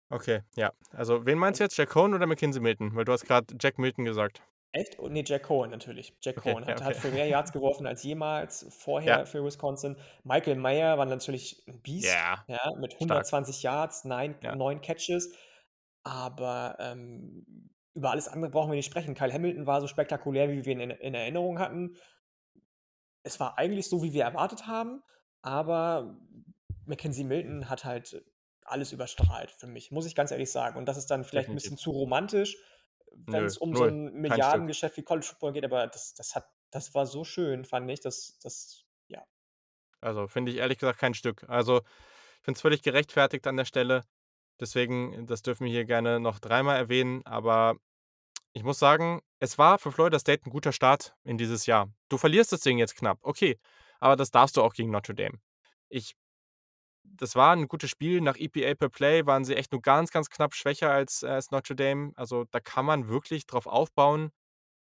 [0.10, 0.74] Okay, ja.
[0.92, 1.78] Also, wen meinst du jetzt?
[1.78, 2.96] Jack Cohen oder Mackenzie Milton?
[2.96, 4.44] Weil du hast gerade Jack Milton gesagt.
[4.76, 4.98] Echt?
[4.98, 6.18] Oh, ne, Jack Cohen natürlich.
[6.22, 6.94] Jack Okay, Cohen ja, hat okay.
[6.94, 8.66] hat für mehr Yards geworfen als jemals
[9.06, 9.20] Ja.
[9.20, 9.98] vorher für Wisconsin.
[10.24, 13.28] Michael Mayer war natürlich 'n Biest, Ja, ja, mit stark.
[13.28, 14.56] 120 Yards, 9 Ja.
[14.56, 15.32] 9 Catches.
[16.04, 19.14] Aber, ähm, über alles andere brauchen wir nicht sprechen.
[19.14, 21.96] Kyle Hamilton war so spektakulär, wie wir ihn in in Erinnerung hatten.
[23.26, 25.02] Es war eigentlich so, wie wir erwartet haben,
[25.42, 26.18] aber
[26.86, 28.24] Mackenzie Milton hat halt
[28.66, 30.78] alles überstrahlt für mich, muss ich ganz ehrlich sagen.
[30.78, 31.54] Und das ist dann vielleicht Definitiv.
[31.54, 32.58] bisschen zu romantisch,
[33.28, 34.64] Nö, wenn's um so 0, 'n kein Stück.
[34.64, 38.00] Milliardengeschäft wie College Football geht, aber das das hat das war so schön, fand ich,
[38.02, 39.26] das das ja.
[40.04, 41.46] Also, finde ich ehrlich gesagt kein Stück.
[41.48, 44.04] Also, ich finde es völlig gerechtfertigt an der Stelle.
[44.60, 47.22] Deswegen, das dürfen wir hier gerne noch dreimal erwähnen.
[47.26, 47.78] Aber
[48.54, 51.94] ich muss sagen, es war für Florida State 'n guter Start in dieses Jahr.
[52.10, 53.60] Du verlierst das Ding jetzt knapp, okay,
[54.00, 55.40] aber das darfst du auch gegen Notre Dame.
[55.90, 56.16] Ich
[57.04, 58.22] das war 'n gutes Spiel.
[58.22, 61.76] Nach EPA per Play waren sie echt nur ganz, ganz knapp schwächer als als Notre
[61.76, 62.12] Dame.
[62.16, 64.32] Also, da kann man wirklich drauf aufbauen.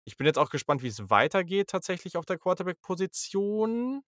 [0.07, 4.03] Ich bin jetzt auch gespannt, wie es weitergeht tatsächlich auf der Quarterback-Position,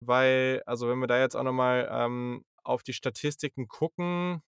[0.00, 4.42] weil also, wenn wir da jetzt auch noch mal, ähm, auf die Statistiken gucken,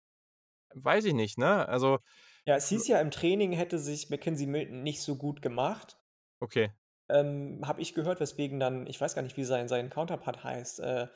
[0.76, 1.68] weiß ich nicht, ne?
[1.70, 2.00] Also
[2.48, 5.98] Ja, es hieß ja, im Training hätte sich Mackenzie Milton nicht so gut gemacht.
[6.42, 6.76] Okay.
[7.10, 10.80] Ähm, habe ich gehört, weswegen dann ich weiß gar nicht, wie sein sein Counterpart heißt,
[10.80, 11.08] äh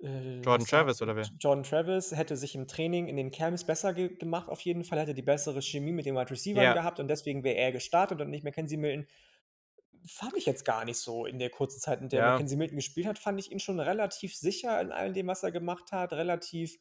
[0.00, 1.30] äh, Jordan Travis oder wer?
[1.40, 5.00] Jordan Travis hätte sich im Training in den Camps besser ge gemacht auf jeden Fall,
[5.00, 6.74] hätte die bessere Chemie mit den Wide Receivern Ja.
[6.74, 9.06] gehabt und deswegen wäre er gestartet und nicht Mackenzie Milton.
[10.06, 12.24] Fand ich jetzt gar nicht so in der kurzen Zeit, in der Ja.
[12.24, 15.52] Mackenzie Milton gespielt hat, fand ich ihn schon relativ sicher in all dem, was er
[15.52, 16.78] gemacht hat, relativ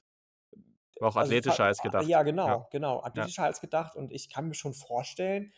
[1.00, 2.10] War auch also, athletischer als gedacht.
[2.10, 2.58] ja, Ja.
[2.58, 3.28] genau, genau, Ja.
[3.28, 5.54] athletischer als gedacht und ich kann mir schon vorstellen,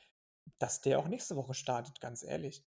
[0.59, 2.63] dass der auch nächste Woche startet, ganz ehrlich.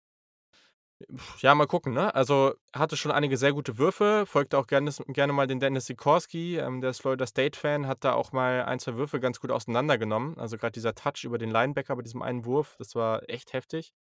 [1.39, 2.13] Ja, mal gucken, ne?
[2.15, 6.57] Also, hatte schon einige sehr gute Würfe, folgte auch gerne gerne mal den Dennis Sikorski,
[6.57, 10.37] ähm, der ist Florida State-Fan, hat da auch mal 1, 2 Würfe ganz gut auseinandergenommen.
[10.37, 13.93] Also, grad dieser Touch über den Linebacker bei diesem einen Wurf, das war echt heftig.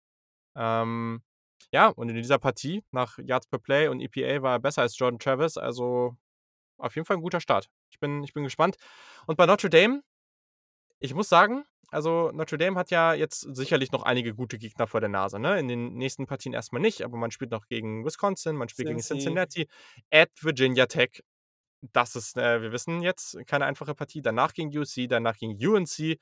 [0.55, 1.23] Ähm,
[1.73, 4.97] ja, und in dieser Partie nach Yards per Play und EPA war er besser als
[4.99, 6.17] Jordan Travis, also
[6.79, 7.69] auf jeden Fall 'n guter Start.
[7.91, 8.77] Ich bin ich bin gespannt.
[9.27, 10.01] Und bei Notre Dame
[11.03, 15.01] ich muss sagen, also, Notre Dame hat ja jetzt sicherlich noch einige gute Gegner vor
[15.01, 15.59] der Nase, ne?
[15.59, 18.87] In den nächsten Partien erst mal nicht, aber man spielt noch gegen Wisconsin, man spielt
[18.87, 19.25] gegen Cincy.
[19.25, 19.67] Cincinnati,
[20.11, 21.21] at Virginia Tech.
[21.93, 24.21] Das ist, äh, wir wissen jetzt, keine einfache Partie.
[24.21, 26.17] Danach gegen USC, danach gegen UNC.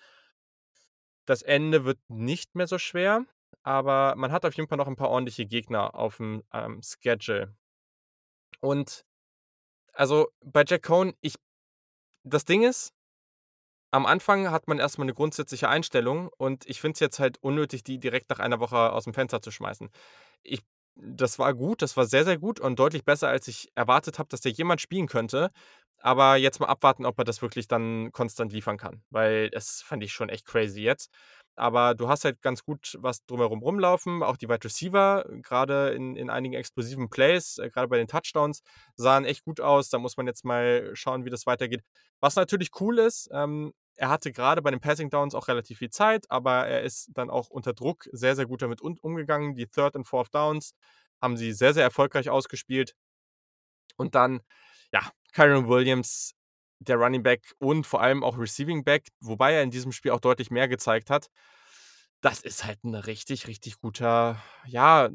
[1.27, 3.23] Das Ende wird nicht mehr so schwer,
[3.61, 7.55] aber man hat auf jeden Fall noch 'n paar ordentliche Gegner aufm, ähm, Schedule.
[8.63, 9.05] Und
[9.93, 11.35] also, bei Jack Cohen, ich
[12.25, 12.91] das Ding ist
[13.91, 17.37] am Anfang hat man erst mal 'ne grundsätzliche Einstellung und ich finde es jetzt halt
[17.41, 19.89] unnötig, die direkt nach einer Woche aus'm Fenster zu schmeißen.
[20.43, 20.61] Ich
[21.01, 24.29] das war gut, das war sehr, sehr gut und deutlich besser, als ich erwartet habe,
[24.29, 25.49] dass der jemals spielen könnte.
[26.01, 30.03] Aber jetzt mal abwarten, ob er das wirklich dann konstant liefern kann, weil das fand
[30.03, 31.09] ich schon echt crazy jetzt.
[31.55, 34.23] Aber du hast halt ganz gut was drumherum rumlaufen.
[34.23, 38.61] Auch die Wide Receiver, grade in in einigen explosiven Plays, äh, grade bei den Touchdowns,
[38.95, 39.89] sahen echt gut aus.
[39.89, 41.81] Da muss man jetzt mal schauen, wie das weitergeht.
[42.21, 45.89] Was natürlich cool ist, ähm, er hatte grade bei den Passing Downs auch relativ viel
[45.91, 49.55] Zeit, aber er ist dann auch unter Druck sehr, sehr gut damit umgegangen.
[49.55, 50.73] Die Third and Fourth Downs
[51.21, 52.93] haben sie sehr, sehr erfolgreich ausgespielt.
[53.97, 54.41] Und dann,
[54.93, 55.01] ja,
[55.33, 56.33] Kyren Williams,
[56.79, 60.21] der Running Back und vor allem auch Receiving Back, wobei er in diesem Spiel auch
[60.21, 61.27] deutlich mehr gezeigt hat.
[62.21, 65.09] Das ist halt 'n richtig, richtig guter, ja,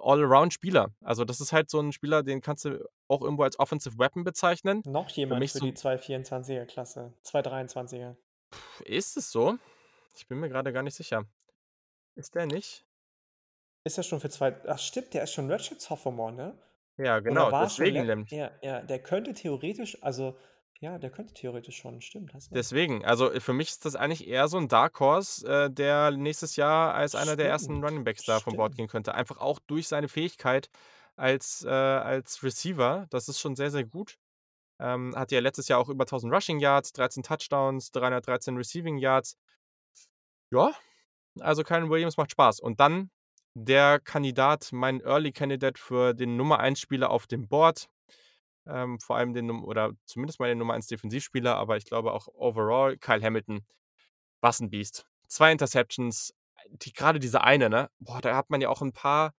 [0.00, 0.90] All-Around-Spieler.
[1.02, 4.24] Also, das ist halt so 'n Spieler, den kannst du auch irgendwo als Offensive Weapon
[4.24, 4.84] bezeichnen.
[4.84, 8.16] Noch Für jemand für so die 'n 224er Klasse, 223er.
[8.84, 9.58] Ist es so?
[10.16, 11.26] Ich bin mir grade gar nicht sicher.
[12.16, 12.86] Ist der nicht?
[13.82, 16.58] Ist er schon für zwei ach stimmt, der ist schon Redshirt Sophomore, ne?
[16.98, 18.30] Ja, Oder genau, war schon deswegen le nämlich.
[18.30, 20.38] ja, ja, der könnte theoretisch also,
[20.80, 22.70] ja, der könnte theoretisch schon, stimmt, hast recht.
[22.70, 26.54] Deswegen, also, für mich ist das eigentlich eher so 'n Dark Horse, äh, der nächstes
[26.56, 28.76] Jahr als einer der ersten Stimmt, Running Backs da von Bord stimmt.
[28.76, 29.14] gehen könnte.
[29.14, 30.70] Einfach auch durch seine Fähigkeit
[31.16, 33.06] als äh, als Receiver.
[33.10, 34.18] Das ist schon sehr, sehr gut.
[34.84, 39.32] Ähm, hatte ja letztes Jahr auch über 1.000 Rushing Yards, 13 Touchdowns, 313 Receiving Yards.
[40.52, 40.72] Ja,
[41.40, 42.60] also, Kyren Williams macht Spaß.
[42.60, 43.10] Und dann
[43.54, 47.88] der Kandidat, mein Early Candidate für den Nummer 1 Spieler auf dem Board,
[48.66, 52.28] ähm, vor allem den oder zumindest mal den Nummer 1 Defensivspieler, aber ich glaube auch
[52.34, 53.66] overall, Kyle Hamilton.
[54.42, 55.06] Was 'n Biest.
[55.28, 56.34] 2 Interceptions,
[56.68, 57.90] die grade diese eine, ne?
[58.00, 59.32] Boah, da hat man ja auch 'n paar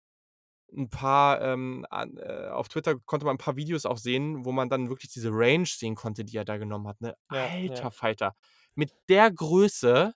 [0.74, 4.52] 'n paar, ähm, an äh, auf Twitter konnte man 'n paar Videos auch sehen, wo
[4.52, 7.16] man dann wirklich diese Range sehen konnte, die er da genommen hat, ne?
[7.30, 7.92] Ja, Alter ja.
[7.92, 8.34] Falter.
[8.76, 10.14] Mit der Größe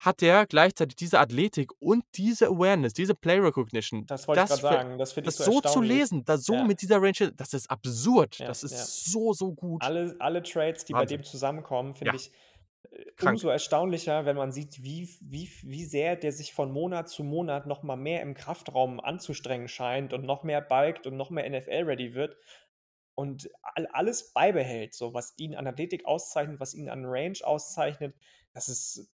[0.00, 4.10] hat der gleichzeitig diese Athletik und diese Awareness, diese Play Recognition.
[4.10, 6.24] Das wollte ich Das grad für sagen, das finde ich das so so zu lesen,
[6.24, 6.64] das so Ja.
[6.64, 8.40] mit dieser Range das ist absurd.
[8.44, 9.82] Das ist so, so gut.
[9.82, 11.06] Alle alle Trades, die bei Wahnsinn.
[11.06, 12.32] dem zusammenkommen, finde ich,
[13.16, 13.32] Krank.
[13.32, 17.66] umso erstaunlicher, wenn man sieht, wie wie wie sehr der sich von Monat zu Monat
[17.66, 22.14] noch mal mehr im Kraftraum anzustrengen scheint und noch mehr bulkt und noch mehr NFL-ready
[22.14, 22.36] wird
[23.14, 28.14] und all alles beibehält, so was ihn an Athletik auszeichnet, was ihn an Range auszeichnet.
[28.52, 29.10] Das ist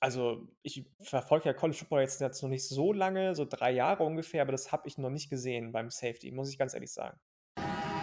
[0.00, 4.04] also, ich verfolge ja College Football jetzt jetzt noch nicht so lange, so 3 Jahre
[4.04, 7.18] ungefähr, aber das habe ich noch nicht gesehen beim Safety, muss ich ganz ehrlich sagen.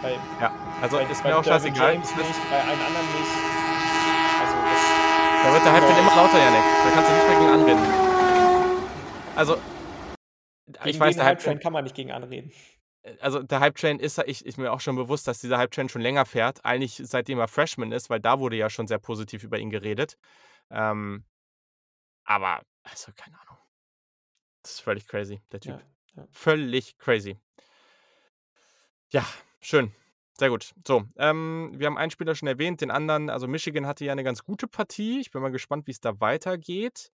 [0.02, 1.94] Bei Ja, also ist bei mir auch scheißegal.
[1.94, 3.65] James nicht, bei allen anderen nicht.
[5.46, 6.60] Da wird der Hype dann immer lauter, Yannick.
[6.60, 8.06] Da kannst du nicht mehr gegen anreden.
[9.36, 9.56] Also,
[10.66, 12.50] ich Gegen weiß, gegen der Hype Train kann man nicht gegen anreden.
[13.02, 15.70] äh, also, der Hype Train ist ich ist mir auch schon bewusst, dass dieser Hype
[15.70, 18.98] Train schon länger fährt, eigentlich seitdem er Freshman ist, weil da wurde ja schon sehr
[18.98, 20.18] positiv über ihn geredet.
[20.68, 21.24] Ähm,
[22.24, 23.58] aber also, keine Ahnung.
[24.64, 25.78] Das ist völlig crazy, der Typ.
[25.78, 26.28] Ja, ja.
[26.32, 27.38] Völlig crazy.
[29.10, 29.24] Ja,
[29.60, 29.94] schön.
[30.38, 30.74] Sehr gut.
[30.86, 34.22] So, ähm, wir haben einen Spieler schon erwähnt, den anderen also, Michigan hatte ja 'ne
[34.22, 35.18] ganz gute Partie.
[35.20, 37.10] Ich bin mal gespannt, wie's da weitergeht.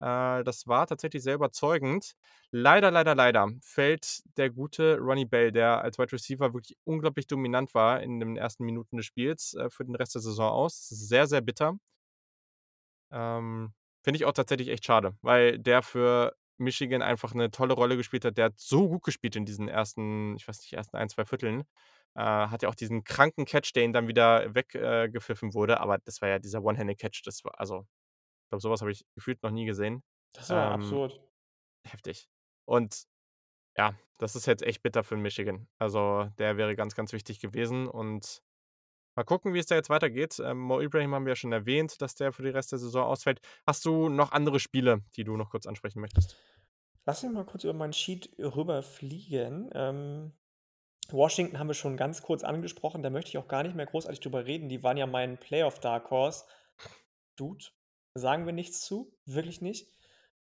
[0.00, 2.14] Äh, das war tatsächlich sehr überzeugend.
[2.52, 7.74] Leider, leider, leider fällt der gute Ronnie Bell, der als Wide Receiver wirklich unglaublich dominant
[7.74, 10.88] war in den ersten Minuten des Spiels, äh, für den Rest der Saison aus.
[10.88, 11.78] Sehr, sehr bitter.
[13.12, 13.72] Ähm,
[14.02, 18.24] finde ich auch tatsächlich echt schade, weil der für Michigan einfach 'ne tolle Rolle gespielt
[18.24, 18.36] hat.
[18.38, 21.64] Der hat so gut gespielt in diesen ersten ich weiß nicht, ersten 1, 2 Vierteln.
[22.16, 25.98] Äh, hat ja auch diesen kranken Catch, der ihm dann wieder weg äh, wurde, aber
[25.98, 27.86] das war ja dieser One-Handed Catch, das war also,
[28.44, 30.02] ich glaube, so was habe ich gefühlt noch nie gesehen.
[30.32, 31.20] Das war Ähm, absurd.
[31.86, 32.28] heftig.
[32.66, 33.04] Und
[33.76, 35.68] ja, das ist jetzt echt bitter für Michigan.
[35.78, 38.42] Also, der wäre ganz, ganz wichtig gewesen und
[39.16, 40.40] mal gucken, wie es da jetzt weitergeht.
[40.40, 43.04] Ähm, Mo Ibrahim haben wir ja schon erwähnt, dass der für den Rest der Saison
[43.06, 43.40] ausfällt.
[43.66, 46.38] Hast du noch andere Spiele, die du noch kurz ansprechen möchtest?
[47.06, 49.70] Lass mich mal kurz über meinen Sheet rüberfliegen.
[49.74, 50.32] Ähm,
[51.12, 54.20] Washington haben wir schon ganz kurz angesprochen, da möchte ich auch gar nicht mehr großartig
[54.20, 54.68] drüber reden.
[54.68, 56.44] Die waren ja mein Playoff Dark Horse.
[57.36, 57.64] Dude,
[58.14, 59.88] sagen wir nichts zu, wirklich nicht.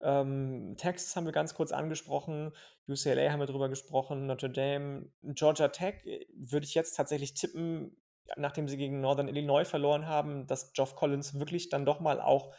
[0.00, 2.52] Ähm, Texas haben wir ganz kurz angesprochen,
[2.86, 7.96] UCLA haben wir drüber gesprochen, Notre Dame, Georgia Tech, äh, würde ich jetzt tatsächlich tippen,
[8.36, 12.54] nachdem sie gegen Northern Illinois verloren haben, dass Geoff Collins wirklich dann doch mal auch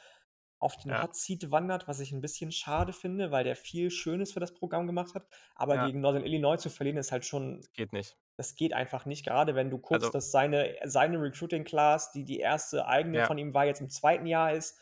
[0.59, 1.01] auf den Ja.
[1.01, 4.53] Hot Seat wandert, was ich 'n bisschen schade finde, weil der viel Schönes für das
[4.53, 5.27] Programm gemacht hat.
[5.55, 5.89] Aber Ja.
[5.89, 8.15] gegen Northern Illinois zu verlieren, ist halt schon Geht nicht.
[8.37, 12.25] das geht einfach nicht, grade wenn du guckst, Also dass seine seine Recruiting Class, die
[12.25, 13.29] die erste eigene Ja.
[13.29, 14.27] von ihm war, jetzt im 2.
[14.27, 14.79] Jahr ist.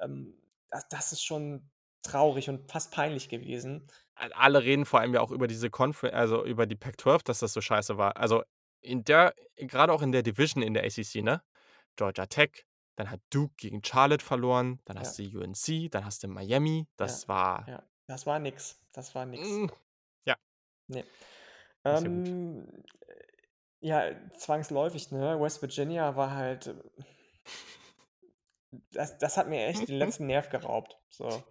[0.00, 0.38] Ähm,
[0.70, 1.70] das das ist schon
[2.02, 3.88] traurig und fast peinlich gewesen.
[4.16, 7.38] Al alle reden vor allem ja auch über diese Confer also, über die Pac-12, dass
[7.40, 8.16] das so scheiße war.
[8.16, 8.42] Also,
[8.80, 9.34] in der
[9.68, 11.42] grade auch in der Division in der ACC, ne?
[11.96, 12.64] Georgia Tech,
[12.96, 15.02] dann hat Duke gegen Charlotte verloren, dann Ja.
[15.02, 16.78] hast du UNC, dann hast du Miami.
[16.80, 18.78] Ja, Das war ja, das war nix.
[18.92, 19.42] Das war nix.
[19.48, 19.70] hm,
[20.24, 20.36] ja.
[20.88, 21.02] Ne.
[21.02, 21.08] Gut.
[21.84, 22.66] Ähm,
[23.06, 23.14] äh,
[23.80, 25.40] ja, zwangsläufig, ne?
[25.40, 26.74] West Virginia war halt äh,
[28.92, 31.42] das das hat mir echt den letzten Nerv geraubt, so.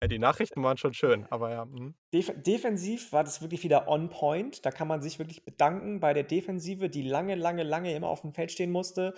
[0.00, 1.94] Ja, die Nachrichten waren schon schön, aber ja, mhm.
[2.12, 4.66] Def defensiv war das wirklich wieder on point.
[4.66, 8.32] Da kann man sich wirklich bedanken bei der Defensive, die lange, lange, lange immer aufm
[8.32, 9.14] Feld stehen musste,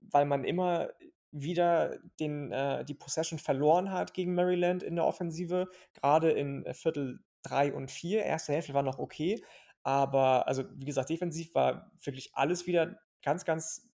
[0.00, 0.90] weil man immer
[1.30, 6.74] wieder den äh, die Possession verloren hat gegen Maryland in der Offensive, grade in, äh,
[6.74, 8.24] Viertel 3 und 4.
[8.24, 9.42] Erste Hälfte war noch okay,
[9.82, 13.90] aber also, wie gesagt, defensiv war wirklich alles wieder ganz, ganz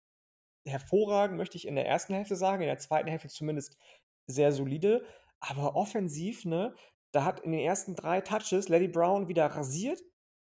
[0.67, 3.77] hervorragend, möchte ich in der ersten Hälfte sagen, in der zweiten Hälfte zumindest
[4.27, 5.05] sehr solide.
[5.41, 6.75] Aber offensiv, ne,
[7.13, 10.01] da hat in den ersten 3 Touches Leddie Brown wieder rasiert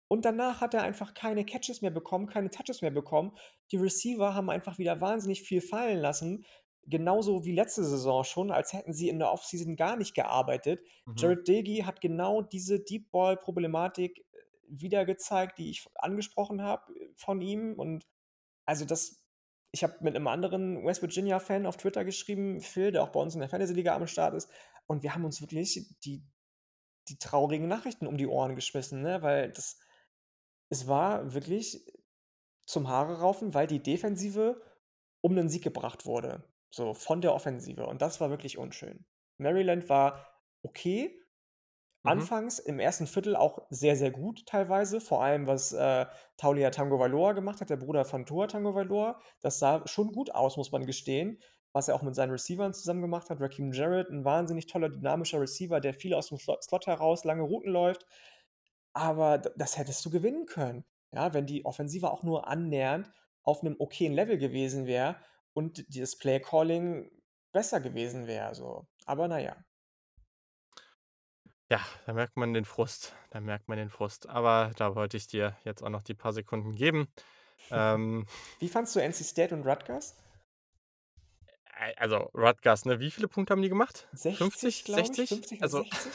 [0.08, 3.36] und danach hat er einfach keine Catches mehr bekommen, keine Touches mehr bekommen.
[3.72, 6.44] Die Receiver haben einfach wieder wahnsinnig viel fallen lassen,
[6.86, 10.80] genauso wie letzte Saison schon, als hätten sie in der Offseason gar nicht gearbeitet.
[11.06, 11.14] Mhm.
[11.16, 14.24] Jared Dagey hat genau diese Deep Ball Problematik, äh,
[14.68, 18.06] wieder gezeigt, die ich angesprochen habe, äh, von ihm und
[18.66, 19.24] also, das
[19.72, 23.20] ich habe mit 'nem anderen West Virginia Fan auf Twitter geschrieben, Phil, der auch bei
[23.20, 24.50] uns in der Fantasy-Liga am Start ist,
[24.86, 26.24] und wir haben uns wirklich die
[27.08, 29.78] die traurigen Nachrichten um die Ohren geschmissen, ne, weil das
[30.70, 31.86] es war wirklich
[32.66, 34.62] zum Haare raufen, weil die Defensive
[35.22, 39.06] um 'nen Sieg gebracht wurde, so von der Offensive und das war wirklich unschön.
[39.38, 40.26] Maryland war
[40.62, 41.20] okay,
[42.04, 42.28] Mhm.
[42.28, 46.06] anfangs im ersten Viertel auch sehr, sehr gut teilweise, vor allem was, äh,
[46.38, 49.20] Taulia Tagovailoa gemacht hat, der Bruder von Tua Tagovailoa.
[49.42, 51.40] Das sah schon gut aus, muss man gestehen,
[51.72, 53.40] was er auch mit seinen Receivern zusammen gemacht hat.
[53.40, 57.72] Raheem Jarrett, 'n wahnsinnig toller, dynamischer Receiver, der viel aus dem Slot heraus lange Routen
[57.72, 58.06] läuft.
[58.98, 63.12] Aber das hättest du gewinnen können, ja, wenn die Offensive auch nur annähernd
[63.44, 65.16] auf 'nem okayen Level gewesen wäre
[65.54, 67.08] und dieses Play Calling
[67.52, 68.88] besser gewesen wäre so.
[69.06, 69.56] Aber na ja.
[71.68, 73.14] Da merkt man den Frust.
[73.30, 74.28] Da merkt man den Frust.
[74.28, 77.06] Aber da wollte ich dir jetzt auch noch die paar Sekunden geben.
[77.70, 78.26] Ähm,
[78.58, 80.16] Wie fandst du NC State und Rutgers?
[81.96, 82.98] Also Rutgers, ne?
[82.98, 84.08] Wie viele Punkte haben die gemacht?
[84.12, 85.28] 60, 50, glaube ich, 60?
[85.28, 86.12] 50 oder Also 60?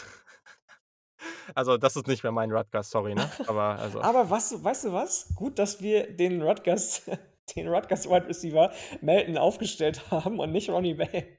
[1.56, 3.34] Also das ist nicht mehr mein Rutgers, sorry, ne?
[3.46, 5.34] Aber also Aber was weißt du was?
[5.36, 7.04] Gut, dass wir den Rutgers
[7.56, 8.72] den Rutgers Wide Receiver
[9.02, 11.38] Melton aufgestellt haben und nicht Ronnie Bell.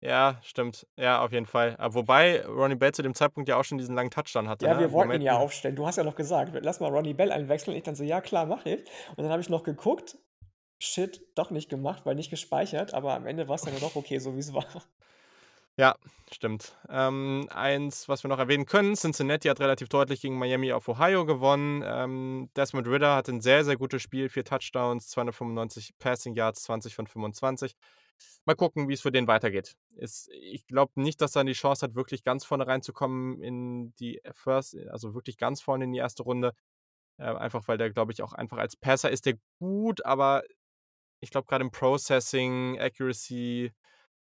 [0.00, 0.86] Ja, stimmt.
[0.96, 1.76] Ja, auf jeden Fall.
[1.78, 4.68] Äh, wobei Ronnie Bell zu dem Zeitpunkt ja auch schon diesen langen Touchdown hatte, Ja,
[4.68, 4.78] ne?
[4.78, 5.76] wir Wo wollten ihn ja aufstellen.
[5.76, 8.46] Du hast ja noch gesagt: „Lass mal Ronnie Bell einwechseln.“ Ich dann so: „Ja klar,
[8.46, 8.80] mache ich.“
[9.10, 10.16] Und dann habe ich noch geguckt.
[10.80, 14.18] Shit, doch nicht gemacht, weil nicht gespeichert, aber am Ende war's dann ja doch okay,
[14.18, 14.66] so wie's war.
[15.78, 15.96] Ja,
[16.30, 16.76] stimmt.
[16.88, 21.26] Ähm, eins, was wir noch erwähnen können, Cincinnati hat relativ deutlich gegen Miami of Ohio
[21.26, 21.82] gewonnen.
[21.84, 26.94] Ähm, Desmond Ridder hatte 'n sehr, sehr gutes Spiel, 4 Touchdowns, 295 Passing Yards, 20
[26.94, 27.74] von 25.
[28.44, 29.74] Mal gucken, wie's für den weitergeht.
[29.96, 34.20] Ist ich glaube nicht, dass er die Chance hat, wirklich ganz vorne reinzukommen in die
[34.32, 36.52] First also wirklich ganz vorne in die erste Runde.
[37.18, 40.42] Äh, einfach weil der, glaube ich, auch einfach als Passer ist der gut, aber
[41.20, 43.72] ich glaube, grade im Processing, Accuracy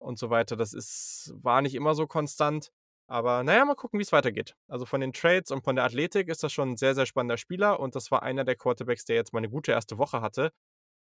[0.01, 2.71] und so weiter, das ist war nicht immer so konstant.
[3.09, 4.57] Aber na ja, mal gucken, wie's weitergeht.
[4.69, 7.39] Also von den Trades und von der Athletik ist das schon 'n sehr, sehr spannender
[7.39, 10.53] Spieler und das war einer der Quarterbacks, der jetzt mal 'ne gute erste Woche hatte.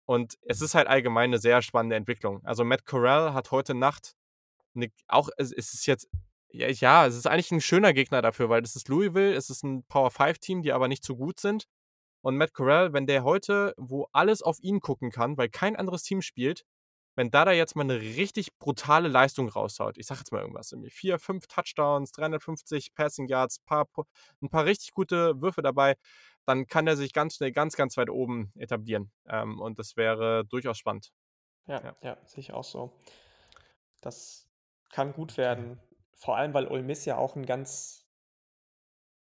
[0.07, 2.41] Und es ist halt allgemein 'ne sehr spannende Entwicklung.
[2.45, 4.13] Also Matt Corral hat heute Nacht
[4.75, 6.09] 'ne auch es es ist jetzt
[6.51, 9.63] ja ja, es ist eigentlich 'n schöner Gegner dafür, weil das ist Louisville, es ist
[9.65, 11.65] 'n Power-5-Team, die aber nicht so gut sind.
[12.23, 16.03] Und Matt Corral, wenn der heute, wo alles auf ihn gucken kann, weil kein anderes
[16.03, 16.63] Team spielt
[17.17, 20.71] wenn der da jetzt mal 'ne richtig brutale Leistung raushaut, ich sage jetzt mal irgendwas,
[20.73, 24.03] irgendwie 4, 5 Touchdowns, 350 Passing Yards, paar pu
[24.43, 25.95] 'n paar richtig gute Würfe dabei,
[26.45, 29.11] dann kann der sich ganz schnell ganz, ganz weit oben etablieren.
[29.27, 31.11] Ähm, und das wäre durchaus spannend.
[31.67, 31.97] Ja, Ja.
[32.01, 32.93] ja, sehe ich auch so.
[34.03, 34.49] Das
[34.89, 35.79] kann gut werden,
[36.15, 38.06] vor allem, weil Ole Miss ja auch 'n ganz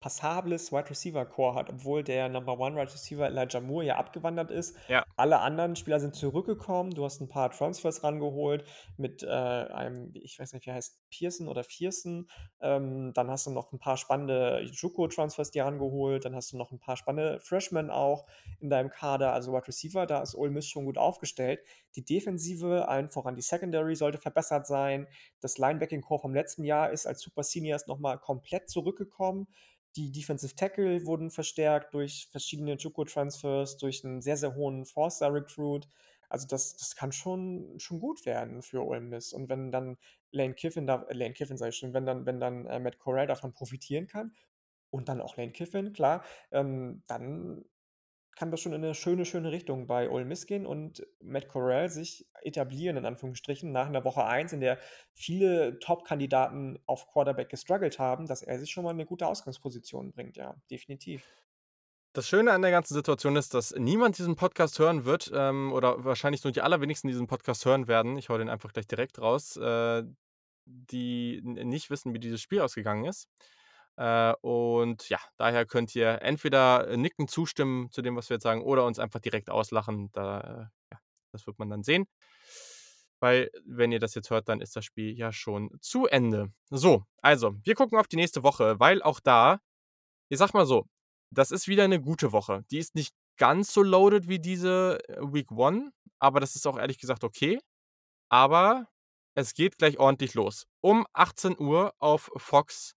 [0.06, 4.76] passables Wide-Receiver-Core hat, obwohl der Number One Wide Receiver Elijah Moore ja abgewandert ist.
[4.88, 5.06] Ja.
[5.16, 6.90] Alle anderen Spieler sind zurückgekommen.
[6.92, 8.64] Du hast 'n paar Transfers rangeholt
[8.98, 12.28] mit, äh, einem ich weiß nicht, wie er heißt, Pearson oder Vierson.
[12.60, 16.24] Ähm, dann hast du noch 'n paar spannende JUCO-Transfers dir rangeholt.
[16.24, 18.26] Dann hast du noch 'n paar spannende Freshmen auch
[18.60, 19.32] in deinem Kader.
[19.32, 21.60] Also Wide Receiver, da ist Ole Miss schon gut aufgestellt.
[21.96, 25.08] Die Defensive, allen voran die Secondary, sollte verbessert sein.
[25.40, 29.48] Das Linebacking-Core vom letzten Jahr ist als Super Seniors noch mal komplett zurückgekommen.
[29.97, 35.89] Die Defensive Tackle wurden verstärkt durch verschiedene JUCO-Transfers, durch 'n sehr, sehr hohen Four-Star-Recruit.
[36.28, 39.32] Also das das kann schon schon gut werden für Ole Miss.
[39.32, 39.97] Und wenn dann
[40.32, 43.27] Lane Kiffin da Lane Kiffin sage ich schon, wenn dann wenn dann, äh, Matt Corral
[43.27, 44.35] davon profitieren kann
[44.90, 47.64] und dann auch Lane Kiffin, klar, ähm, dann
[48.36, 51.88] kann das schon in 'ne schöne, schöne Richtung bei Ole Miss gehen und Matt Corral
[51.90, 54.78] sich etablieren in Anführungsstrichen nach 'ner Woche 1, in der
[55.14, 60.12] viele Top-Kandidaten auf Quarterback gestruggelt haben, dass er sich schon mal in 'ne gute Ausgangsposition
[60.12, 61.26] bringt, ja, definitiv.
[62.16, 66.02] Das Schöne an der ganzen Situation ist, dass niemand diesen Podcast hören wird, ähm, oder
[66.02, 68.16] wahrscheinlich nur die allerwenigsten diesen Podcast hören werden.
[68.16, 70.02] Ich haue den einfach gleich direkt raus, äh,
[70.64, 73.26] die nicht wissen, wie dieses Spiel ausgegangen ist.
[73.97, 78.62] Äh, und ja, daher könnt ihr entweder nickend zustimmen zu dem, was wir jetzt sagen,
[78.62, 80.10] oder uns einfach direkt auslachen.
[80.12, 81.01] Da, äh ja,
[81.32, 82.06] das wird man dann sehen.
[83.23, 86.52] Weil, wenn ihr das jetzt hört, dann ist das Spiel ja schon zu Ende.
[86.70, 89.59] So, also, wir gucken auf die nächste Woche, weil auch da
[90.31, 90.86] ich sage mal so,
[91.32, 92.64] das ist wieder 'ne gute Woche.
[92.70, 96.98] Die ist nicht ganz so loaded wie diese Week 1, aber das ist auch ehrlich
[96.98, 97.60] gesagt okay.
[98.31, 98.89] Aber
[99.36, 100.66] es geht gleich ordentlich los.
[100.82, 102.94] Um 18:00 auf Fox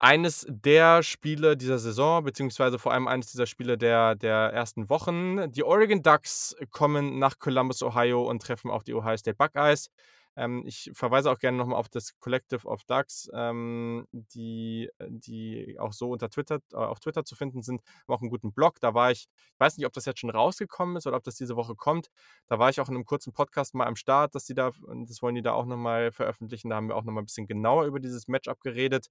[0.00, 5.50] eines der Spiele dieser Saison, beziehungsweise vor allem eines dieser Spiele der der ersten Wochen.
[5.52, 9.88] Die Oregon Ducks kommen nach Columbus, Ohio und treffen auf die Ohio State Buckeyes.
[10.36, 15.76] Ähm, ich verweise auch gerne noch mal auf das Collective of Ducks, ähm, die die
[15.80, 17.82] auch so unter Twitter äh, auf Twitter zu finden sind.
[18.06, 18.78] Haben auch 'n guten Blog.
[18.80, 21.34] Da war ich ich weiß nicht, ob das jetzt schon rausgekommen ist oder ob das
[21.34, 22.06] diese Woche kommt.
[22.46, 24.70] Da war ich auch in 'nem kurzen Podcast mal am Start, dass die da
[25.08, 26.70] das wollen die da auch noch mal veröffentlichen.
[26.70, 29.08] Da haben wir auch noch mal 'n bisschen genauer über dieses Match-up geredet.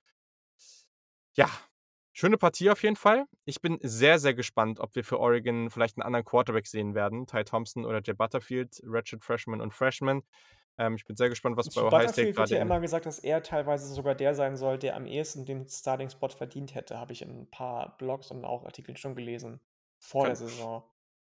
[1.38, 1.52] Ja,
[2.14, 3.26] schöne Partie auf jeden Fall.
[3.46, 7.28] Ich bin sehr, sehr gespannt, ob wir für Oregon vielleicht 'n anderen Quarterback sehen werden.
[7.28, 10.24] Ty Thompson oder Jay Butterfield, Redshirt Freshman und Freshman.
[10.80, 13.06] Ähm, ich bin sehr gespannt, was bei Ohio State Butterfield wird grade ja immer gesagt,
[13.06, 17.14] dass er teilweise sogar der sein soll, der am ehesten den Starting-Spot verdient hätte, habe
[17.14, 19.60] ich in 'n paar Blogs und auch Artikeln schon gelesen
[19.98, 20.84] vor der Kann Saison.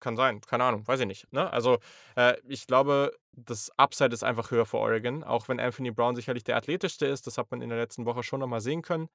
[0.01, 1.53] kann sein, keine Ahnung, weiß ich nicht, ne?
[1.53, 1.79] Also,
[2.17, 6.45] äh, ich glaube, das Upside ist einfach höher für Oregon, auch wenn Anthony Brown sicherlich
[6.45, 7.27] der athletischste ist.
[7.27, 9.09] Das hat man in der letzten Woche schon noch mal sehen können.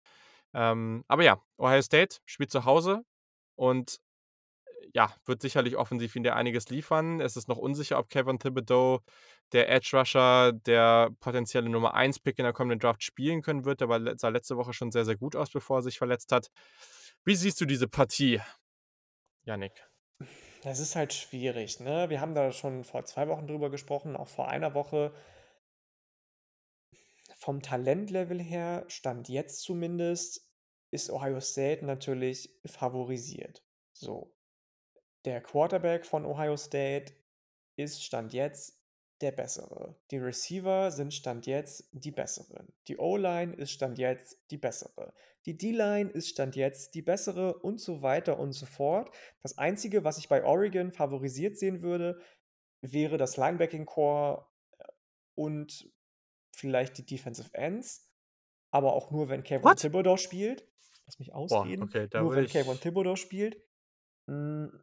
[0.55, 3.03] Ähm, aber ja, Ohio State spielt zu Hause
[3.55, 3.99] und,
[4.93, 7.19] ja, wird sicherlich offensiv wieder einiges liefern.
[7.19, 9.01] Es ist noch unsicher, ob Kayvon Thibodeau
[9.51, 13.81] der Edge Rusher, der potenzielle Nummer 1 Pick in der kommenden Draft spielen können wird.
[13.81, 16.49] Der war, sah letzte Woche schon sehr, sehr gut aus, bevor er sich verletzt hat.
[17.25, 18.41] Wie siehst du diese Partie,
[19.43, 19.85] Yannick?
[20.63, 22.09] Das ist halt schwierig, ne?
[22.09, 25.13] Wir haben da schon vor zwei Wochen drüber gesprochen, auch vor einer Woche.
[27.37, 30.44] Vom Talentlevel her, Stand jetzt zumindest,
[30.95, 33.61] ist Ohio State natürlich favorisiert.
[33.93, 34.33] So.
[35.25, 37.13] Der Quarterback von Ohio State
[37.75, 38.81] ist Stand jetzt
[39.21, 39.99] der bessere.
[40.11, 42.73] Die Receiver sind Stand jetzt die besseren.
[42.87, 45.13] Die O-Line ist Stand jetzt die bessere.
[45.45, 49.13] Die D-Line ist Stand jetzt die bessere und so weiter und so fort.
[49.41, 52.21] Das Einzige, was ich bei Oregon favorisiert sehen würde,
[52.81, 54.45] wäre das Linebacking Core
[54.79, 54.83] äh,
[55.35, 55.91] und
[56.55, 58.09] vielleicht die Defensive Ends,
[58.71, 59.79] aber auch nur, wenn Kevin What?
[59.79, 60.67] Thibodeau spielt.
[61.05, 61.87] Lass mich ausreden.
[61.87, 63.61] Boah, okay, nur wenn Kevin Thibodeau spielt.
[64.29, 64.81] Hm,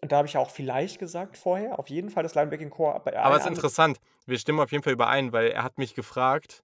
[0.00, 2.94] und da habe ich ja auch vielleicht gesagt vorher, auf jeden Fall das Linebacking Core.
[2.94, 3.98] Aber es ist interessant.
[4.26, 6.62] Wir stimmen auf jeden Fall überein, weil er hat mich gefragt,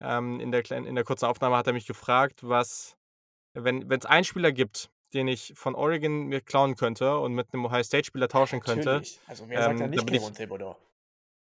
[0.00, 2.96] ähm, in, der kleinen, in der kurzen Aufnahme hat er mich gefragt, was,
[3.54, 7.64] wenn es einen Spieler gibt, den ich von Oregon mir klauen könnte und mit einem
[7.64, 9.02] Ohio State-Spieler tauschen könnte.
[9.26, 10.76] Also wer sagt ja ähm, nicht Kevin Thibodeau?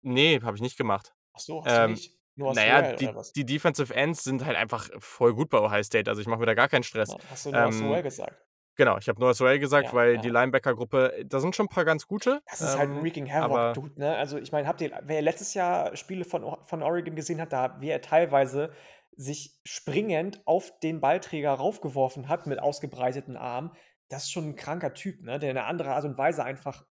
[0.01, 1.13] Nee, habe ich nicht gemacht.
[1.33, 2.20] Ach so, hast ähm, du nicht?
[2.35, 6.09] Nur naja, die, die, Defensive Ends sind halt einfach voll gut bei Ohio State.
[6.09, 7.13] Also ich mache mir da gar keinen Stress.
[7.29, 8.45] hast du nur ähm, gesagt?
[8.75, 11.83] Genau, ich habe Noah Sorrell gesagt, Ja, weil die Linebacker-Gruppe, da sind schon ein paar
[11.83, 12.41] ganz gute.
[12.49, 14.15] Das ist halt ähm, Wreaking Havoc, Dude, ne?
[14.15, 17.79] Also, ich meine, habt ihr wer letztes Jahr Spiele von von Oregon gesehen hat, da
[17.81, 18.71] wie er teilweise
[19.15, 23.71] sich springend auf den Ballträger raufgeworfen hat mit ausgebreiteten Armen,
[24.07, 26.85] das ist schon ein kranker Typ, ne, der 'ne andere Art und Weise einfach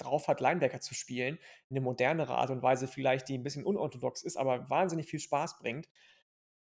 [0.00, 1.38] drauf hat, Linebacker zu spielen.
[1.70, 5.58] Eine modernere Art und Weise vielleicht, die ein bisschen unorthodox ist, aber wahnsinnig viel Spaß
[5.58, 5.88] bringt.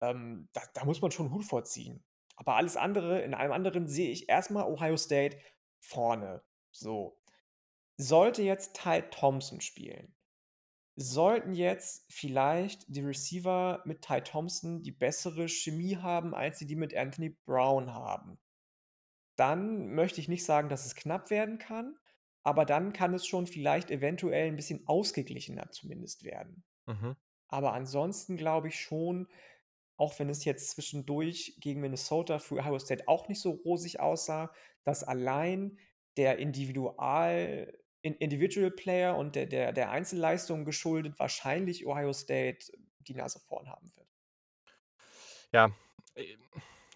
[0.00, 2.04] Ähm, da da muss man schon Hut vorziehen.
[2.36, 5.38] Aber alles andere, in allem anderen sehe ich erstmal Ohio State
[5.78, 6.42] vorne.
[6.70, 7.18] So.
[7.98, 10.14] Sollte jetzt Ty Thompson spielen,
[10.96, 16.76] sollten jetzt vielleicht die Receiver mit Ty Thompson die bessere Chemie haben, als sie die
[16.76, 18.38] mit Anthony Brown haben.
[19.36, 21.96] Dann möchte ich nicht sagen, dass es knapp werden kann,
[22.42, 26.64] aber dann kann es schon vielleicht eventuell ein bisschen ausgeglichener zumindest werden.
[26.86, 27.16] Mhm.
[27.48, 29.28] Aber ansonsten glaube ich schon,
[29.96, 34.52] auch wenn es jetzt zwischendurch gegen Minnesota für Ohio State auch nicht so rosig aussah,
[34.84, 35.78] dass allein
[36.16, 37.72] der Individual,
[38.02, 43.92] Individual Player und der, der, der Einzelleistung geschuldet wahrscheinlich Ohio State die Nase vorn haben
[43.94, 44.08] wird.
[45.52, 45.70] Ja,
[46.14, 46.36] äh,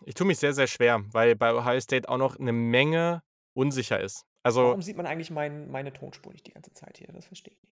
[0.06, 3.22] ich tue mich sehr, sehr schwer, weil bei Ohio State auch noch eine Menge
[3.54, 4.26] unsicher ist.
[4.44, 7.08] Also, Warum sieht man eigentlich mein, meine Tonspur nicht die ganze Zeit hier?
[7.08, 7.74] Das verstehe ich nicht.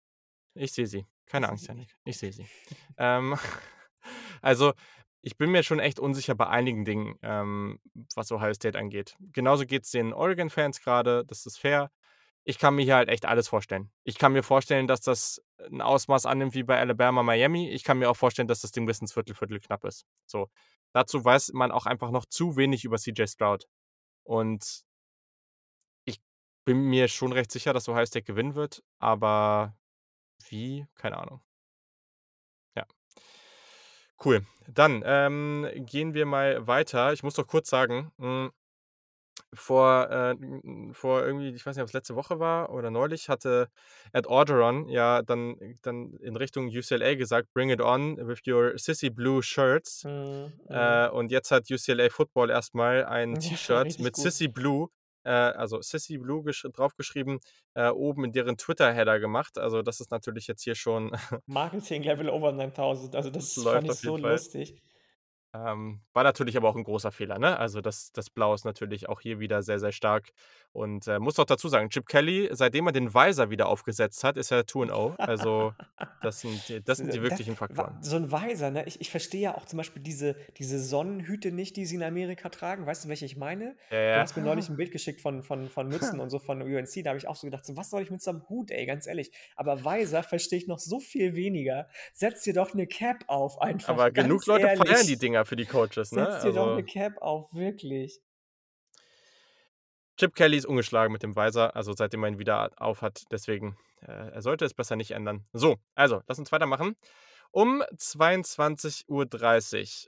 [0.53, 1.05] Ich sehe sie.
[1.25, 1.95] Keine Angst, Janik.
[2.03, 2.45] Ich sehe sie.
[2.97, 3.37] ähm,
[4.41, 4.73] also,
[5.21, 7.79] ich bin mir schon echt unsicher bei einigen Dingen, ähm,
[8.15, 9.15] was Ohio State angeht.
[9.31, 11.89] Genauso geht es den Oregon-Fans gerade, das ist fair.
[12.43, 13.89] Ich kann mir hier halt echt alles vorstellen.
[14.03, 17.69] Ich kann mir vorstellen, dass das ein Ausmaß annimmt wie bei Alabama, Miami.
[17.69, 20.05] Ich kann mir auch vorstellen, dass das Ding bis ins Viertel, Viertel knapp ist.
[20.25, 20.49] So.
[20.93, 23.67] Dazu weiß man auch einfach noch zu wenig über CJ Stroud.
[24.23, 24.85] Und
[26.67, 29.73] bin mir schon recht sicher, dass Ohio State gewinnen wird, aber
[30.49, 30.85] wie?
[30.95, 31.41] Keine Ahnung.
[34.23, 34.45] Cool.
[34.67, 37.13] Dann ähm, gehen wir mal weiter.
[37.13, 38.51] Ich muss doch kurz sagen, mh, hm,
[39.53, 40.35] vor, äh,
[40.93, 43.69] vor irgendwie, ich weiß nicht, ob es letzte Woche war oder neulich, hatte
[44.11, 49.09] Ed Orgeron ja dann, dann in Richtung UCLA gesagt, bring it on with your sissy
[49.09, 50.03] blue shirts.
[50.03, 54.23] Mhm, äh, und jetzt hat UCLA Football erstmal ein ja, T-Shirt mit gut.
[54.23, 54.89] sissy blue
[55.27, 56.43] äh, also Sissy Blue
[56.73, 57.39] draufgeschrieben,
[57.73, 59.57] äh, oben in deren Twitter-Header gemacht.
[59.57, 61.11] Also das ist natürlich jetzt hier schon
[61.45, 63.15] Marketing Level over 9000.
[63.15, 64.31] Also das, das fand ich so Fall.
[64.31, 64.81] lustig.
[65.53, 67.57] Ähm, war natürlich aber auch ein großer Fehler, ne?
[67.57, 70.31] Also das, das Blau ist natürlich auch hier wieder sehr, sehr stark.
[70.73, 74.37] Und äh, muss auch dazu sagen, Chip Kelly, seitdem er den Weiser wieder aufgesetzt hat,
[74.37, 75.15] ist er 2-0.
[75.17, 75.73] Also
[76.21, 77.97] das sind, das sind die wirklichen Faktoren.
[78.01, 78.85] So ein Weiser, ne?
[78.85, 82.49] Ich, ich verstehe ja auch zum Beispiel diese, diese Sonnenhüte nicht, die sie in Amerika
[82.49, 82.85] tragen.
[82.85, 83.75] Weißt du, welche ich meine?
[83.89, 84.15] Ja, ja.
[84.15, 87.03] Du hast mir neulich ein Bild geschickt von, von, von Mützen und so von UNC.
[87.03, 88.85] Da habe ich auch so gedacht, so, was soll ich mit so einem Hut, ey,
[88.85, 89.31] ganz ehrlich.
[89.55, 91.87] Aber Weiser verstehe ich noch so viel weniger.
[92.13, 93.93] Setz dir doch eine Cap auf einfach.
[93.93, 94.87] Aber genug Leute ehrlich.
[94.87, 96.25] feiern die Dinger für die Coaches, ne?
[96.25, 98.19] Setz dir also, doch eine Cap auf, wirklich.
[100.17, 103.23] Chip Kelly ist ungeschlagen mit dem Weiser, also seitdem er ihn wieder auf hat.
[103.31, 105.45] Deswegen, äh, er sollte es besser nicht ändern.
[105.53, 106.95] So, also, lass uns weitermachen.
[107.51, 109.07] Um 22.30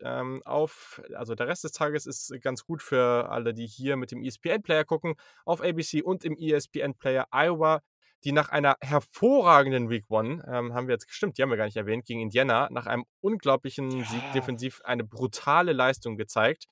[0.02, 3.96] Uhr ähm, auf, also der Rest des Tages ist ganz gut für alle, die hier
[3.96, 5.16] mit dem ESPN-Player gucken,
[5.46, 7.82] auf ABC und im ESPN-Player Iowa
[8.24, 11.66] die nach einer hervorragenden Week One, ähm, haben wir jetzt gestimmt, die haben wir gar
[11.66, 14.06] nicht erwähnt, gegen Indiana, nach einem unglaublichen ja.
[14.06, 16.66] Sieg defensiv eine brutale Leistung gezeigt.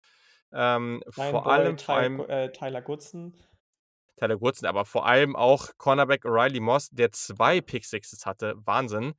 [0.52, 3.34] Ähm, vor allem, Ty, äh, Tyler Goodson.
[4.18, 8.54] Tyler Goodson, aber vor allem auch Cornerback Riley Moss, der zwei Pick Sixes hatte.
[8.58, 9.14] Wahnsinn.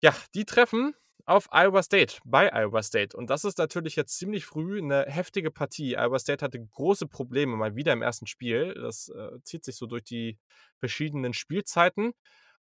[0.00, 0.94] Ja, die treffen
[1.24, 3.16] auf Iowa State, bei Iowa State.
[3.16, 5.96] Und das ist natürlich jetzt ziemlich früh eine heftige Partie.
[5.96, 8.74] Iowa State hatte große Probleme mal wieder im ersten Spiel.
[8.74, 10.38] Das äh, zieht sich so durch die
[10.78, 12.12] verschiedenen Spielzeiten.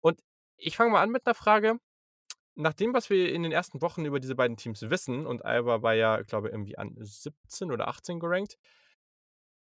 [0.01, 0.21] Und
[0.57, 1.79] ich fange mal an mit einer Frage.
[2.55, 5.83] Nach dem, was wir in den ersten Wochen über diese beiden Teams wissen, und Iowa
[5.83, 8.59] war ja, glaube ich, irgendwie an 17 oder 18 gerankt,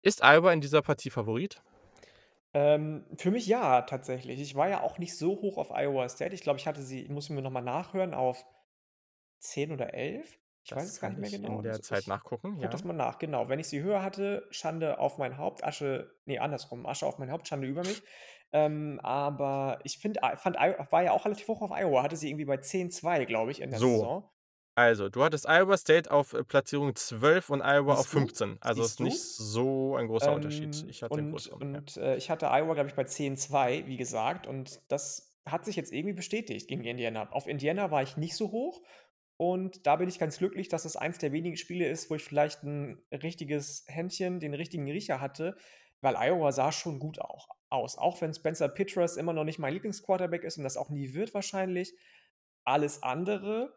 [0.01, 1.61] ist Iowa in dieser Partie Favorit?
[2.53, 4.39] Ähm, für mich ja, tatsächlich.
[4.39, 6.33] Ich war ja auch nicht so hoch auf Iowa State.
[6.33, 8.43] Ich glaube, ich hatte sie, ich muss mir nochmal nachhören, auf
[9.39, 10.37] 10 oder 11?
[10.63, 11.57] Ich das weiß es gar nicht mehr genau.
[11.57, 12.53] In der Zeit ich nachgucken.
[12.55, 12.69] Guck ja.
[12.69, 13.47] das mal nach, genau.
[13.47, 17.31] Wenn ich sie höher hatte, Schande auf mein Haupt, Asche, nee, andersrum, Asche auf mein
[17.31, 18.03] Haupt, Schande über mich.
[18.51, 22.45] Ähm, aber ich find, fand, war ja auch relativ hoch auf Iowa, hatte sie irgendwie
[22.45, 23.91] bei 10-2, glaube ich, in der so.
[23.91, 24.29] Saison.
[24.77, 28.57] Also, du hattest Iowa State auf äh, Platzierung 12 und Iowa Siehst auf 15.
[28.61, 30.85] Also Siehst ist nicht so ein großer ähm, Unterschied.
[30.87, 32.03] Ich hatte und, und ja.
[32.03, 34.45] äh, ich hatte Iowa, glaube ich, bei 10-2, wie gesagt.
[34.45, 37.27] Und das hat sich jetzt irgendwie bestätigt gegen Indiana.
[37.31, 38.81] Auf Indiana war ich nicht so hoch.
[39.37, 42.23] Und da bin ich ganz glücklich, dass es eins der wenigen Spiele ist, wo ich
[42.23, 45.55] vielleicht ein richtiges Händchen, den richtigen Riecher hatte,
[46.01, 47.97] weil Iowa sah schon gut auch aus.
[47.97, 51.33] Auch wenn Spencer Pitras immer noch nicht mein Lieblingsquarterback ist und das auch nie wird
[51.33, 51.93] wahrscheinlich.
[52.63, 53.73] Alles andere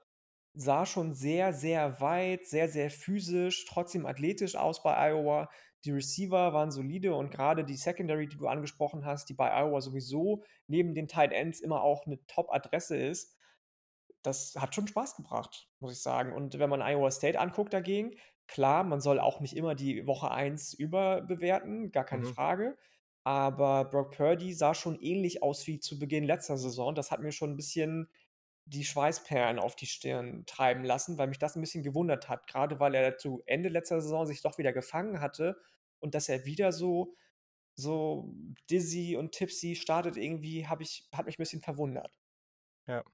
[0.55, 5.51] sah schon sehr, sehr weit, sehr, sehr physisch, trotzdem athletisch aus bei Iowa.
[5.85, 9.81] Die Receiver waren solide und gerade die Secondary, die du angesprochen hast, die bei Iowa
[9.81, 13.37] sowieso neben den Tight Ends immer auch eine Top-Adresse ist,
[14.23, 16.33] das hat schon Spaß gebracht, muss ich sagen.
[16.33, 18.17] Und wenn man Iowa State anguckt dagegen,
[18.47, 22.35] klar, man soll auch nicht immer die Woche 1 überbewerten, gar keine mhm.
[22.35, 22.79] Frage.
[23.23, 26.95] Aber Brock Purdy sah schon ähnlich aus wie zu Beginn letzter Saison.
[26.95, 28.09] Das hat mir schon ein bisschen
[28.65, 32.47] die Schweißperlen auf die Stirn treiben lassen, weil mich das ein bisschen gewundert hat.
[32.47, 35.57] Gerade weil er zu Ende letzter Saison sich doch wieder gefangen hatte
[35.99, 37.15] und dass er wieder so,
[37.75, 38.33] so
[38.71, 42.13] dizzy und tipsy startet, irgendwie, ich, hat mich ein bisschen verwundert.
[42.87, 43.05] Ja.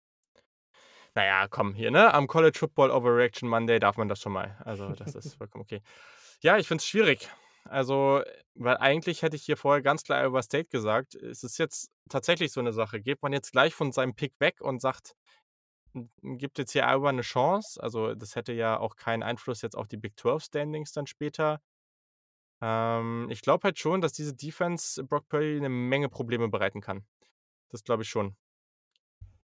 [1.16, 2.12] Naja, komm, hier, ne?
[2.12, 4.54] Am College Football Overreaction Monday darf man das schon mal.
[4.66, 5.80] Also, das ist vollkommen okay.
[6.42, 7.30] Ja, ich finde es schwierig.
[7.64, 8.22] Also,
[8.54, 11.14] weil eigentlich hätte ich hier vorher ganz klar Iowa State gesagt.
[11.14, 13.00] Es ist jetzt tatsächlich so eine Sache.
[13.00, 15.16] Geht man jetzt gleich von seinem Pick weg und sagt,
[16.22, 17.82] gibt jetzt hier Iowa eine Chance?
[17.82, 21.62] Also, das hätte ja auch keinen Einfluss jetzt auf die Big 12 Standings dann später.
[22.60, 27.06] Ähm, ich glaube halt schon, dass diese Defense Brock Purdy eine Menge Probleme bereiten kann.
[27.70, 28.36] Das glaube ich schon.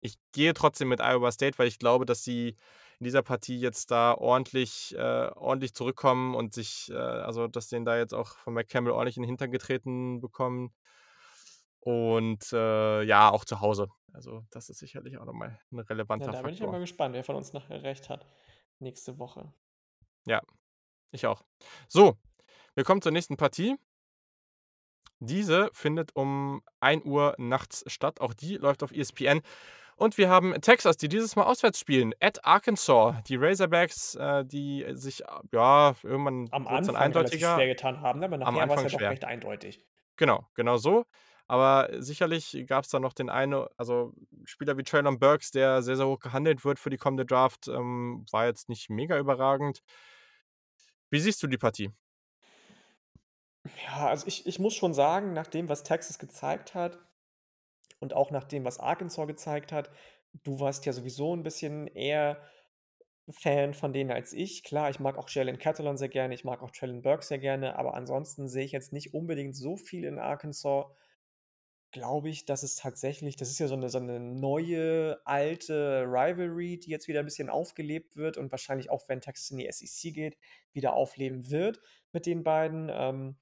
[0.01, 2.57] Ich gehe trotzdem mit Iowa State, weil ich glaube, dass sie
[2.99, 7.85] in dieser Partie jetzt da ordentlich, äh, ordentlich zurückkommen und sich, äh, also dass denen
[7.85, 10.75] da jetzt auch von McCampbell ordentlich in den Hintern getreten bekommen.
[11.81, 13.89] Und äh, ja, auch zu Hause.
[14.13, 17.25] Also, das ist sicherlich auch nochmal ein relevanter ja, da bin ich mal gespannt, wer
[17.25, 18.27] von uns nachher recht hat.
[18.81, 19.53] Nächste Woche.
[20.27, 20.43] Ja,
[21.11, 21.43] ich auch.
[21.89, 22.19] So,
[22.75, 23.77] wir kommen zur nächsten Partie.
[25.21, 28.21] Diese findet um 1 Uhr nachts statt.
[28.21, 29.43] Auch die läuft auf ESPN.
[30.01, 33.23] Und wir haben Texas, die dieses Mal auswärts spielen, at Arkansas.
[33.25, 35.23] Die Razorbacks, äh, die sich,
[35.53, 39.27] ja, irgendwann am Anfang eindeutiger schwer getan haben, aber nachher war es ja doch recht
[39.27, 39.85] eindeutig.
[40.17, 41.05] Genau, genau so.
[41.49, 44.15] Aber sicherlich gab es da noch den einen, also
[44.45, 48.25] Spieler wie Traylon Burks, der sehr, sehr hoch gehandelt wird für die kommende Draft, ähm,
[48.31, 49.83] war jetzt nicht mega überragend.
[51.11, 51.91] Wie siehst du die Partie?
[53.85, 56.99] Ja, also ich, ich muss schon sagen, nach dem, was Texas gezeigt hat,
[58.01, 59.91] und auch nach dem, was Arkansas gezeigt hat,
[60.43, 62.41] du warst ja sowieso ein bisschen eher
[63.33, 64.65] Fan von denen als ich.
[64.65, 67.79] Klar, ich mag auch Jalen Catalan sehr gerne, ich mag auch Traylon Burke sehr gerne,
[67.79, 70.87] aber ansonsten sehe ich jetzt nicht unbedingt so viel in Arkansas.
[71.93, 76.79] Glaube ich, dass es tatsächlich, das ist ja so eine, so eine neue, alte Rivalry,
[76.79, 80.15] die jetzt wieder ein bisschen aufgelebt wird und wahrscheinlich auch, wenn Texas in die SEC
[80.15, 80.39] geht,
[80.73, 81.81] wieder aufleben wird
[82.13, 82.91] mit den beiden.
[82.93, 83.37] Ähm,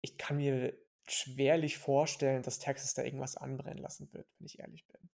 [0.00, 0.74] ich kann mir
[1.12, 5.10] schwerlich vorstellen, dass Texas da irgendwas anbrennen lassen wird, wenn ich ehrlich bin.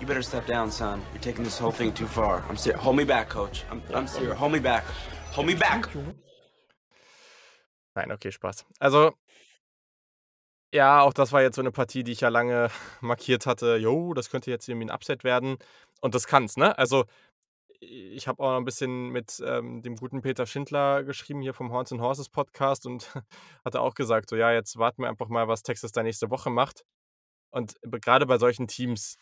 [0.00, 1.00] You better step down, son.
[1.12, 2.42] You're taking this whole thing too far.
[2.50, 2.82] I'm serious.
[2.82, 3.64] Hold me back, coach.
[3.70, 4.38] I'm, I'm serious.
[4.38, 4.82] Hold me back.
[5.36, 5.88] Hold me back.
[7.94, 8.66] Nein, okay, Spaß.
[8.80, 9.12] Also,
[10.72, 13.76] ja, auch das war jetzt so eine Partie, die ich ja lange markiert hatte.
[13.76, 15.58] Jo, das könnte jetzt irgendwie ein Upset werden.
[16.00, 16.76] Und das kann's, ne?
[16.76, 17.04] Also,
[17.84, 21.72] ich habe auch noch ein bisschen mit ähm, dem guten Peter Schindler geschrieben hier vom
[21.72, 23.10] Horns and Horses Podcast und
[23.64, 26.50] hatte auch gesagt, so ja, jetzt warten wir einfach mal, was Texas da nächste Woche
[26.50, 26.84] macht.
[27.50, 29.16] Und gerade bei solchen Teams,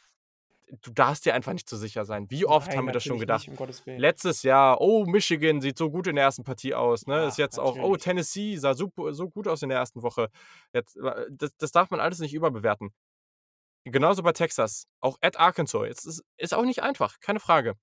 [0.81, 2.31] du darfst dir einfach nicht zu sicher sein.
[2.31, 3.47] Wie oft Nein, haben wir das schon gedacht?
[3.47, 7.07] Nicht, um Letztes Jahr, oh, Michigan sieht so gut in der ersten Partie aus.
[7.07, 7.15] Ne?
[7.15, 7.83] Ja, ist jetzt natürlich.
[7.83, 10.29] auch, oh, Tennessee sah super, so gut aus in der ersten Woche.
[10.73, 10.99] Jetzt,
[11.31, 12.95] das, das darf man alles nicht überbewerten.
[13.85, 14.87] Genauso bei Texas.
[15.01, 15.87] Auch at Arkansas.
[15.87, 17.75] Jetzt ist, ist auch nicht einfach, keine Frage.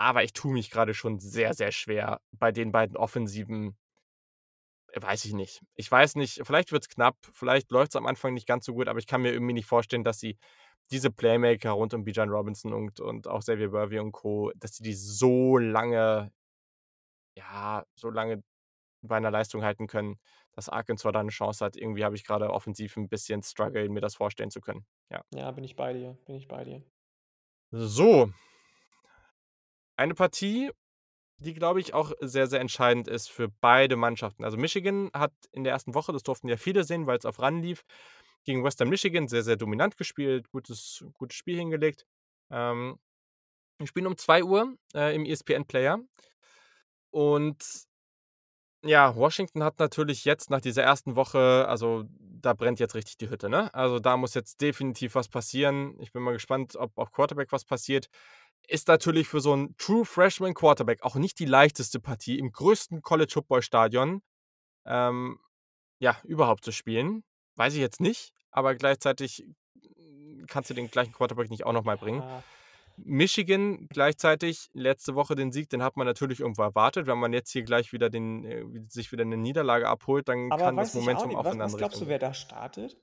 [0.00, 3.76] Aber ich tue mich gerade schon sehr, sehr schwer bei den beiden Offensiven
[4.96, 5.60] Weiß ich nicht.
[5.74, 8.98] Ich weiß nicht, vielleicht wird's knapp, vielleicht läuft's am Anfang nicht ganz so gut, aber
[8.98, 10.38] ich kann mir irgendwie nicht vorstellen, dass sie
[10.90, 14.82] diese Playmaker rund um Bijan Robinson und und auch Xavier Worthy und Co., dass sie
[14.82, 16.30] die so lange
[17.36, 18.42] ja, so lange
[19.02, 20.18] bei 'ner Leistung halten können,
[20.52, 21.76] dass Arkansas da 'ne Chance hat.
[21.76, 25.22] Irgendwie habe ich grade offensiv 'n bisschen Struggle, mir das vorstellen zu können, ja.
[25.34, 26.82] Ja, bin ich bei dir, bin ich bei dir.
[27.72, 28.30] So.
[29.98, 30.70] Eine Partie,
[31.38, 34.44] die, glaube ich, auch sehr, sehr entscheidend ist für beide Mannschaften.
[34.44, 35.94] Also, Michigan hat in der 1.
[35.94, 37.84] Woche, das durften ja viele sehen, weil's auf RAN lief,
[38.44, 42.06] gegen Western Michigan sehr, sehr dominant gespielt, gutes gutes Spiel hingelegt.
[42.50, 42.98] Ähm,
[43.82, 46.00] die spielen um 2:00, äh, im ESPN-Player.
[47.14, 47.64] Und
[48.84, 51.16] ja, Washington hat natürlich jetzt nach dieser 1.
[51.16, 53.74] Woche also, da brennt jetzt richtig die Hütte, ne?
[53.74, 55.96] Also, da muss jetzt definitiv was passieren.
[56.00, 58.08] Ich bin mal gespannt, ob auf Quarterback was passiert.
[58.70, 63.00] Ist natürlich für so 'n True Freshman Quarterback auch nicht die leichteste Partie im größten
[63.00, 64.20] College-Football-Stadion,
[64.86, 65.40] ähm,
[66.00, 67.24] ja, überhaupt zu spielen.
[67.56, 69.44] Weiß ich jetzt nicht, aber gleichzeitig,
[69.96, 72.24] hm, kannst du den gleichen Quarterback nicht auch noch mal bringen.
[72.24, 72.44] Ja.
[72.96, 77.06] Michigan gleichzeitig letzte Woche den Sieg, den hat man natürlich irgendwo erwartet.
[77.08, 80.56] Wenn man jetzt hier gleich wieder den äh, sich wieder 'ne Niederlage abholt, dann Aber
[80.56, 82.98] kann das auch Momentum auch in Was was andere glaubst Richtung du, wer da startet?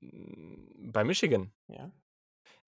[0.00, 1.52] Hm, bei Michigan?
[1.68, 1.92] Ja.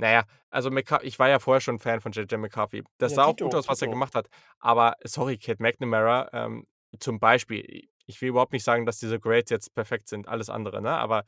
[0.00, 2.82] Na ja, also McCar ich war ja vorher schon Fan von JJ McCarthy.
[2.98, 3.90] Das Ja, sah auch gut aus, was er dito.
[3.90, 4.28] gemacht hat.
[4.58, 6.66] Aber sorry, Cade McNamara, ähm,
[6.98, 10.80] zum Beispiel, ich will überhaupt nicht sagen, dass diese Grades jetzt perfekt sind, alles andere,
[10.82, 10.90] ne?
[10.90, 11.24] Aber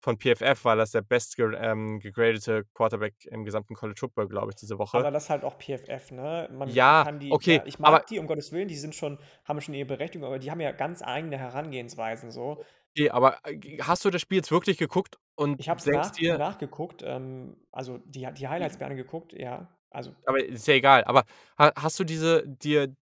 [0.00, 4.56] von PFF war das der bestge ähm, gegradete Quarterback im gesamten College Football, glaube ich,
[4.56, 5.04] diese Woche.
[5.04, 6.48] Aber das ist halt auch PFF, ne?
[6.52, 8.94] Man Ja, kann die okay, ja, ich aber mag die, um Gottes Willen, die sind
[8.94, 12.62] schon haben schon ihre Berechtigung, aber die haben ja ganz eigene Herangehensweisen so.
[12.96, 16.10] Okay, aber, äh, hast du das Spiel jetzt wirklich geguckt und Ich habe es nach
[16.10, 19.68] dir nachgeguckt, ähm, also die die Highlights gerne geguckt, ja.
[19.90, 21.04] Also Aber ist ja egal.
[21.04, 21.24] Aber
[21.58, 22.94] ha hast du diese dir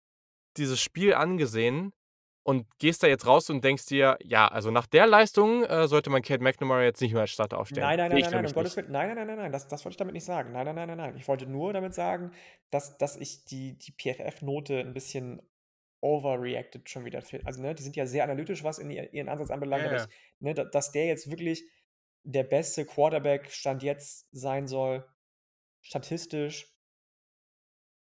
[0.59, 1.93] dieses Spiel angesehen
[2.45, 6.11] und gehst da jetzt raus und denkst dir: „Ja, also nach der Leistung, äh, sollte
[6.11, 8.53] man Cade McNamara jetzt nicht mehr als Starter aufstellen.“ Nein, nein, nein, nein, nein, um
[8.53, 8.77] Gottes.
[8.77, 8.91] Willen.
[8.91, 10.53] Nein, nein, nein, nein, nein, das das wollte ich damit nicht sagen.
[10.53, 11.17] Nein, nein, nein, nein, nein.
[11.17, 12.33] Ich wollte nur damit sagen,
[12.71, 15.41] dass dass ich die die PFF-Note 'n bisschen
[16.05, 19.51] overreacted schon wieder also, ne, die sind ja sehr analytisch, was in ihr ihren Ansatz
[19.51, 20.09] anbelangt, Ja, ich
[20.41, 21.65] ne, da dass der jetzt wirklich
[22.23, 25.07] der beste Quarterback Stand jetzt sein soll,
[25.81, 26.71] statistisch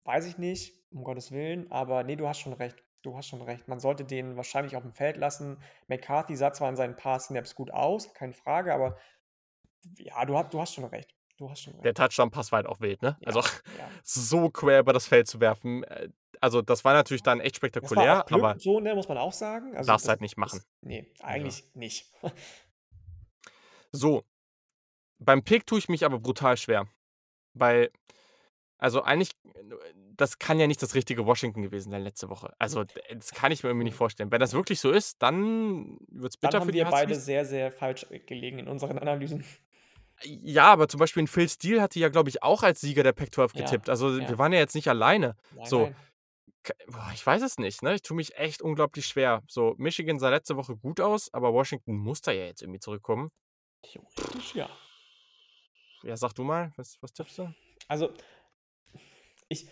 [0.03, 2.83] weiß ich nicht, um Gottes Willen, aber ne, du hast schon recht.
[3.03, 3.67] Du hast schon recht.
[3.67, 5.61] Man sollte den wahrscheinlich aufm Feld lassen.
[5.87, 8.97] McCarthy sah zwar in seinen paar Snaps gut aus, keine Frage, aber
[9.97, 11.13] ja, du ha du hast schon recht.
[11.37, 11.97] Du hast schon Der recht.
[11.97, 13.17] Touchdown-Pass war halt auch wild, ne?
[13.23, 13.47] Also, Ja,
[13.77, 13.89] ja.
[14.03, 16.09] so quer über das Feld zu werfen, äh,
[16.41, 19.75] also, das war natürlich dann echt spektakulär, Glück aber so, ne, muss man auch sagen.
[19.75, 20.59] Also, darfst das halt nicht machen.
[20.59, 22.05] das ne, Also eigentlich nicht.
[23.91, 24.23] So.
[25.19, 26.87] Beim Pick tue ich mich aber brutal schwer,
[27.53, 27.91] weil
[28.79, 29.31] also, eigentlich
[30.15, 32.53] das kann ja nicht das richtige Washington gewesen sein letzte Woche.
[32.59, 34.31] Also, das kann ich mir irgendwie nicht vorstellen.
[34.31, 37.25] Wenn das wirklich so ist, dann wird's Dann bitter haben für die wir beide Huskies.
[37.25, 39.43] sehr, sehr falsch, äh, gelegen in unseren Analysen.
[40.23, 43.03] Ja, aber zum Beispiel 'n Phil Steele hat die ja, glaube ich, auch als Sieger
[43.03, 43.89] der Pac-12 Ja, getippt.
[43.89, 44.37] Also, wir ja.
[44.37, 45.35] waren ja jetzt nicht alleine.
[45.51, 45.95] Nein, So, nein.
[46.87, 47.95] Boah, ich weiß es nicht, ne?
[47.95, 49.43] Ich tue mich echt unglaublich schwer.
[49.47, 53.29] So, Michigan sah letzte Woche gut aus, aber Washington muss da ja jetzt irgendwie zurückkommen.
[53.83, 54.69] Theoretisch ja.
[56.03, 57.53] Ja, sag du mal, was was tippst du?
[57.87, 58.13] Also
[59.49, 59.67] ich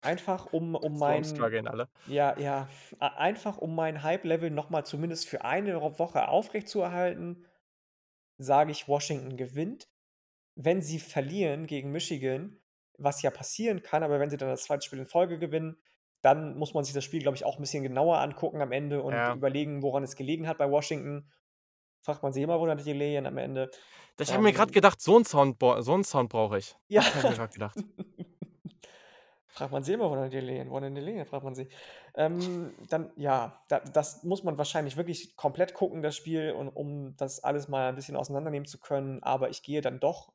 [0.00, 1.24] einfach um um mein
[1.66, 1.88] alle.
[2.06, 7.46] ja, ja, ei einfach um mein Hype-Level noch mal zumindest für eine Woche aufrechtzuerhalten,
[8.38, 9.88] sage ich, Washington gewinnt.
[10.54, 12.61] Wenn sie verlieren gegen Michigan,
[12.98, 14.86] was ja passieren kann, aber wenn sie dann das 2.
[14.86, 15.78] Spiel in Folge gewinnen,
[16.22, 19.02] dann muss man sich das Spiel, glaube ich, auch 'n bisschen genauer angucken am Ende
[19.02, 19.36] und Ja.
[19.36, 21.30] überlegen, woran es gelegen hat bei Washington.
[22.02, 23.70] Fragt man sich immer, woran die Delay am Ende.
[24.18, 26.76] Ich habe mir grad Ähm gedacht, so 'n Sound so Sound brauche ich.
[26.90, 27.02] Ja.
[27.06, 27.82] Das habe ich mir grad gedacht.
[29.54, 31.68] Fragt man sich immer, woran die Delay woran die Delay fragt man sich.
[32.16, 37.16] Ähm, dann ja, da das muss man wahrscheinlich wirklich komplett gucken, das Spiel, und um
[37.16, 40.32] das alles mal 'n bisschen auseinandernehmen zu können, aber ich gehe dann doch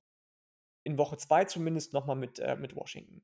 [0.88, 3.22] in Woche 2 zumindest noch mal mit äh, mit Washington.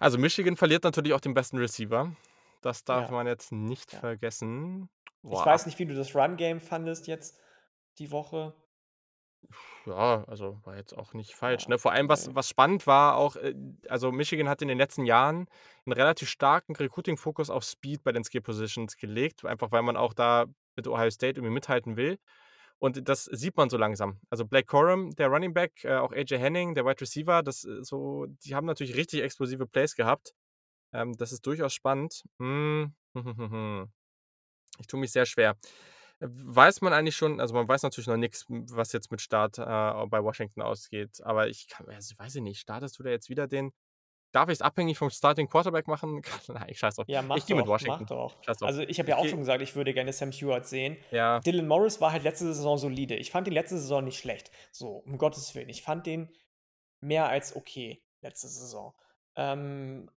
[0.00, 2.14] Also, Michigan verliert natürlich auch den besten Receiver.
[2.60, 3.10] Das darf Ja.
[3.10, 4.00] man jetzt nicht Ja.
[4.00, 4.88] vergessen.
[5.28, 5.44] Ich Boah.
[5.44, 7.38] weiß nicht, wie du das Run-Game fandest jetzt
[7.98, 8.54] die Woche.
[9.86, 11.78] Ja, also, war jetzt auch nicht falsch, Ja, ne?
[11.78, 13.54] Vor allem, was was spannend war auch, äh
[13.88, 15.46] also, Michigan hat in den letzten Jahren
[15.86, 20.12] 'n relativ starken Recruiting-Fokus auf Speed bei den Skill Positions gelegt, einfach weil man auch
[20.12, 22.18] da mit Ohio State irgendwie mithalten will.
[22.78, 24.20] Und das sieht man so langsam.
[24.30, 27.82] Also, Blake Corum, der Running Back, äh, auch AJ Henning, der Wide Receiver, das äh,
[27.82, 30.34] so die haben natürlich richtig explosive Plays gehabt.
[30.92, 32.22] Ähm, das ist durchaus spannend.
[32.40, 32.94] Hm,
[34.80, 35.56] ich tue mich sehr schwer.
[36.20, 38.28] Weiß man eigentlich schon also, man weiß natürlich noch m
[38.72, 39.62] was jetzt mit Start, äh,
[40.08, 43.46] bei Washington ausgeht, aber ich kann also, weiß ich nicht, startest du da jetzt wieder
[43.48, 43.72] den
[44.36, 46.22] darf ich's abhängig vom Starting Quarterback machen?
[46.48, 47.08] Nein, ich scheiße drauf.
[47.08, 48.06] Ja, mach Ich gehe mit doch, mach Washington.
[48.06, 48.36] doch.
[48.44, 48.62] Scheiß.
[48.62, 50.96] Also, ich habe ja Ich auch schon gesagt, ich würde gerne Sam Heward sehen.
[51.10, 51.40] Ja.
[51.40, 53.16] Dylan Morris war halt letzte Saison solide.
[53.16, 54.50] Ich fand ihn letzte Saison nicht schlecht.
[54.70, 55.68] So, um Gottes Willen.
[55.68, 56.30] Ich fand den
[57.00, 58.94] mehr als okay letzte Saison.
[59.36, 60.10] Ähm,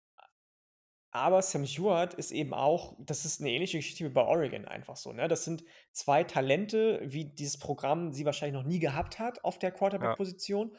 [1.11, 4.95] aber Sam Heward ist eben auch das ist 'ne ähnliche Geschichte wie bei Oregon einfach
[4.95, 5.27] so, ne?
[5.27, 9.71] Das sind 2 Talente, wie dieses Programm sie wahrscheinlich noch nie gehabt hat auf der
[9.71, 9.75] Ja.
[9.75, 10.75] Quarterback-Position.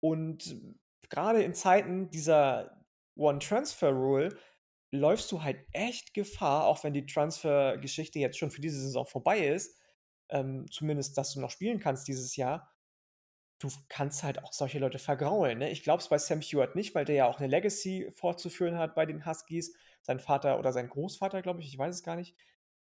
[0.00, 0.56] Und
[1.08, 2.79] grade in Zeiten dieser
[3.20, 4.38] One-Transfer-Rule
[4.92, 9.40] läufst du halt echt Gefahr, auch wenn die Transfergeschichte jetzt schon für diese Saison vorbei
[9.46, 9.78] ist,
[10.30, 12.72] ähm, zumindest, dass du noch spielen kannst dieses Jahr.
[13.60, 15.70] Du kannst halt auch solche Leute vergraulen, ne?
[15.70, 18.94] Ich glaube es bei Sam Heward nicht, weil der ja auch 'ne Legacy fortzuführen hat
[18.94, 19.76] bei den Huskies.
[20.02, 22.36] Sein Vater oder sein Großvater, glaube ich, ich weiß es gar nicht.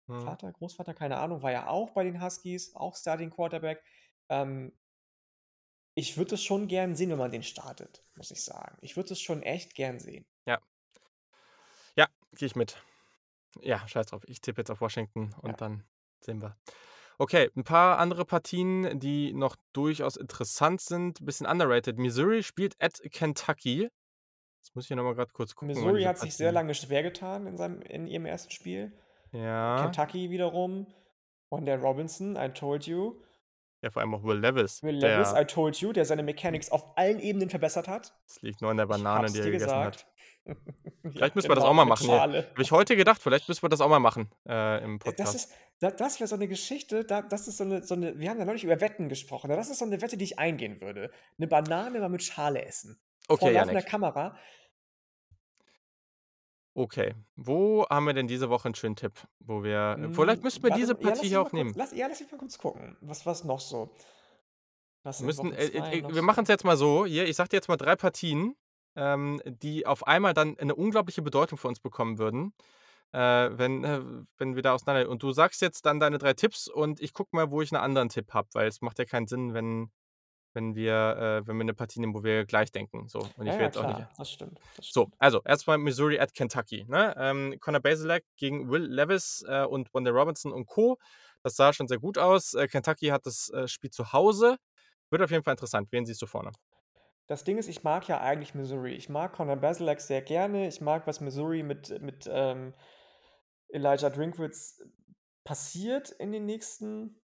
[0.08, 0.36] Mhm.
[0.36, 3.84] Vater, Großvater, keine Ahnung, war ja auch bei den Huskies, auch Starting Quarterback.
[4.30, 4.74] Ähm
[5.94, 8.78] ich würde es schon gern sehen, wenn man den startet, muss ich sagen.
[8.82, 10.26] Ich würde es schon echt gern sehen.
[10.46, 10.60] Ja.
[11.96, 12.82] Ja, gehe ich mit.
[13.62, 14.24] Ja, scheiß drauf.
[14.28, 15.38] Ich tippe jetzt auf Washington Ja.
[15.50, 15.84] und dann
[16.22, 16.58] sehen wir.
[17.18, 21.98] Okay, 'n paar andere Partien, die noch durchaus interessant sind, bisschen underrated.
[22.00, 23.90] Missouri spielt at Kentucky.
[24.60, 27.04] Jetzt muss ich hier noch mal grad kurz gucken, Missouri hat sich sehr lange schwer
[27.04, 28.92] getan in seinem in ihrem ersten Spiel.
[29.32, 29.84] Ja.
[29.84, 30.88] Kentucky wiederum,
[31.50, 33.22] Wan'Dale Robinson, I told you.
[33.84, 36.98] Ja, vor allem auch Will Levis, Will Levis, I told you, der seine Mechanics auf
[36.98, 38.14] allen Ebenen verbessert hat.
[38.30, 39.98] Es liegt nur an der Banane, die er gegessen hat.
[39.98, 40.08] gesagt.
[41.04, 42.10] Ja, Vielleicht müssen wir das genau, auch mal machen.
[42.10, 45.36] Habe ich heute gedacht, vielleicht müssen wir das auch mal machen, äh, im das Podcast.
[45.36, 48.30] ist da das wäre so 'ne Geschichte, da das ist so 'ne so 'ne wir
[48.30, 49.50] haben ja neulich über Wetten gesprochen.
[49.50, 51.12] Ja, das ist so 'ne Wette, die ich eingehen würde.
[51.38, 53.00] 'Ne Banane mal mit Schale essen.
[53.34, 53.82] Vor Okay, laufender Yannick.
[53.82, 54.38] Kamera.
[56.78, 60.44] Okay, wo haben wir denn diese Woche 'n schönen Tipp, wo wir äh, vielleicht Hm,
[60.44, 61.76] müssten wir warte diese mal ja, lass Partie mich hier mal auch kurz nehmen.
[61.76, 63.94] lass ja, lass mich mal kurz gucken, was was noch so?
[65.06, 66.78] Was Wir in müssen Woche äh, äh, 2 äh, noch wir so machen's jetzt mal
[66.78, 68.56] so, hier, ich sage dir jetzt mal 3 Partien,
[68.96, 72.54] ähm, die auf einmal dann 'ne unglaubliche Bedeutung für uns bekommen würden,
[73.14, 73.20] äh,
[73.54, 74.02] wenn äh,
[74.38, 77.36] wenn wir da auseinander und du sagst jetzt dann deine 3 Tipps und ich gucke
[77.36, 79.92] mal, wo ich 'n anderen Tipp habe, weil es macht ja keinen Sinn, wenn
[80.54, 80.94] wenn wir
[81.44, 83.32] äh, wenn wir 'ne Partie nehmen, wo wir gleich denken, so.
[83.36, 85.16] Und Ja, ich will ja, jetzt auch nicht klar, das stimmt, das So, stimmt.
[85.20, 87.14] also erst mal Missouri at Kentucky, ne?
[87.18, 90.98] Ähm, Connor Bazelak gegen Will Levis, äh, und Wan'Dale Robinson und Co.
[91.44, 92.54] Das sah schon sehr gut aus.
[92.54, 94.58] Äh, Kentucky hat das, äh, Spiel zu Hause.
[95.12, 95.90] Wird auf jeden Fall interessant.
[95.92, 96.52] Wen siehst du vorne?
[97.28, 98.94] Das Ding ist, ich mag ja eigentlich Missouri.
[98.94, 100.68] Ich mag Connor Bazelak sehr gerne.
[100.68, 102.74] Ich mag, was Missouri mit mit, ähm,
[103.70, 104.84] Elijah Drinkwitz
[105.46, 107.21] passiert in den nächsten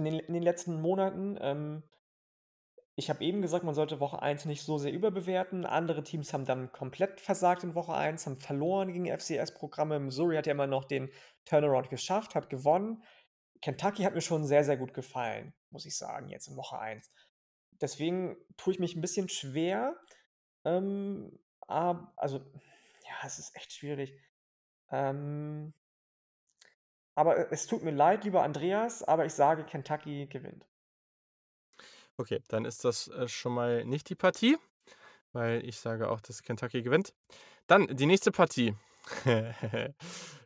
[0.00, 1.38] in den in den letzten Monaten.
[1.40, 1.82] Ähm,
[2.96, 5.64] ich habe eben gesagt, man sollte Woche 1 nicht so sehr überbewerten.
[5.64, 9.98] Andere Teams haben dann komplett versagt in Woche 1, haben verloren gegen FCS-Programme.
[10.00, 11.10] Missouri hat ja immer noch den
[11.46, 13.02] Turnaround geschafft, hat gewonnen.
[13.62, 17.10] Kentucky hat mir schon sehr, sehr gut gefallen, muss ich sagen, jetzt in Woche 1.
[17.80, 19.96] Deswegen tue ich mich 'n bisschen schwer,
[20.64, 24.14] ähm, also, ja, es ist echt schwierig.
[24.90, 25.72] Ähm
[27.20, 30.66] aber, äh, es tut mir leid, lieber Andreas, aber ich sage, Kentucky gewinnt.
[32.18, 34.56] Okay, dann ist das, äh, schon mal nicht die Partie,
[35.32, 37.14] weil ich sage auch, dass Kentucky gewinnt.
[37.66, 38.76] Dann die nächste Partie.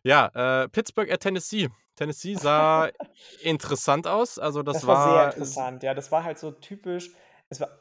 [0.05, 1.68] Ja, äh, Pittsburgh at Tennessee.
[1.96, 2.90] Tennessee sah
[3.42, 4.38] interessant aus.
[4.38, 5.82] Also, das Das war sehr war s interessant.
[5.82, 7.10] Ja, das war halt so typisch
[7.51, 7.78] es war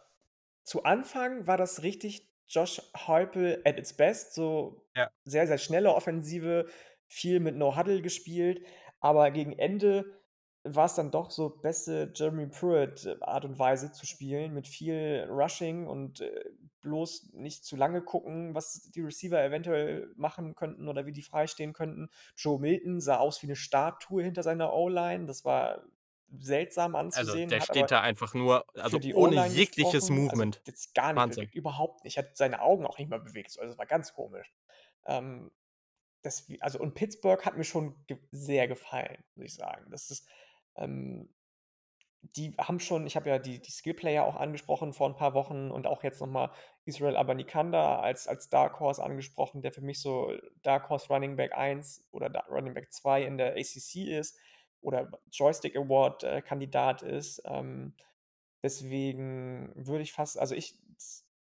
[0.63, 5.09] zu Anfang war das richtig Josh Heupel at its best, so Ja.
[5.25, 6.67] sehr, sehr schnelle Offensive,
[7.07, 8.65] viel mit No Huddle gespielt,
[9.03, 10.05] aber gegen Ende
[10.65, 15.87] war's dann doch so beste Jeremy Pruitt Art und Weise zu spielen mit viel Rushing
[15.87, 16.51] und, äh,
[16.81, 21.73] bloß nicht zu lange gucken, was die Receiver eventuell machen könnten oder wie die freistehen
[21.73, 22.09] könnten.
[22.37, 25.25] Joe Milton sah aus wie 'ne Statue hinter seiner O-Line.
[25.27, 25.83] Das war
[26.39, 30.25] seltsam Also, anzusehen, der hat steht da einfach nur also, ohne jegliches gesprochen.
[30.27, 30.63] Also, Movement.
[30.65, 31.51] jetzt gar nicht Wahnsinn.
[31.53, 32.17] überhaupt nicht.
[32.17, 33.61] Hat seine Augen auch nicht mal bewegt, so.
[33.61, 34.53] Also, es war ganz komisch.
[35.05, 35.51] Ähm,
[36.25, 39.89] desw also, und Pittsburgh hat mir schon ge sehr gefallen, muss ich sagen.
[39.91, 40.27] Das ist,
[40.77, 41.29] ähm
[42.35, 45.69] die haben schon ich habe ja die die Skill-Player auch angesprochen vor 'n paar Wochen
[45.71, 46.51] und auch jetzt noch mal
[46.85, 50.31] Israel Abanikanda als als Dark Horse angesprochen, der für mich so
[50.63, 54.37] Dark Horse Running Back 1 oder da Running Back 2 in der ACC ist
[54.81, 57.41] oder Joystick Award, äh, Kandidat ist.
[57.45, 57.93] Ähm,
[58.63, 60.75] deswegen würde ich fast also, ich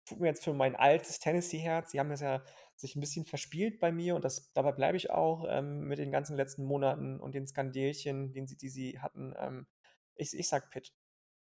[0.07, 2.43] tut mir jetzt für mein altes Tennessee-Herz sie haben das ja
[2.83, 6.13] sich 'n bisschen verspielt bei mir und das dabei bleibe ich auch, ähm, mit den
[6.13, 9.35] ganzen letzten Monaten und den Skandelchen, den sie die sie hatten.
[9.39, 9.69] Ähm,
[10.17, 10.95] ich ich sage Pitt.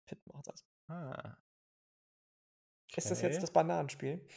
[0.07, 0.63] Pitt macht das.
[0.89, 1.37] Ah.
[2.97, 3.43] Ist das jetzt Okay.
[3.43, 4.27] das Bananenspiel?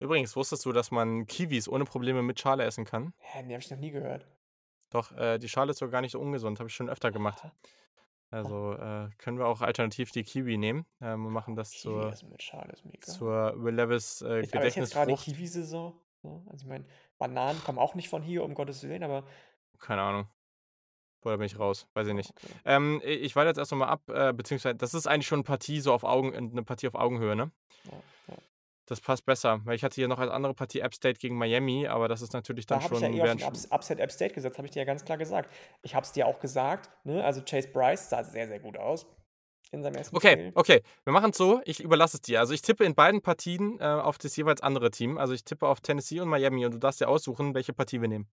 [0.00, 3.12] Übrigens, wusstest du, dass man Kiwis ohne Probleme mit Schale essen kann?
[3.18, 4.26] Hä, ne, habe ich noch nie gehört.
[4.90, 7.44] Doch, äh, die Schale ist sogar gar nicht so ungesund, habe ich schon öfter gemacht.
[8.32, 12.12] Also, äh, können wir auch alternativ die Kiwi nehmen, ähm, und machen das Kiwi zur
[12.40, 15.24] schade, zur Will Levis, äh, Ist ist jetzt Gedächtnisfrucht.
[15.24, 16.44] Kiwisaison, ne?
[16.50, 16.86] Also, ich meine,
[17.18, 19.24] Bananen kommen auch nicht von hier, um Gottes Willen, aber
[19.78, 20.28] Keine Ahnung.
[21.22, 22.32] Da bin ich raus, weiß ich nicht.
[22.36, 22.60] okay.
[22.64, 25.80] Ähm, ich warte jetzt erst noch mal ab, äh, beziehungsweise das ist eigentlich schon Partie
[25.80, 27.50] so auf Augen äh, 'ne Partie auf Augenhöhe, ne?
[27.84, 28.45] Ja, ja.
[28.88, 31.88] Das passt besser, weil ich hatte hier noch als andere Partie App State gegen Miami,
[31.88, 33.66] aber das ist natürlich dann Da habe ich ja schon eh auf den schon Ups
[33.72, 35.52] Upset App State gesetzt, habe ich dir ja ganz klar gesagt.
[35.82, 37.24] Ich habe es dir auch gesagt, ne?
[37.24, 39.06] Also, Chase Bryce sah sehr, sehr gut aus
[39.72, 40.52] in seinem ersten Okay, Spiel.
[40.54, 40.82] okay.
[41.04, 42.38] Wir machen's so, ich überlasse es dir.
[42.38, 45.18] Also, ich tippe in beiden Partien, äh, auf das jeweils andere Team.
[45.18, 48.08] Also, ich tippe auf Tennessee und Miami und du darfst dir aussuchen, welche Partie wir
[48.08, 48.28] nehmen.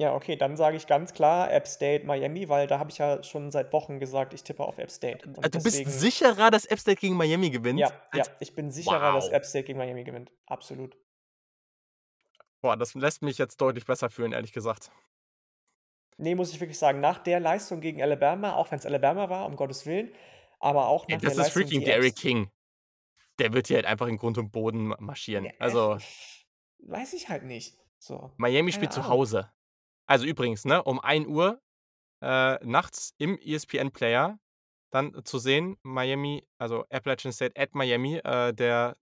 [0.00, 3.22] Ja, okay, dann sage ich ganz klar App State, Miami, weil da habe ich ja
[3.22, 5.26] schon seit Wochen gesagt, ich tippe auf App State.
[5.26, 7.80] Und du bist deswegen sicherer, dass App State gegen Miami gewinnt?
[7.80, 9.32] Ja, ja, ich bin sicherer, dass wow.
[9.34, 10.32] App State gegen Miami gewinnt.
[10.46, 10.96] Absolut.
[12.62, 14.90] Boah, das lässt mich jetzt deutlich besser fühlen, ehrlich gesagt.
[16.16, 19.54] Ne, muss ich wirklich sagen, nach der Leistung gegen Alabama, auch wenn's Alabama war, um
[19.54, 20.14] Gottes Willen,
[20.60, 22.50] aber auch nach der das ist freaking Apps King.
[23.38, 25.44] Der wird hier halt einfach in Grund und Boden ma marschieren.
[25.44, 25.98] Äh, Also
[26.78, 27.76] weiß ich halt nicht.
[27.98, 29.12] So, Miami spielt zu Ahnung.
[29.12, 29.50] Hause.
[30.10, 31.60] Also, übrigens, ne, um 1:00,
[32.22, 34.38] äh, nachts im ESPN-Player
[34.92, 38.96] dann zu sehen, Miami also, Appalachian State at Miami, äh, der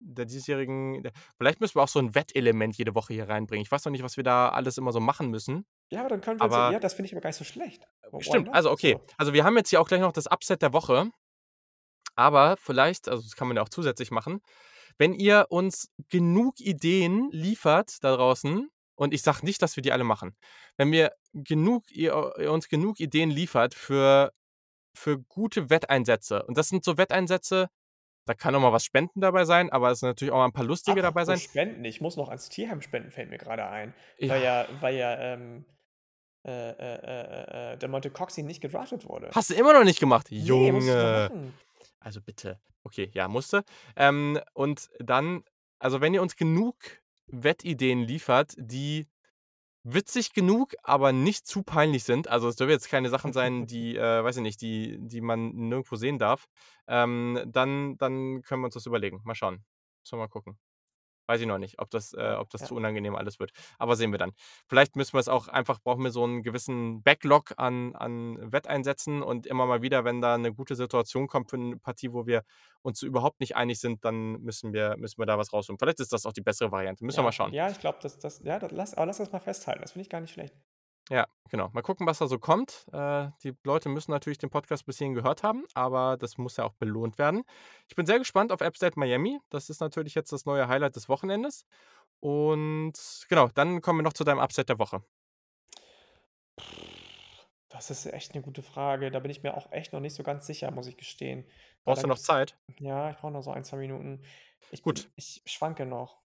[0.00, 3.62] der diesjährigen der vielleicht müssen wir auch so 'n Wettelement jede Woche hier reinbringen.
[3.64, 6.20] Ich weiß noch nicht, was wir da alles immer so machen müssen, Ja, aber dann
[6.20, 7.86] können wir aber ja, das finde ich aber gar nicht so schlecht.
[8.12, 8.94] Why Stimmt, also, okay.
[8.98, 9.06] So.
[9.18, 11.10] Also, wir haben jetzt hier auch gleich noch das Upset der Woche.
[12.18, 14.40] Aber vielleicht also, das kann man ja auch zusätzlich machen,
[14.98, 19.92] wenn ihr uns genug Ideen liefert da draußen und ich sage nicht, dass wir die
[19.92, 20.36] alle machen.
[20.76, 24.32] Wenn wir genug ihr ihr uns genug Ideen liefert für
[24.94, 27.68] für gute Wetteinsätze und das sind so Wetteinsätze,
[28.26, 30.52] da kann auch mal was Spenden dabei sein, aber es sind natürlich auch mal 'n
[30.52, 31.50] paar lustige dabei Apropos sein.
[31.50, 34.64] Spenden, ich muss noch ans Tierheim spenden, fällt mir grade ein, weil Ja.
[34.64, 35.64] ja weil ja, ähm,
[36.46, 39.30] äh, äh, äh, äh, äh, der Monte Coxie nicht gedraftet wurde.
[39.34, 40.30] Hast du immer noch nicht gemacht?
[40.30, 41.52] Ne, noch Junge.
[42.00, 42.60] Also, bitte.
[42.84, 43.62] Okay, ja, musst du.
[43.96, 45.44] Ähm, und dann
[45.78, 46.76] also, wenn ihr uns genug
[47.30, 49.06] Wettideen liefert, die
[49.84, 53.96] witzig genug, aber nicht zu peinlich sind also, es dürfen jetzt keine Sachen sein, die,
[53.96, 56.46] äh, weiß ich nicht, die die man nirgendwo sehen darf,
[56.88, 59.20] ähm, dann dann können wir uns das überlegen.
[59.24, 59.64] Mal schauen.
[60.04, 60.58] Müssen wir mal gucken.
[61.28, 62.68] Weiß ich noch nicht, ob das äh, Ja, ob das ja.
[62.68, 64.32] zu unangenehm alles wird, aber sehen wir dann.
[64.66, 69.22] Vielleicht müssen wir es auch einfach brauchen wir so 'n gewissen Backlog an an Wetteinsätzen
[69.22, 72.44] und immer mal wieder, wenn da 'ne gute Situation kommt für 'ne Partie, wo wir
[72.80, 75.78] uns überhaupt nicht einig sind, dann müssen wir müssen wir da was rausholen.
[75.78, 77.04] Vielleicht ist das auch die bessere Variante.
[77.04, 77.52] Müssen wir mal Ja, schauen.
[77.52, 79.80] ja, ich glaube, das das ja, da lass aber lass das mal festhalten.
[79.82, 80.54] Das finde ich gar nicht schlecht.
[81.10, 81.70] Ja, genau.
[81.72, 82.84] Mal gucken, was da so kommt.
[82.92, 86.64] Äh, die Leute müssen natürlich den Podcast bis hierhin gehört haben, aber das muss ja
[86.64, 87.44] auch belohnt werden.
[87.88, 89.38] Ich bin sehr gespannt auf App State Miami.
[89.48, 91.64] Das ist natürlich jetzt das neue Highlight des Wochenendes.
[92.20, 92.94] Und
[93.28, 95.02] genau, dann kommen wir noch zu deinem Upset der Woche.
[97.70, 99.10] Das ist echt 'ne gute Frage.
[99.10, 101.44] Da bin ich mir auch echt noch nicht so ganz sicher, muss ich gestehen.
[101.84, 102.56] Brauchst du noch Zeit?
[102.78, 104.22] ja, ich brauche noch so 1, 2 Minuten.
[104.70, 105.10] Ich Gut.
[105.16, 106.20] ich schwanke noch.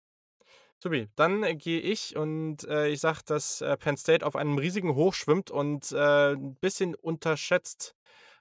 [0.83, 4.57] Supi, dann, äh, gehe ich und, äh, ich sage, dass, äh, Penn State auf einem
[4.57, 7.95] riesigen Hoch schwimmt und, äh, 'n bisschen unterschätzt,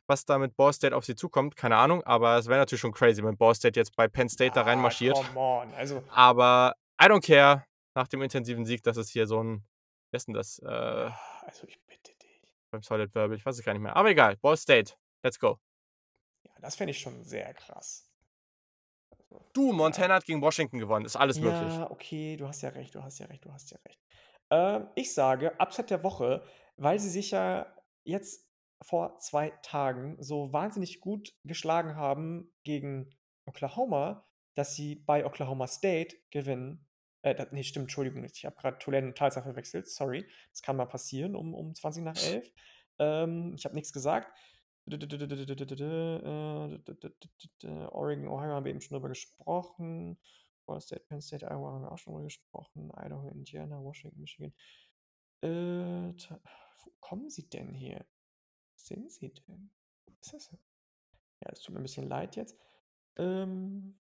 [0.07, 1.55] was da mit Ball State auf sie zukommt.
[1.57, 4.53] Keine Ahnung, aber es wäre natürlich schon crazy, wenn Ball State jetzt bei Penn State
[4.53, 5.19] da Ah, reinmarschiert.
[5.19, 5.75] come on.
[5.75, 7.67] Also Aber I don't care.
[7.95, 9.65] Nach dem intensiven Sieg, das ist hier so 'n
[10.13, 10.59] wer ist denn das?
[10.61, 11.11] Äh
[11.43, 12.41] also, ich bitte dich.
[12.73, 13.97] beim Solid Verbal, ich weiß es gar nicht mehr.
[13.97, 14.95] Aber egal, Ball State.
[15.23, 15.59] Let's go.
[16.47, 18.10] Ja, das fände ich schon sehr krass.
[19.53, 19.73] Du, ja.
[19.73, 21.07] Montana hat gegen Washington gewonnen.
[21.07, 21.73] Ist alles möglich.
[21.73, 24.01] Ja, okay, du hast ja recht, du hast ja recht, du hast ja recht.
[24.51, 26.43] Ähm, ich sage, Upset der Woche,
[26.77, 27.67] weil sie sich ja
[28.05, 28.49] jetzt
[28.83, 33.11] vor 2 Tagen so wahnsinnig gut geschlagen haben gegen
[33.47, 36.87] Oklahoma, dass sie bei Oklahoma State gewinnen.
[37.23, 40.27] Äh, da ne, stimmt, Entschuldigung, ich habe grad Tulane und Tulsa verwechselt, sorry.
[40.53, 42.51] Das kann mal passieren um um 20:11.
[42.99, 44.33] Ähm, ich habe nix gesagt.
[47.93, 50.19] Oregon, Ohio haben wir eben schon drüber gesprochen.
[50.67, 52.91] Ball State, Penn State, Iowa haben wir auch schon drüber gesprochen.
[52.97, 54.53] Idaho, Indiana, Washington, Michigan.
[55.43, 57.99] Äh, wo kommen sie denn hier?
[57.99, 59.71] Wo sind sie denn?
[60.07, 60.59] Wo ist das denn?
[61.43, 62.57] Ja, es tut mir 'n bisschen leid jetzt.
[63.17, 63.99] Ähm,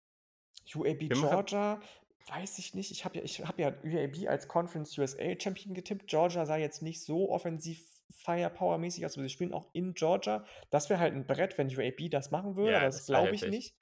[0.76, 1.80] UAB Wir Georgia,
[2.28, 2.92] weiß ich nicht.
[2.92, 6.08] Ich habe ja habe ja UAB als Conference USA Champion getippt.
[6.08, 10.46] Georgia sah jetzt nicht so offensiv Firepower-mäßig aber sie spielen auch in Georgia.
[10.70, 13.36] Das wäre halt 'n Brett, wenn UAB das machen würde, Ja, aber das das glaube
[13.36, 13.76] ich nicht.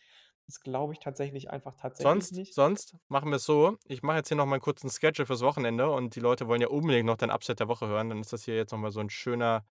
[0.48, 2.54] Das glaube ich tatsächlich einfach tatsächlich Sonst nicht.
[2.54, 5.90] sonst machen wir's so, ich mache jetzt hier noch mal 'n kurzen Schedule fürs Wochenende
[5.90, 8.10] und die Leute wollen ja unbedingt noch dein Upset der Woche hören.
[8.10, 9.66] Dann ist das hier jetzt noch mal so 'n schöner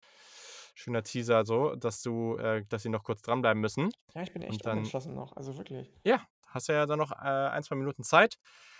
[0.74, 3.90] schöner Teaser so, dass du äh, dass sie noch kurz dranbleiben müssen.
[4.14, 5.92] Ja, ich bin echt Und dann unentschlossen noch, also wirklich.
[6.04, 8.36] ja, hast du ja dann noch, äh, 1, 2 Minuten Zeit.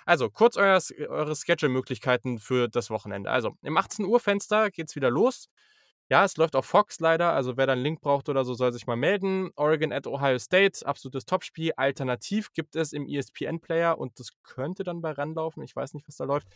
[0.07, 3.31] Also, kurz euer eure Schedule-Möglichkeiten für das Wochenende.
[3.31, 5.49] Also, im 18:00 Fenster geht's wieder los.
[6.11, 8.73] Ja, es läuft auf Fox leider, also wer da 'n Link braucht oder so, soll
[8.73, 9.51] sich mal melden.
[9.57, 11.73] Oregon at Ohio State, absolutes Topspiel.
[11.77, 16.07] Alternativ gibt es im ESPN-Player und das könnte dann bei RAN laufen, ich weiß nicht,
[16.09, 16.49] was da läuft,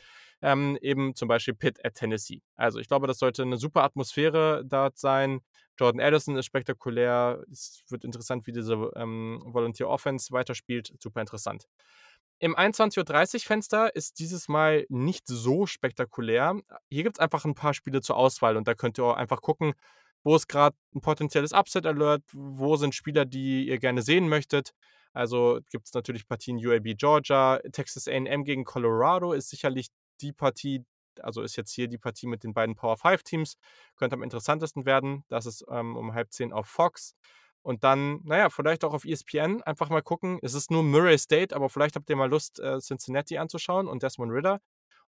[0.42, 2.42] ähm, eben zum Beispiel Pitt at Tennessee.
[2.56, 5.40] Also, ich glaube, das sollte 'ne super Atmosphäre dort sein.
[5.78, 7.42] Jordan Addison ist spektakulär.
[7.50, 10.92] Es wird interessant, wie diese, ähm, Volunteer Offense weiterspielt.
[11.00, 11.66] Super interessant.
[12.42, 16.60] Im 21:30 Fenster ist dieses Mal nicht so spektakulär.
[16.90, 19.72] Hier gibt's einfach 'n paar Spiele zur Auswahl und da könnt ihr auch einfach gucken,
[20.22, 24.72] wo ist grad 'n potenzielles Upset Alert, wo sind Spieler, die ihr gerne sehen möchtet.
[25.14, 29.88] Also, gibt's natürlich Partien UAB Georgia, Texas A&M gegen Colorado ist sicherlich
[30.20, 30.84] die Partie
[31.22, 33.56] also, ist jetzt hier die Partie mit den beiden Power 5 Teams,
[33.96, 35.24] könnte am interessantesten werden.
[35.28, 37.14] Das ist, ähm, um 9:30 auf Fox.
[37.66, 40.38] Und dann, na ja, vielleicht auch auf ESPN einfach mal gucken.
[40.40, 44.04] Es ist nur Murray State, aber vielleicht habt ihr mal Lust, äh, Cincinnati anzuschauen und
[44.04, 44.60] Desmond Ridder.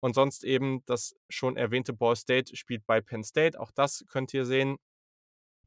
[0.00, 3.60] Und sonst eben das schon erwähnte Ball State spielt bei Penn State.
[3.60, 4.78] Auch das könnt ihr sehen.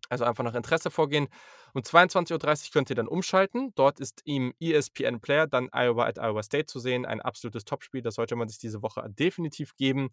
[0.10, 1.28] Also, einfach nach Interesse vorgehen.
[1.76, 3.72] Um 22:30 könnt ihr dann umschalten.
[3.76, 7.06] Dort ist im ESPN Player dann Iowa at Iowa State zu sehen.
[7.06, 8.02] Ein absolutes Topspiel.
[8.02, 10.10] Das sollte man sich diese Woche definitiv geben.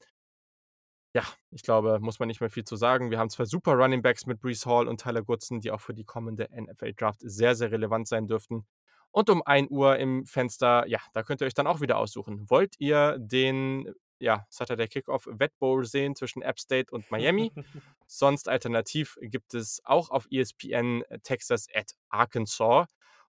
[1.17, 3.11] Ja, ich glaube, muss man nicht mehr viel zu sagen.
[3.11, 5.95] Wir haben 2 super Running Backs mit Breece Hall und Tyler Goodson, die auch für
[5.95, 8.67] die kommende NFL Draft sehr, sehr relevant sein dürften.
[9.13, 12.45] Und um 1:00 im Fenster, ja, da könnt ihr euch dann auch wieder aussuchen.
[12.51, 17.51] Wollt ihr den, ja, Saturday Kickoff Wet Bowl sehen zwischen App State und Miami?
[18.07, 22.89] Sonst alternativ gibt es auch auf ESPN Texas at Arkansas.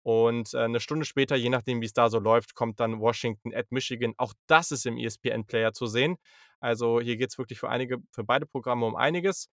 [0.05, 3.71] Und, äh, 'ne Stunde später, je nachdem, wie's da so läuft, kommt dann Washington at
[3.73, 4.15] Michigan.
[4.19, 6.17] Auch das ist im ESPN Player zu sehen.
[6.61, 9.49] Also, hier geht's wirklich für einige für beide Programme um einiges.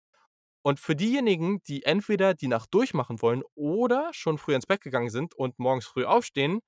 [0.63, 5.09] Und für diejenigen, die entweder die Nacht durchmachen wollen oder schon früh ins Bett gegangen
[5.11, 6.59] sind und morgens früh aufstehen,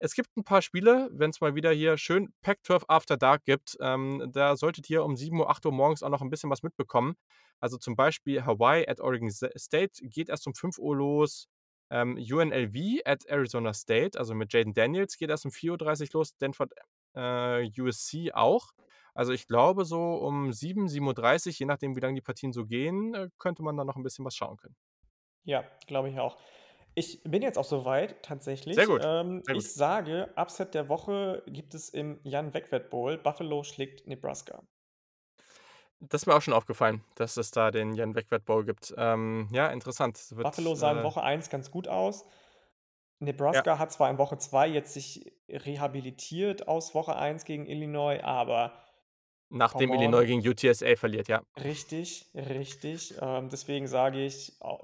[0.00, 4.30] es gibt 'n paar Spiele, wenn's mal wieder hier schön Pac-12 After Dark gibt, ähm,
[4.34, 7.16] da solltet ihr um 7:00, 8:00 morgens auch noch 'n bisschen was mitbekommen.
[7.60, 11.46] Also, zum Beispiel Hawaii at Oregon State geht erst um 5:00 los.
[11.90, 16.28] Ähm, UNLV at Arizona State, also mit Jayden Daniels, geht erst um 4:30 los.
[16.30, 16.72] Stanford,
[17.14, 18.72] äh, USC auch.
[19.14, 23.14] Also, ich glaube, so um 7, 7:30 je nachdem, wie lang die Partien so gehen,
[23.14, 24.76] äh, könnte man da noch 'n bisschen was schauen können.
[25.44, 26.38] Ja, glaube ich auch.
[26.94, 28.22] Ich bin jetzt auch so weit
[28.72, 28.86] Sehr tatsächlich.
[28.86, 29.64] gut, Ähm, sehr gut.
[29.64, 33.16] ich sage, Upset der Woche gibt es im Jan-Wegwert Bowl.
[33.18, 34.64] Buffalo schlägt Nebraska.
[36.00, 38.94] Das ist mir auch schon aufgefallen, dass es da den Jan-Wegwert Bowl gibt.
[38.96, 40.16] Ähm, ja, interessant.
[40.16, 42.22] Es wird, Buffalo sah in äh Woche 1 ganz gut aus.
[42.22, 43.26] Ja.
[43.26, 48.72] Nebraska hat zwar in Woche 2 jetzt sich rehabilitiert aus Woche 1 gegen Illinois, aber
[49.50, 51.42] Nachdem Illinois gegen UTSA verliert, ja.
[51.62, 53.14] Richtig, richtig.
[53.20, 54.80] Ähm, deswegen sage ich, au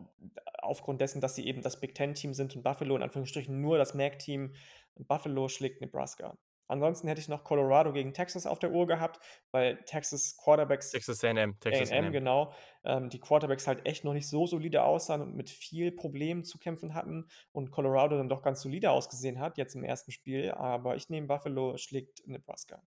[0.60, 4.52] aufgrund dessen, dass sie eben das Big-Ten-Team sind und Buffalo in Anführungsstrichen nur das MAC-Team,
[4.96, 6.36] Buffalo schlägt Nebraska.
[6.68, 9.20] Ansonsten hätte ich noch Colorado gegen Texas auf der Uhr gehabt,
[9.52, 12.52] weil Texas Quarterbacks Texas A&M, Texas A&M, genau,
[12.84, 16.58] ähm, die Quarterbacks halt echt noch nicht so solide aussahen und mit viel Problemen zu
[16.58, 20.06] kämpfen hatten und Colorado dann doch ganz solide ausgesehen hat jetzt im 1.
[20.08, 22.82] Spiel, aber ich nehme Buffalo schlägt Nebraska.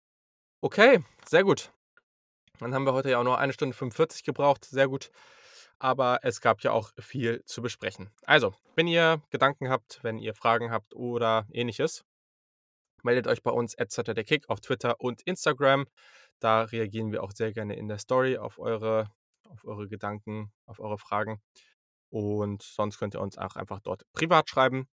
[0.62, 1.72] Okay, sehr gut.
[2.60, 5.12] Dann haben wir heute ja auch nur 1 Stunde 45 gebraucht, sehr gut.
[5.82, 8.10] Aber es gab ja auch viel zu besprechen.
[8.26, 12.04] Also, wenn ihr Gedanken habt, wenn ihr Fragen habt oder Ähnliches
[13.04, 15.86] meldet euch bei uns @SaturdayKick auf Twitter und Instagram.
[16.40, 19.10] Da reagieren wir auch sehr gerne in der Story auf eure
[19.50, 21.42] auf eure Gedanken, auf eure Fragen.
[22.10, 24.88] Und sonst könnt ihr uns auch einfach dort privat schreiben.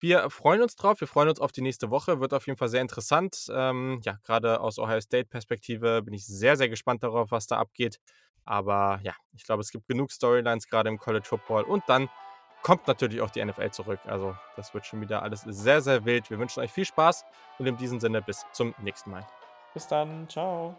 [0.00, 1.00] Wir freuen uns drauf.
[1.00, 2.20] Wir freuen uns auf die nächste Woche.
[2.20, 3.46] Wird auf jeden Fall sehr interessant.
[3.52, 7.98] Ähm, ja, grade aus Ohio State-Perspektive bin ich sehr, sehr gespannt darauf, was da abgeht.
[8.44, 11.62] Aber ja, ich glaube, es gibt genug Storylines, grade im College Football.
[11.62, 12.08] Und dann
[12.62, 14.00] kommt natürlich auch die NFL zurück.
[14.06, 16.30] Also, das wird schon wieder alles sehr, sehr wild.
[16.30, 17.24] Wir wünschen euch viel Spaß
[17.58, 19.26] und in diesem Sinne bis zum nächsten Mal.
[19.74, 20.26] Bis dann.
[20.28, 20.74] Tschau.